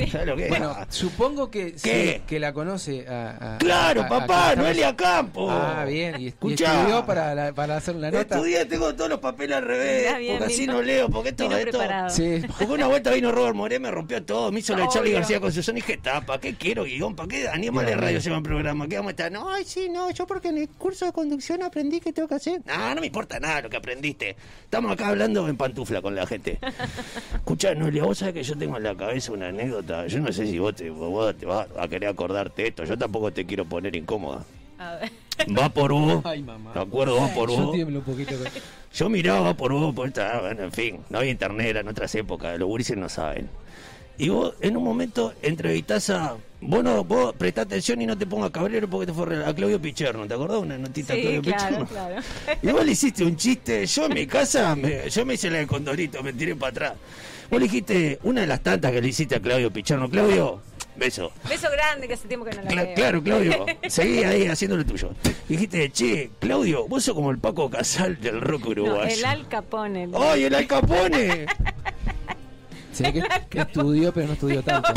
[0.08, 0.50] ¿Sabes lo que es?
[0.50, 2.14] Bueno, supongo que ¿Qué?
[2.18, 5.50] sí, que la conoce a, a- Claro, a- a- papá, a- Noelia Campo.
[5.50, 8.36] Ah, bien, y, estudió para, la- para hacer una nota.
[8.36, 11.58] Estudié, tengo todos los papeles al revés, bien, porque así no leo, porque esto vino
[11.58, 12.10] esto- preparado.
[12.10, 12.42] Sí.
[12.48, 15.12] Porque una vuelta vino Robert Moré, me rompió todo, me hizo la de Charlie.
[15.14, 17.16] García con Susana y dije, tapa, ¿qué quiero guion?
[17.16, 18.88] ¿Para qué Animales Bien, Radio se llama el programa?
[18.88, 19.32] ¿Qué vamos a estar?
[19.32, 22.36] No, ay, sí, no, yo porque en el curso de conducción aprendí que tengo que
[22.36, 22.62] hacer.
[22.66, 24.36] No, no me importa nada lo que aprendiste.
[24.64, 26.60] Estamos acá hablando en pantufla con la gente.
[27.34, 29.89] Escuchá, Noelia, vos sabés que yo tengo en la cabeza una anécdota.
[30.08, 32.84] Yo no sé si vos te, vos te vas a querer acordarte esto.
[32.86, 34.44] Yo tampoco te quiero poner incómoda.
[34.78, 35.12] A ver.
[35.58, 36.22] Va por vos.
[36.26, 36.74] Ay, mamá.
[36.74, 37.18] ¿De acuerdo?
[37.18, 37.72] Va por Yo vos.
[37.76, 38.36] tiemblo un poquito.
[38.38, 38.48] con-
[38.94, 42.14] Yo miraba por vos, por esta, bueno, en fin, no había internet, era en otras
[42.16, 43.50] épocas, los gurises no saben.
[44.18, 46.36] Y vos en un momento entrevistás a.
[46.62, 49.80] Vos no, vos prestá atención y no te pongas cabrero porque te fue a Claudio
[49.82, 50.58] Picherno, ¿te acordás?
[50.60, 51.86] Una notita a Claudio claro, Picherno.
[51.88, 52.16] claro.
[52.62, 55.60] Y vos le hiciste un chiste, yo en mi casa, me- yo me hice la
[55.60, 56.94] de Condorito, me tiré para atrás.
[57.50, 60.10] Vos le dijiste una de las tantas que le hiciste a Claudio Picherno.
[60.10, 60.62] Claudio,
[60.96, 61.32] beso.
[61.48, 62.94] Beso grande que hace tiempo que no la Cla- veo.
[62.96, 65.12] claro, Claudio, seguí ahí haciendo lo tuyo.
[65.48, 69.16] Dijiste, che, Claudio, vos sos como el Paco Casal del rock No, uruguayo.
[69.16, 70.04] el Al Capone.
[70.04, 71.46] el- ¡Ay, el Al Capone!
[72.94, 74.92] Se ve que, que estudió, pero no estudió tanto.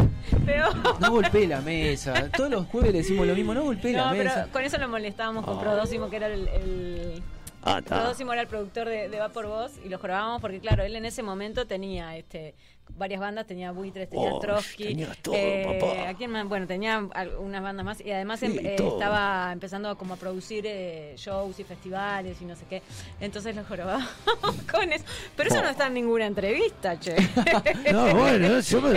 [0.45, 0.67] Pero...
[0.99, 2.29] No golpeé la mesa.
[2.37, 4.49] Todos los jueves le decimos lo mismo, no golpeé No, la pero mesa.
[4.53, 6.49] con eso lo molestábamos con Prodósimo, que era el...
[6.49, 7.23] el...
[7.63, 7.81] Ah.
[7.85, 10.97] Prodósimo era el productor de, de Va por Voz y lo jorobábamos porque, claro, él
[10.97, 12.55] en ese momento tenía este
[12.97, 14.85] varias bandas, tenía Buitres, tenía Oh, Trotsky.
[14.85, 16.09] tenías todo, eh, papá.
[16.11, 16.47] ¿a quién más?
[16.49, 17.03] Bueno, tenía
[17.41, 18.99] unas bandas más y además Sí, em- eh, todo.
[18.99, 22.83] estaba empezando a como a producir eh, shows y festivales y no sé qué.
[23.21, 24.09] Entonces lo jorobábamos
[24.71, 25.05] con eso.
[25.37, 27.17] Pero eso no está en ninguna entrevista, che.
[27.93, 28.91] No, bueno, yo me,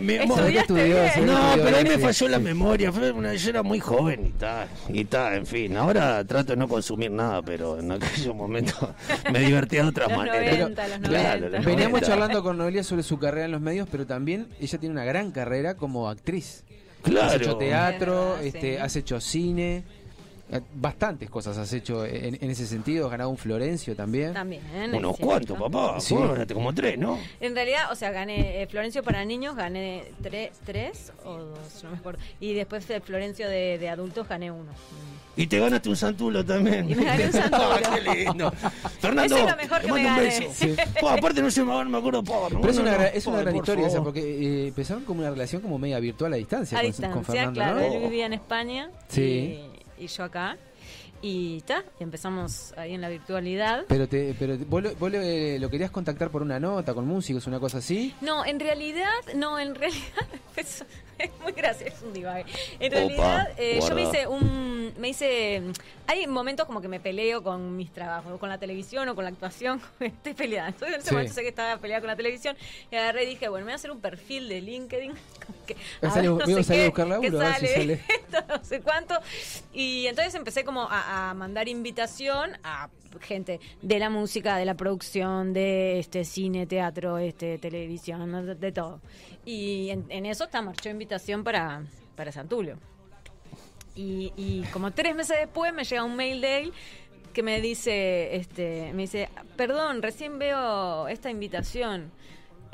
[0.00, 1.20] me- Estudiaste- estudiaste.
[1.22, 2.92] No, pero ahí me falló la memoria.
[2.92, 4.68] Fue una, yo era muy joven y tal.
[4.88, 5.76] Y tal, en fin.
[5.76, 8.76] Ahora trato de no consumir nada, pero en aquellos momentos
[9.32, 10.58] me divertía de otras Los maneras.
[10.58, 11.56] 90, los Claro, 90.
[11.58, 12.06] los Veníamos 90.
[12.06, 15.30] charlando con Noelia sobre su carrera en los medios, pero también ella tiene una gran
[15.32, 16.64] carrera como actriz.
[17.02, 17.26] Claro.
[17.28, 18.76] Has hecho teatro, verdad, este, sí.
[18.82, 19.84] has hecho cine,
[20.50, 23.06] eh, bastantes cosas has hecho en, en ese sentido.
[23.06, 24.32] Has ganado un Florencio también.
[24.32, 24.62] También.
[24.92, 26.00] Unos cuantos, papá.
[26.00, 26.14] Sí.
[26.14, 27.18] Vos ganaste como tres, ¿no?
[27.40, 31.90] En realidad, o sea, gané eh, Florencio para niños, gané tre- tres o dos, no
[31.90, 32.20] me acuerdo.
[32.40, 34.72] Y después de Florencio de, de adultos gané uno.
[35.36, 36.90] Y te ganaste un santulo también.
[36.90, 37.72] Y me gané un santulo.
[37.72, 38.50] Ah, qué lindo.
[39.00, 40.42] Fernando, Eso es lo mejor te que me mando un beso.
[40.54, 40.74] Sí.
[41.00, 43.40] Po, aparte no se me, no me acuerdo, por Pero es una, gra- es una
[43.42, 46.80] gran historia esa, porque eh, empezaron como una relación como media virtual a distancia, A
[46.80, 47.80] con, distancia, con Fernando, claro.
[47.80, 47.84] ¿no?
[47.86, 49.60] Él vivía en España Sí.
[49.98, 50.56] y, y yo acá.
[51.22, 53.84] Y está, y empezamos ahí en la virtualidad.
[53.88, 56.92] Pero, te, pero te- vos, lo, vos lo, eh, lo querías contactar por una nota,
[56.94, 58.14] con músicos, una cosa así.
[58.20, 60.02] No, en realidad, no, en realidad
[61.18, 62.44] es muy gracioso, es un divague.
[62.78, 65.62] En Opa, realidad, eh, yo me hice un, me hice,
[66.06, 69.30] hay momentos como que me peleo con mis trabajos, con la televisión o con la
[69.30, 70.68] actuación, estoy peleada.
[70.68, 71.14] Entonces en ese Sí.
[71.14, 72.56] momento sé que estaba peleada con la televisión
[72.90, 75.12] y agarré y dije, bueno, me voy a hacer un perfil de LinkedIn.
[75.66, 78.04] Que, a ver, voy a buscar qué a ver si sale, sale.
[78.08, 79.14] esto, no sé cuánto.
[79.72, 82.88] Y entonces empecé como a, a mandar invitación a
[83.20, 89.00] gente de la música, de la producción, de este cine, teatro, este televisión, de, todo.
[89.44, 91.84] Y en, en eso está marchó invitación para,
[92.14, 92.78] para Santulio.
[93.94, 96.72] Y, y como tres meses después me llega un mail de él
[97.32, 102.10] que me dice, este, me dice, perdón, recién veo esta invitación.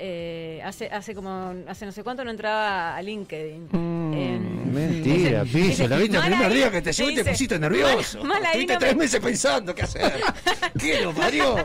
[0.05, 3.69] Eh, hace hace como hace no sé cuánto no entraba a LinkedIn.
[4.12, 4.39] Eh,
[4.73, 5.87] Mentira, piso.
[5.87, 8.24] La viste el primer día que te llegó y te pusiste nervioso.
[8.24, 10.12] mal- Estuviste no tres me- meses pensando qué hacer.
[10.79, 11.57] ¿Qué lo parió?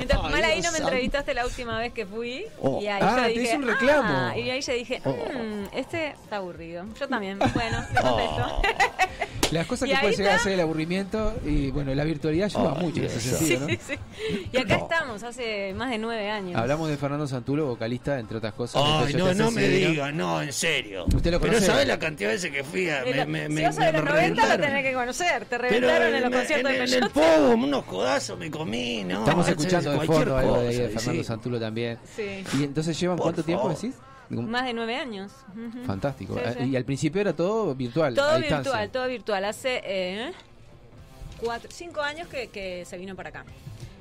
[0.00, 2.46] Entonces, Ay, mal ahí no me entrevistaste la última vez que fui.
[2.62, 2.80] Oh.
[2.80, 4.08] Y ahí Ah, yo te dije, hice un reclamo.
[4.10, 5.10] "Ah", y ahí yo dije, Oh.
[5.10, 6.86] "Mm, este está aburrido.
[6.98, 7.38] Yo también.
[7.54, 8.62] Bueno, te contesto.
[9.52, 12.74] Las cosas Y que puede llegar a ser el aburrimiento y bueno, la virtualidad ayuda
[12.76, 13.66] Ay, mucho en ese sentido, ¿no?
[13.68, 13.94] Sí, sí.
[14.52, 16.56] Y acá estamos, hace más de nueve años.
[16.56, 18.82] Hablamos de Fernando Santulo, vocalista, entre otras cosas.
[18.84, 21.04] Ay, no, no me diga, no, en serio.
[21.14, 21.66] ¿Usted lo Pero conoce?
[21.66, 23.02] ¿sabes la cantidad de veces que fui a...
[23.02, 25.44] De Me, si me, de me los 90 lo tenés que conocer.
[25.44, 29.04] Te Pero reventaron en los conciertos en- de en el pogo, unos codazos me comí,
[29.04, 29.20] ¿no?
[29.20, 31.24] Estamos escuchando de fondo algo de, ahí de Fernando.
[31.24, 31.98] Santulo también.
[32.16, 32.44] Sí.
[32.58, 33.94] Y entonces llevan cuánto tiempo decís?
[34.28, 35.32] Más de nueve años.
[35.86, 36.34] Fantástico.
[36.34, 36.64] Sí, Ah, sí.
[36.70, 39.44] Y al principio era todo virtual, Todo a virtual, todo virtual.
[39.44, 40.32] Hace eh,
[41.40, 43.44] cuatro, cinco años que, que se vino para acá.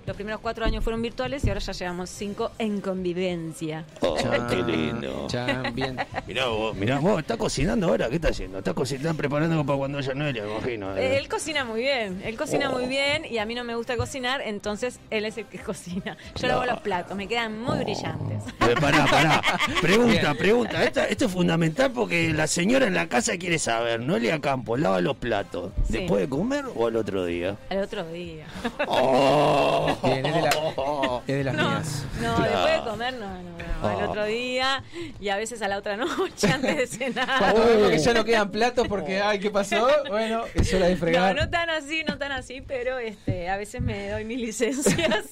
[0.06, 3.86] Los primeros cuatro años fueron virtuales y ahora ya llevamos cinco en convivencia.
[4.02, 5.26] Oh, Chan, qué lindo.
[5.27, 5.98] chan, bien.
[6.27, 8.07] Mirá vos, mirá vos, ¿está cocinando ahora?
[8.10, 8.60] ¿Qué está haciendo?
[8.60, 10.95] Está cocinando, preparando para cuando haya Noelia, me imagino.
[10.95, 12.73] Eh, Él cocina muy bien, él cocina Oh.
[12.73, 16.18] muy bien y a mí no me gusta cocinar, entonces él es el que cocina.
[16.40, 18.44] Yo lavo los platos, me quedan muy brillantes.
[18.61, 19.41] Eh, pará, pará.
[19.82, 20.84] Pregunta, pregunta.
[20.84, 23.99] Esta- esto es fundamental porque la señora en la casa quiere saber.
[24.02, 25.72] Noelia Campos lava los platos.
[25.88, 25.94] Sí.
[25.99, 27.56] ¿Después de comer o al otro día?
[27.69, 28.45] Al otro día.
[28.88, 29.94] Oh.
[30.03, 32.05] Bien, es de, la- es de las No, mías.
[32.22, 32.51] no, Claro.
[32.51, 33.49] después de comer no, no,
[33.81, 34.84] no, al otro día
[35.19, 37.53] y a veces a la otra noche antes de cenar.
[37.53, 39.88] Cuando que ya no quedan platos porque, ay, ¿qué pasó?
[40.07, 41.35] Bueno, es hora de No, fregar.
[41.35, 45.26] no tan así, no tan así, pero este, a veces me doy mis licencias.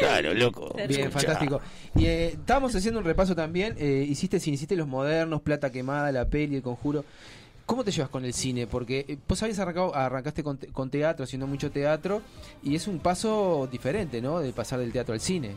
[0.00, 0.74] Claro, loco.
[0.88, 1.60] Bien, fantástico.
[1.96, 3.74] Y eh, estábamos haciendo un repaso también.
[3.78, 7.04] eh, hiciste, si hiciste los modernos, Plata Quemada, La Peli, El Conjuro.
[7.66, 8.66] ¿Cómo te llevas con el cine?
[8.66, 12.20] Porque eh, vos habías arrancado, arrancaste con, te- con teatro, haciendo mucho teatro,
[12.62, 14.38] y es un paso diferente, ¿no?
[14.40, 15.52] De pasar del teatro al cine.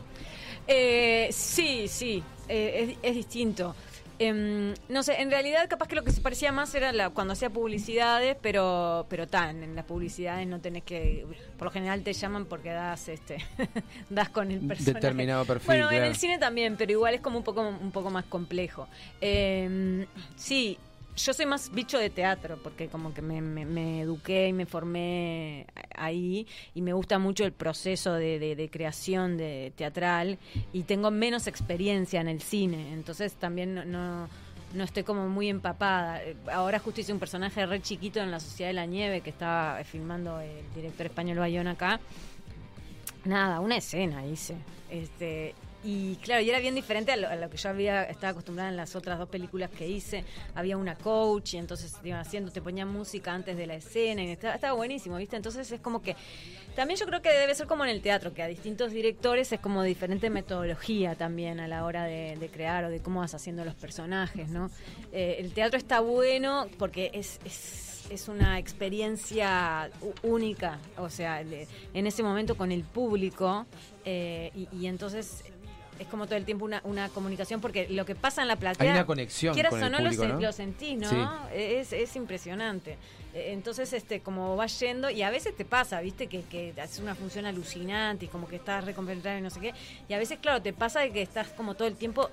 [0.66, 3.74] Eh, sí, sí, eh, es, es distinto.
[4.20, 7.34] Em, no sé, en realidad capaz que lo que se parecía más era la, cuando
[7.34, 11.24] hacía publicidades, pero pero tan, en las publicidades no tenés que,
[11.56, 13.36] por lo general te llaman porque das este
[14.10, 14.92] das con el personaje.
[14.94, 18.10] Determinado perfil, Bueno, en el cine también, pero igual es como un poco un poco
[18.10, 18.88] más complejo.
[19.20, 20.04] Em,
[20.34, 20.76] sí,
[21.18, 26.46] yo soy más bicho de teatro, porque como que me, eduqué y me formé ahí
[26.74, 30.38] y me gusta mucho el proceso de, de- de creación de teatral
[30.72, 34.28] y tengo menos experiencia en el cine, entonces también no, no,
[34.74, 36.20] no estoy como muy empapada.
[36.52, 39.82] Ahora justo hice un personaje re chiquito en La Sociedad de la Nieve que estaba
[39.84, 42.00] filmando el director español Bayón acá.
[43.24, 44.54] Nada, una escena hice.
[44.90, 45.54] Este,
[45.84, 48.68] y claro, y era bien diferente a lo, a lo que yo había estaba acostumbrada
[48.68, 50.24] en las otras dos películas que hice.
[50.54, 54.24] Había una coach y entonces te iban haciendo, te ponían música antes de la escena
[54.24, 55.36] y estaba, estaba buenísimo, ¿viste?
[55.36, 56.16] Entonces es como que
[56.74, 59.60] también yo creo que debe ser como en el teatro, que a distintos directores es
[59.60, 63.74] como diferente metodología también a la hora de, crear o de cómo vas haciendo los
[63.74, 64.70] personajes, ¿no?
[65.12, 69.90] Eh, el teatro está bueno porque es, es es una experiencia
[70.22, 73.66] única, o sea, en ese momento con el público
[74.06, 75.44] eh, y entonces
[75.98, 78.92] es como todo el tiempo una, una comunicación porque lo que pasa en la platea
[78.92, 80.40] Hay una conexión quieras con o el no, público, lo, ¿no?
[80.40, 81.08] lo sentís, ¿no?
[81.08, 81.16] Sí.
[81.54, 82.96] Es, es impresionante.
[83.34, 86.98] Eh, Entonces, este, como vas yendo, y a veces te pasa, viste, que, que haces
[87.00, 89.74] una función alucinante y como que estás recompentrado y no sé qué,
[90.08, 92.30] y a veces, claro, te pasa de que estás como todo el tiempo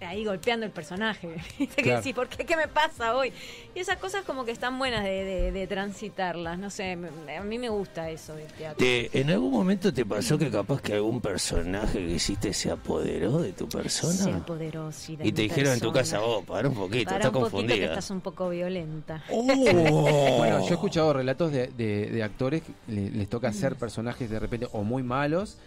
[0.00, 1.28] ahí golpeando el personaje.
[1.76, 1.98] Claro.
[1.98, 2.44] decís, ¿por qué?
[2.44, 3.32] ¿Qué me pasa hoy?
[3.74, 6.58] Y esas cosas como que están buenas de, de- de transitarlas.
[6.58, 8.78] No sé, me- a mí me gusta eso del teatro.
[8.78, 13.38] ¿Te- ¿En algún momento te pasó que capaz que algún personaje que hiciste se apoderó
[13.40, 14.12] de tu persona?
[14.12, 16.20] Se apoderó, sí, de y te mi dijeron en tu persona.
[16.20, 17.86] casa, oh, para un poquito, Para está un poquito que confundida.
[17.86, 19.22] estás un poco violenta.
[19.30, 24.66] Bueno, yo he escuchado relatos de, de- de actores les toca hacer personajes de repente
[24.72, 25.58] o muy malos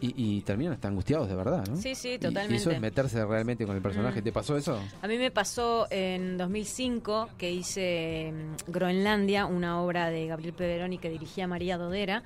[0.00, 1.76] y, y terminan hasta angustiados de verdad, ¿no?
[1.76, 2.56] Sí, sí, Y- Y, totalmente.
[2.56, 4.20] eso es meterse realmente con el personaje.
[4.20, 4.24] Mm.
[4.24, 4.78] ¿Te pasó eso?
[5.02, 10.98] A mí me pasó en 2005 que hice mm, Groenlandia, una obra de Gabriel Peveroni
[10.98, 12.22] que dirigía María Dodera,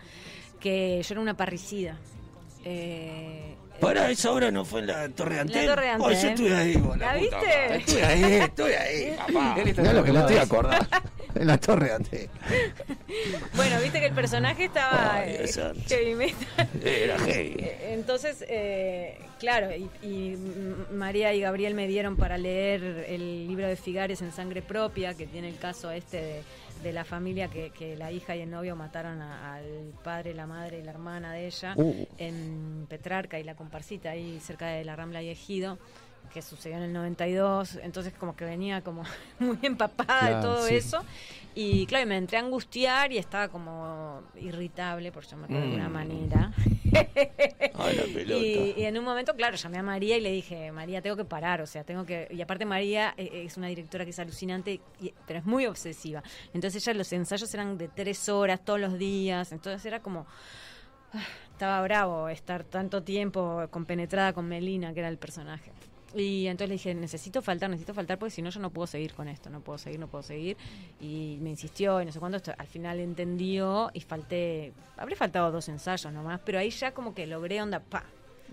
[0.59, 1.97] que yo era una parricida.
[2.65, 3.50] Eh,
[3.81, 5.66] Para, esa obra no fue en la Torre de Antel.
[5.66, 7.36] La Torre de Oh, yo estuve ahí, vos, ¿La puta viste?
[7.36, 7.77] madre.
[7.77, 9.57] Estuve ahí, estuve ahí, papá.
[9.65, 10.86] Mirá lo que acordado estoy acordando.
[11.32, 12.28] En la Torre de Antel.
[13.55, 16.69] bueno, viste que el personaje estaba Ay, eh, heavy metal.
[16.85, 17.55] Era heavy.
[17.57, 20.36] Eh, Entonces, eh, claro, y, y
[20.93, 25.28] María y Gabriel me dieron para leer el libro de Figares en sangre propia, que
[25.28, 26.43] tiene el caso este de,
[26.82, 30.47] de la familia que, que la hija y el novio mataron a- al padre, la
[30.47, 32.07] madre y la hermana de ella Uh.
[32.19, 35.78] en Petrarca y la comparsita ahí cerca de la Rambla y Ejido
[36.32, 39.02] que sucedió en el 92, entonces como que venía como
[39.40, 40.74] muy empapada Claro, de todo sí.
[40.77, 41.02] eso
[41.55, 45.93] Y claro, me entré a angustiar y estaba como irritable, por llamarlo de alguna Mm.
[45.93, 46.53] manera.
[47.75, 48.37] Ay, la pelota.
[48.41, 51.25] Y, y en un momento, claro, llamé a María y le dije, María, tengo que
[51.25, 52.29] parar, o sea, tengo que...
[52.31, 56.23] Y aparte María eh, es una directora que es alucinante, y- pero es muy obsesiva.
[56.55, 60.27] Entonces ella los ensayos eran de tres horas todos los días, entonces era como...
[61.15, 61.23] ah,
[61.53, 65.73] Estaba bravo estar tanto tiempo compenetrada con Melina, que era el personaje.
[66.15, 69.15] Y entonces le dije, necesito faltar, necesito faltar, porque si no yo no puedo seguir
[69.15, 70.57] con esto, no puedo seguir, no puedo seguir.
[71.01, 75.53] Y me insistió y no sé cuánto, hasta- al final entendió y falté, habré faltado
[75.53, 78.03] dos ensayos nomás, pero ahí ya como que logré onda, pa.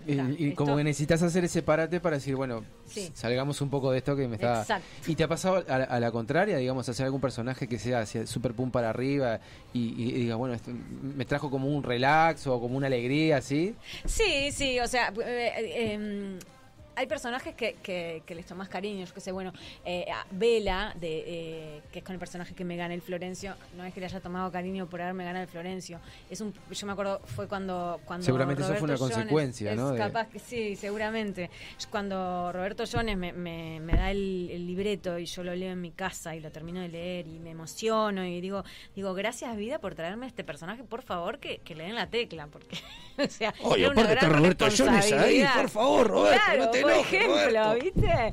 [0.06, 3.10] Y, está, y como esto- que necesitas hacer ese parate para decir, bueno, Sí.
[3.14, 4.60] salgamos un poco de esto que me está...
[4.60, 4.86] Exacto.
[5.10, 8.02] ¿Y te ha pasado a, la- a la contraria, digamos, hacer algún personaje que sea
[8.02, 9.40] hacia super pum para arriba
[9.72, 10.70] y, y- y diga, bueno, esto
[11.02, 13.74] me trajo como un relax o como una alegría, así?
[14.04, 16.38] Sí, sí, o sea, eh, eh, em,
[16.98, 19.52] hay personajes que, que, que les tomas cariño, yo qué sé, bueno,
[19.84, 23.84] eh, Vela, de, eh, que es con el personaje que me gana el Florencio, no
[23.84, 26.92] es que le haya tomado cariño por haberme ganado el Florencio, es un, yo me
[26.92, 28.00] acuerdo, fue cuando...
[28.04, 29.92] cuando Seguramente eso fue Roberto una Jones- consecuencia, ¿no?
[29.94, 31.50] es capaz que sí, seguramente.
[31.90, 35.80] Cuando Roberto Jones me, me, me da el, el libreto y yo lo leo en
[35.80, 38.64] mi casa y lo termino de leer y me emociono y digo,
[38.96, 42.48] digo gracias vida por traerme este personaje, por favor que, que le den la tecla,
[42.48, 42.76] porque,
[43.18, 47.00] o sea, Oye, aparte está Roberto Jones ahí, por favor, Roberto, Claro, no te por
[47.06, 47.84] ejemplo, Roberto.
[47.84, 48.32] ¿viste?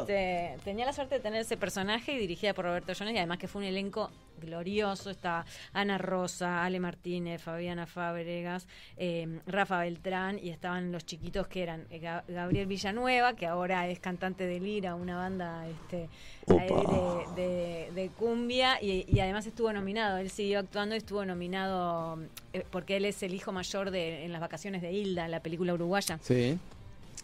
[0.00, 3.38] Este, tenía la suerte de tener ese personaje y dirigida por Roberto Jones y además
[3.38, 4.10] que fue un elenco
[4.40, 11.48] glorioso, está Ana Rosa, Ale Martínez, Fabiana Fábregas, eh, Rafa Beltrán y estaban los chiquitos
[11.48, 16.08] que eran eh, Ga- Gabriel Villanueva, que ahora es cantante de Lira, una banda este,
[16.46, 22.18] de, de- de cumbia y, y además estuvo nominado, él siguió actuando y estuvo nominado
[22.52, 25.74] eh, porque él es el hijo mayor de en las vacaciones de Hilda, la película
[25.74, 26.58] uruguaya Sí.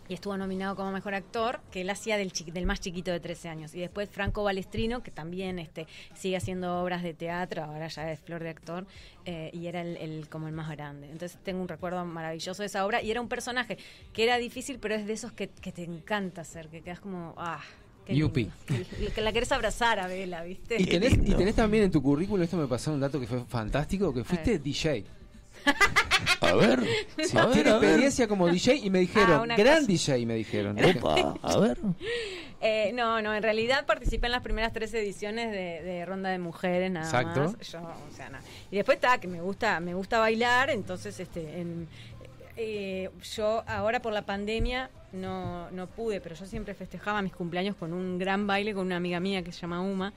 [0.09, 3.21] Y estuvo nominado como mejor actor, que él hacía del, chiqui- del más chiquito de
[3.21, 3.75] 13 años.
[3.75, 8.21] Y después Franco Balestrino, que también este, sigue haciendo obras de teatro, ahora ya es
[8.21, 8.87] flor de actor,
[9.25, 11.11] eh, y era el, el- como el más grande.
[11.11, 13.79] Entonces tengo un recuerdo maravilloso de esa obra, y era un personaje
[14.13, 17.35] que era difícil, pero es de esos que, que te encanta hacer, que quedas como,
[17.39, 17.61] ah,
[18.05, 18.51] qué Yupi.
[18.67, 20.77] Que, que la querés abrazar a Vela, ¿viste?
[20.81, 23.43] Y tenés, y tenés también en tu currículum, esto me pasó un dato que fue
[23.47, 25.05] fantástico, que fuiste DJ.
[26.41, 26.81] A ver,
[27.25, 27.85] Sí, a ver, tiene a ver.
[27.85, 29.87] experiencia como DJ y me dijeron, Ah, una gran cosa.
[29.87, 30.77] DJ me dijeron.
[30.79, 31.79] Opa, a ver.
[32.67, 36.39] Eh, no, no, en realidad participé en las primeras tres ediciones de, de Ronda de
[36.39, 37.41] Mujeres, nada Exacto.
[37.59, 37.59] más.
[37.71, 38.43] Yo, o sea, nada.
[38.71, 41.87] Y después está, que me gusta, me gusta bailar, entonces este, en-
[42.57, 47.77] eh, yo ahora por la pandemia no, no pude, pero yo siempre festejaba mis cumpleaños
[47.77, 50.15] con un gran baile con una amiga mía que se llama Uma,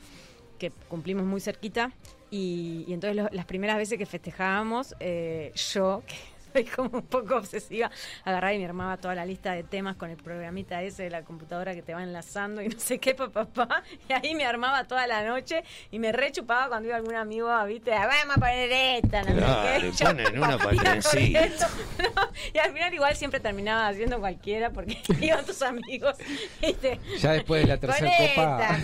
[0.58, 1.92] que cumplimos muy cerquita.
[2.30, 6.16] Y, y entonces lo- las primeras veces que festejábamos, eh, yo, que
[6.58, 7.92] soy como un poco obsesiva,
[8.24, 11.22] agarraba y me armaba toda la lista de temas con el programita ese de la
[11.24, 13.84] computadora que te va enlazando y no sé qué, papá, papá.
[14.10, 17.94] Y ahí me armaba toda la noche y me rechupaba cuando iba algún amigo, viste,
[17.94, 18.72] "Ah, vamos a poner
[19.04, 19.86] esta, no Claro, sé qué.
[19.86, 22.32] le Yo ponen una ¿no?
[22.54, 26.16] Y al final igual siempre terminaba haciendo cualquiera porque iban tus amigos,
[26.62, 27.00] viste.
[27.20, 28.78] Ya después de la tercera copa.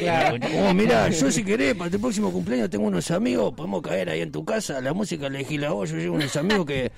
[0.00, 0.36] Claro.
[0.58, 4.20] Oh, mira, yo si querés, para tu próximo cumpleaños tengo unos amigos, podemos caer ahí
[4.20, 6.90] en tu casa, la música elegí la voz, yo llevo unos amigos que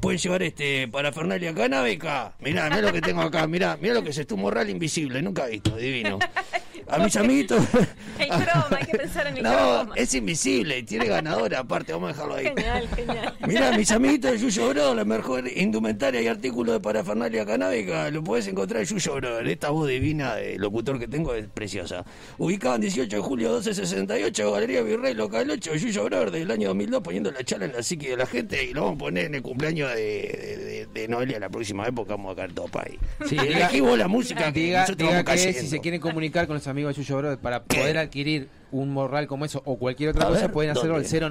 [0.00, 2.34] pueden llevar este parafernalia canábica.
[2.40, 5.22] Mirá, mirá lo que tengo acá, mirá, mirá lo que es esto, un morral invisible,
[5.22, 6.18] nunca he visto, divino.
[6.88, 7.62] A mis amiguitos.
[8.18, 9.92] El croma, hay que pensar en el No, croma.
[9.96, 12.44] es invisible, y tiene ganadora aparte, vamos a dejarlo ahí.
[12.46, 13.34] Genial, genial.
[13.46, 18.22] Mirá, mis amiguitos de Yuyo Bro, la mejor indumentaria y artículo de parafernalia canábica, lo
[18.24, 19.40] podés encontrar en Yuyo Bro.
[19.40, 22.04] Esta voz divina de locutor que tengo es preciosa.
[22.38, 27.02] Ubicado en 18 de julio 1268, Galería Virrey, local 8, Yuyo Bro, del año 2002,
[27.02, 29.34] poniendo la charla en la psique de la gente y lo vamos a poner en
[29.34, 32.98] el cumpleaños de, de, de- de Noelia la próxima época, vamos a caer todo ahí.
[33.28, 36.46] Sí, diga- vos la música que diga, nosotros diga vamos que si se quieren comunicar
[36.46, 40.10] con los amigos de Yuyo Bro para poder adquirir un morral como eso o cualquier
[40.10, 41.08] otra A cosa, ver, pueden hacerlo ¿dónde?
[41.18, 41.30] al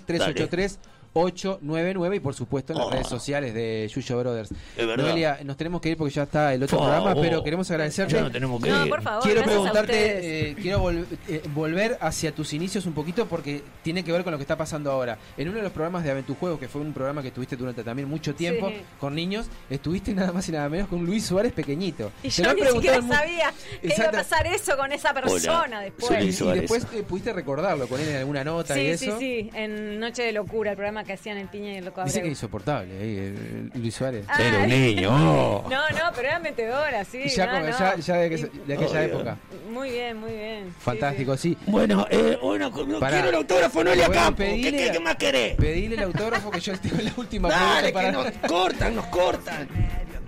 [0.00, 0.78] 099-383.
[1.14, 2.90] 899 y por supuesto en las Oh.
[2.90, 4.50] redes sociales de Yuyo Brothers.
[4.76, 5.04] Es verdad.
[5.04, 8.14] Noelia, nos tenemos que ir porque ya está el otro programa, pero queremos agradecerte.
[8.14, 8.90] Ya no tenemos que No, ir.
[8.90, 13.62] por favor, Quiero preguntarte, eh, quiero vol- eh, volver hacia tus inicios un poquito porque
[13.82, 15.18] tiene que ver con lo que está pasando ahora.
[15.36, 18.08] En uno de los programas de Aventujuegos, que fue un programa que tuviste durante también
[18.08, 18.76] mucho tiempo Sí.
[18.98, 22.10] con niños, estuviste nada más y nada menos con Luis Suárez pequeñito.
[22.22, 25.62] Y Te yo ni preguntado siquiera sabía que iba a pasar eso con esa persona
[25.66, 26.24] Hola, después.
[26.24, 26.62] Y, Suárez.
[26.62, 29.18] después eh, pudiste recordarlo con él en alguna nota y Sí, eso.
[29.18, 32.02] sí, sí, en Noche de Locura, el programa que hacían en Piña y el Loco
[32.04, 32.22] Dice Abreu.
[32.24, 32.92] que es insoportable
[33.28, 34.24] el Luis Suárez.
[34.28, 35.10] Ah, Era un niño.
[35.68, 37.28] No, no, pero era metedora, sí.
[37.28, 37.78] ya, no, como- no.
[37.78, 39.36] ya, ya de, que- de aquella época.
[39.70, 40.64] Muy bien, muy bien.
[40.68, 41.56] Sí, Fantástico, sí.
[41.66, 43.12] Bueno, eh, bueno, no Pará.
[43.16, 44.38] quiero el autógrafo, Noelia Bueno, Campo.
[44.42, 45.56] ¿Qué, pedile- qué, qué más querés?
[45.56, 48.40] Pedile el autógrafo que yo tengo la última Dale, pregunta que para.
[48.40, 49.68] nos cortan, nos cortan.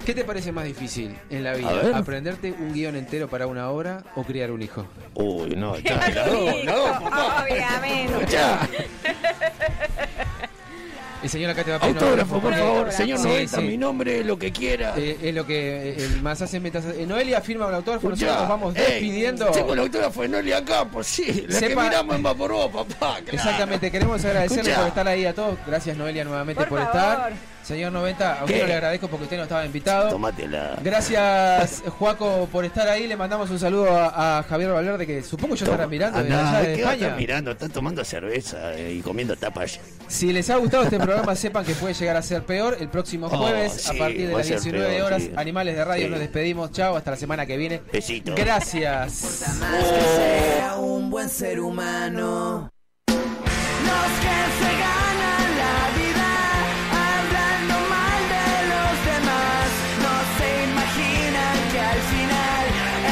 [0.04, 1.96] ¿Qué te parece más difícil en la vida?
[1.96, 4.86] ¿Aprenderte un guion entero para una obra o criar un hijo?
[5.14, 7.44] Uy, no, ya, la dos, la dos, papá.
[7.44, 8.26] Obviamente.
[8.30, 8.68] Ya.
[11.24, 12.92] El señor acá te va a pedir Autógrafo, por favor.
[12.92, 13.62] Señor Sí, Noventa, sí.
[13.66, 14.92] mi nombre, lo que quiera.
[14.96, 16.84] Eh, es lo que eh, el más hace mientras.
[16.84, 19.46] eh, Noelia firma un autógrafo, nosotros nos vamos Ey, despidiendo.
[19.46, 21.46] Tengo el autógrafo de Noli acá, pues sí.
[21.48, 23.16] La que Sepa- miramos por vos, papá.
[23.22, 23.24] claro.
[23.32, 24.78] Exactamente, queremos agradecerle Escuchá.
[24.80, 25.56] por estar ahí a todos.
[25.66, 27.32] Gracias Noelia nuevamente por, Por estar.
[27.64, 30.10] Señor 90, a usted no le agradezco porque usted no estaba invitado.
[30.10, 30.76] Tómatela.
[30.82, 33.06] Gracias, Juaco, por estar ahí.
[33.06, 36.58] Le mandamos un saludo a, a Javier Valverde, que supongo yo estará mirando de Andá,
[36.58, 37.16] allá de ¿qué va a estar España.
[37.20, 37.50] mirando?
[37.52, 39.80] Están tomando cerveza eh, y comiendo tapas.
[40.08, 42.76] Si les ha gustado este programa, sepan que puede llegar a ser peor.
[42.78, 45.32] El próximo Oh, jueves, sí, a partir de las ser 19 peor, horas, sí.
[45.34, 46.10] Animales de Radio, Sí.
[46.10, 46.70] nos despedimos.
[46.72, 47.80] Chao, hasta la semana que viene.
[47.90, 48.34] Besitos.
[48.36, 49.12] Gracias.
[49.14, 52.68] sea un buen ser humano.
[53.08, 53.16] Los
[54.20, 56.13] que se ganan la vida
[61.94, 62.64] al final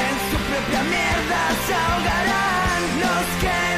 [0.02, 3.71] en su propia mierda se ahogarán los que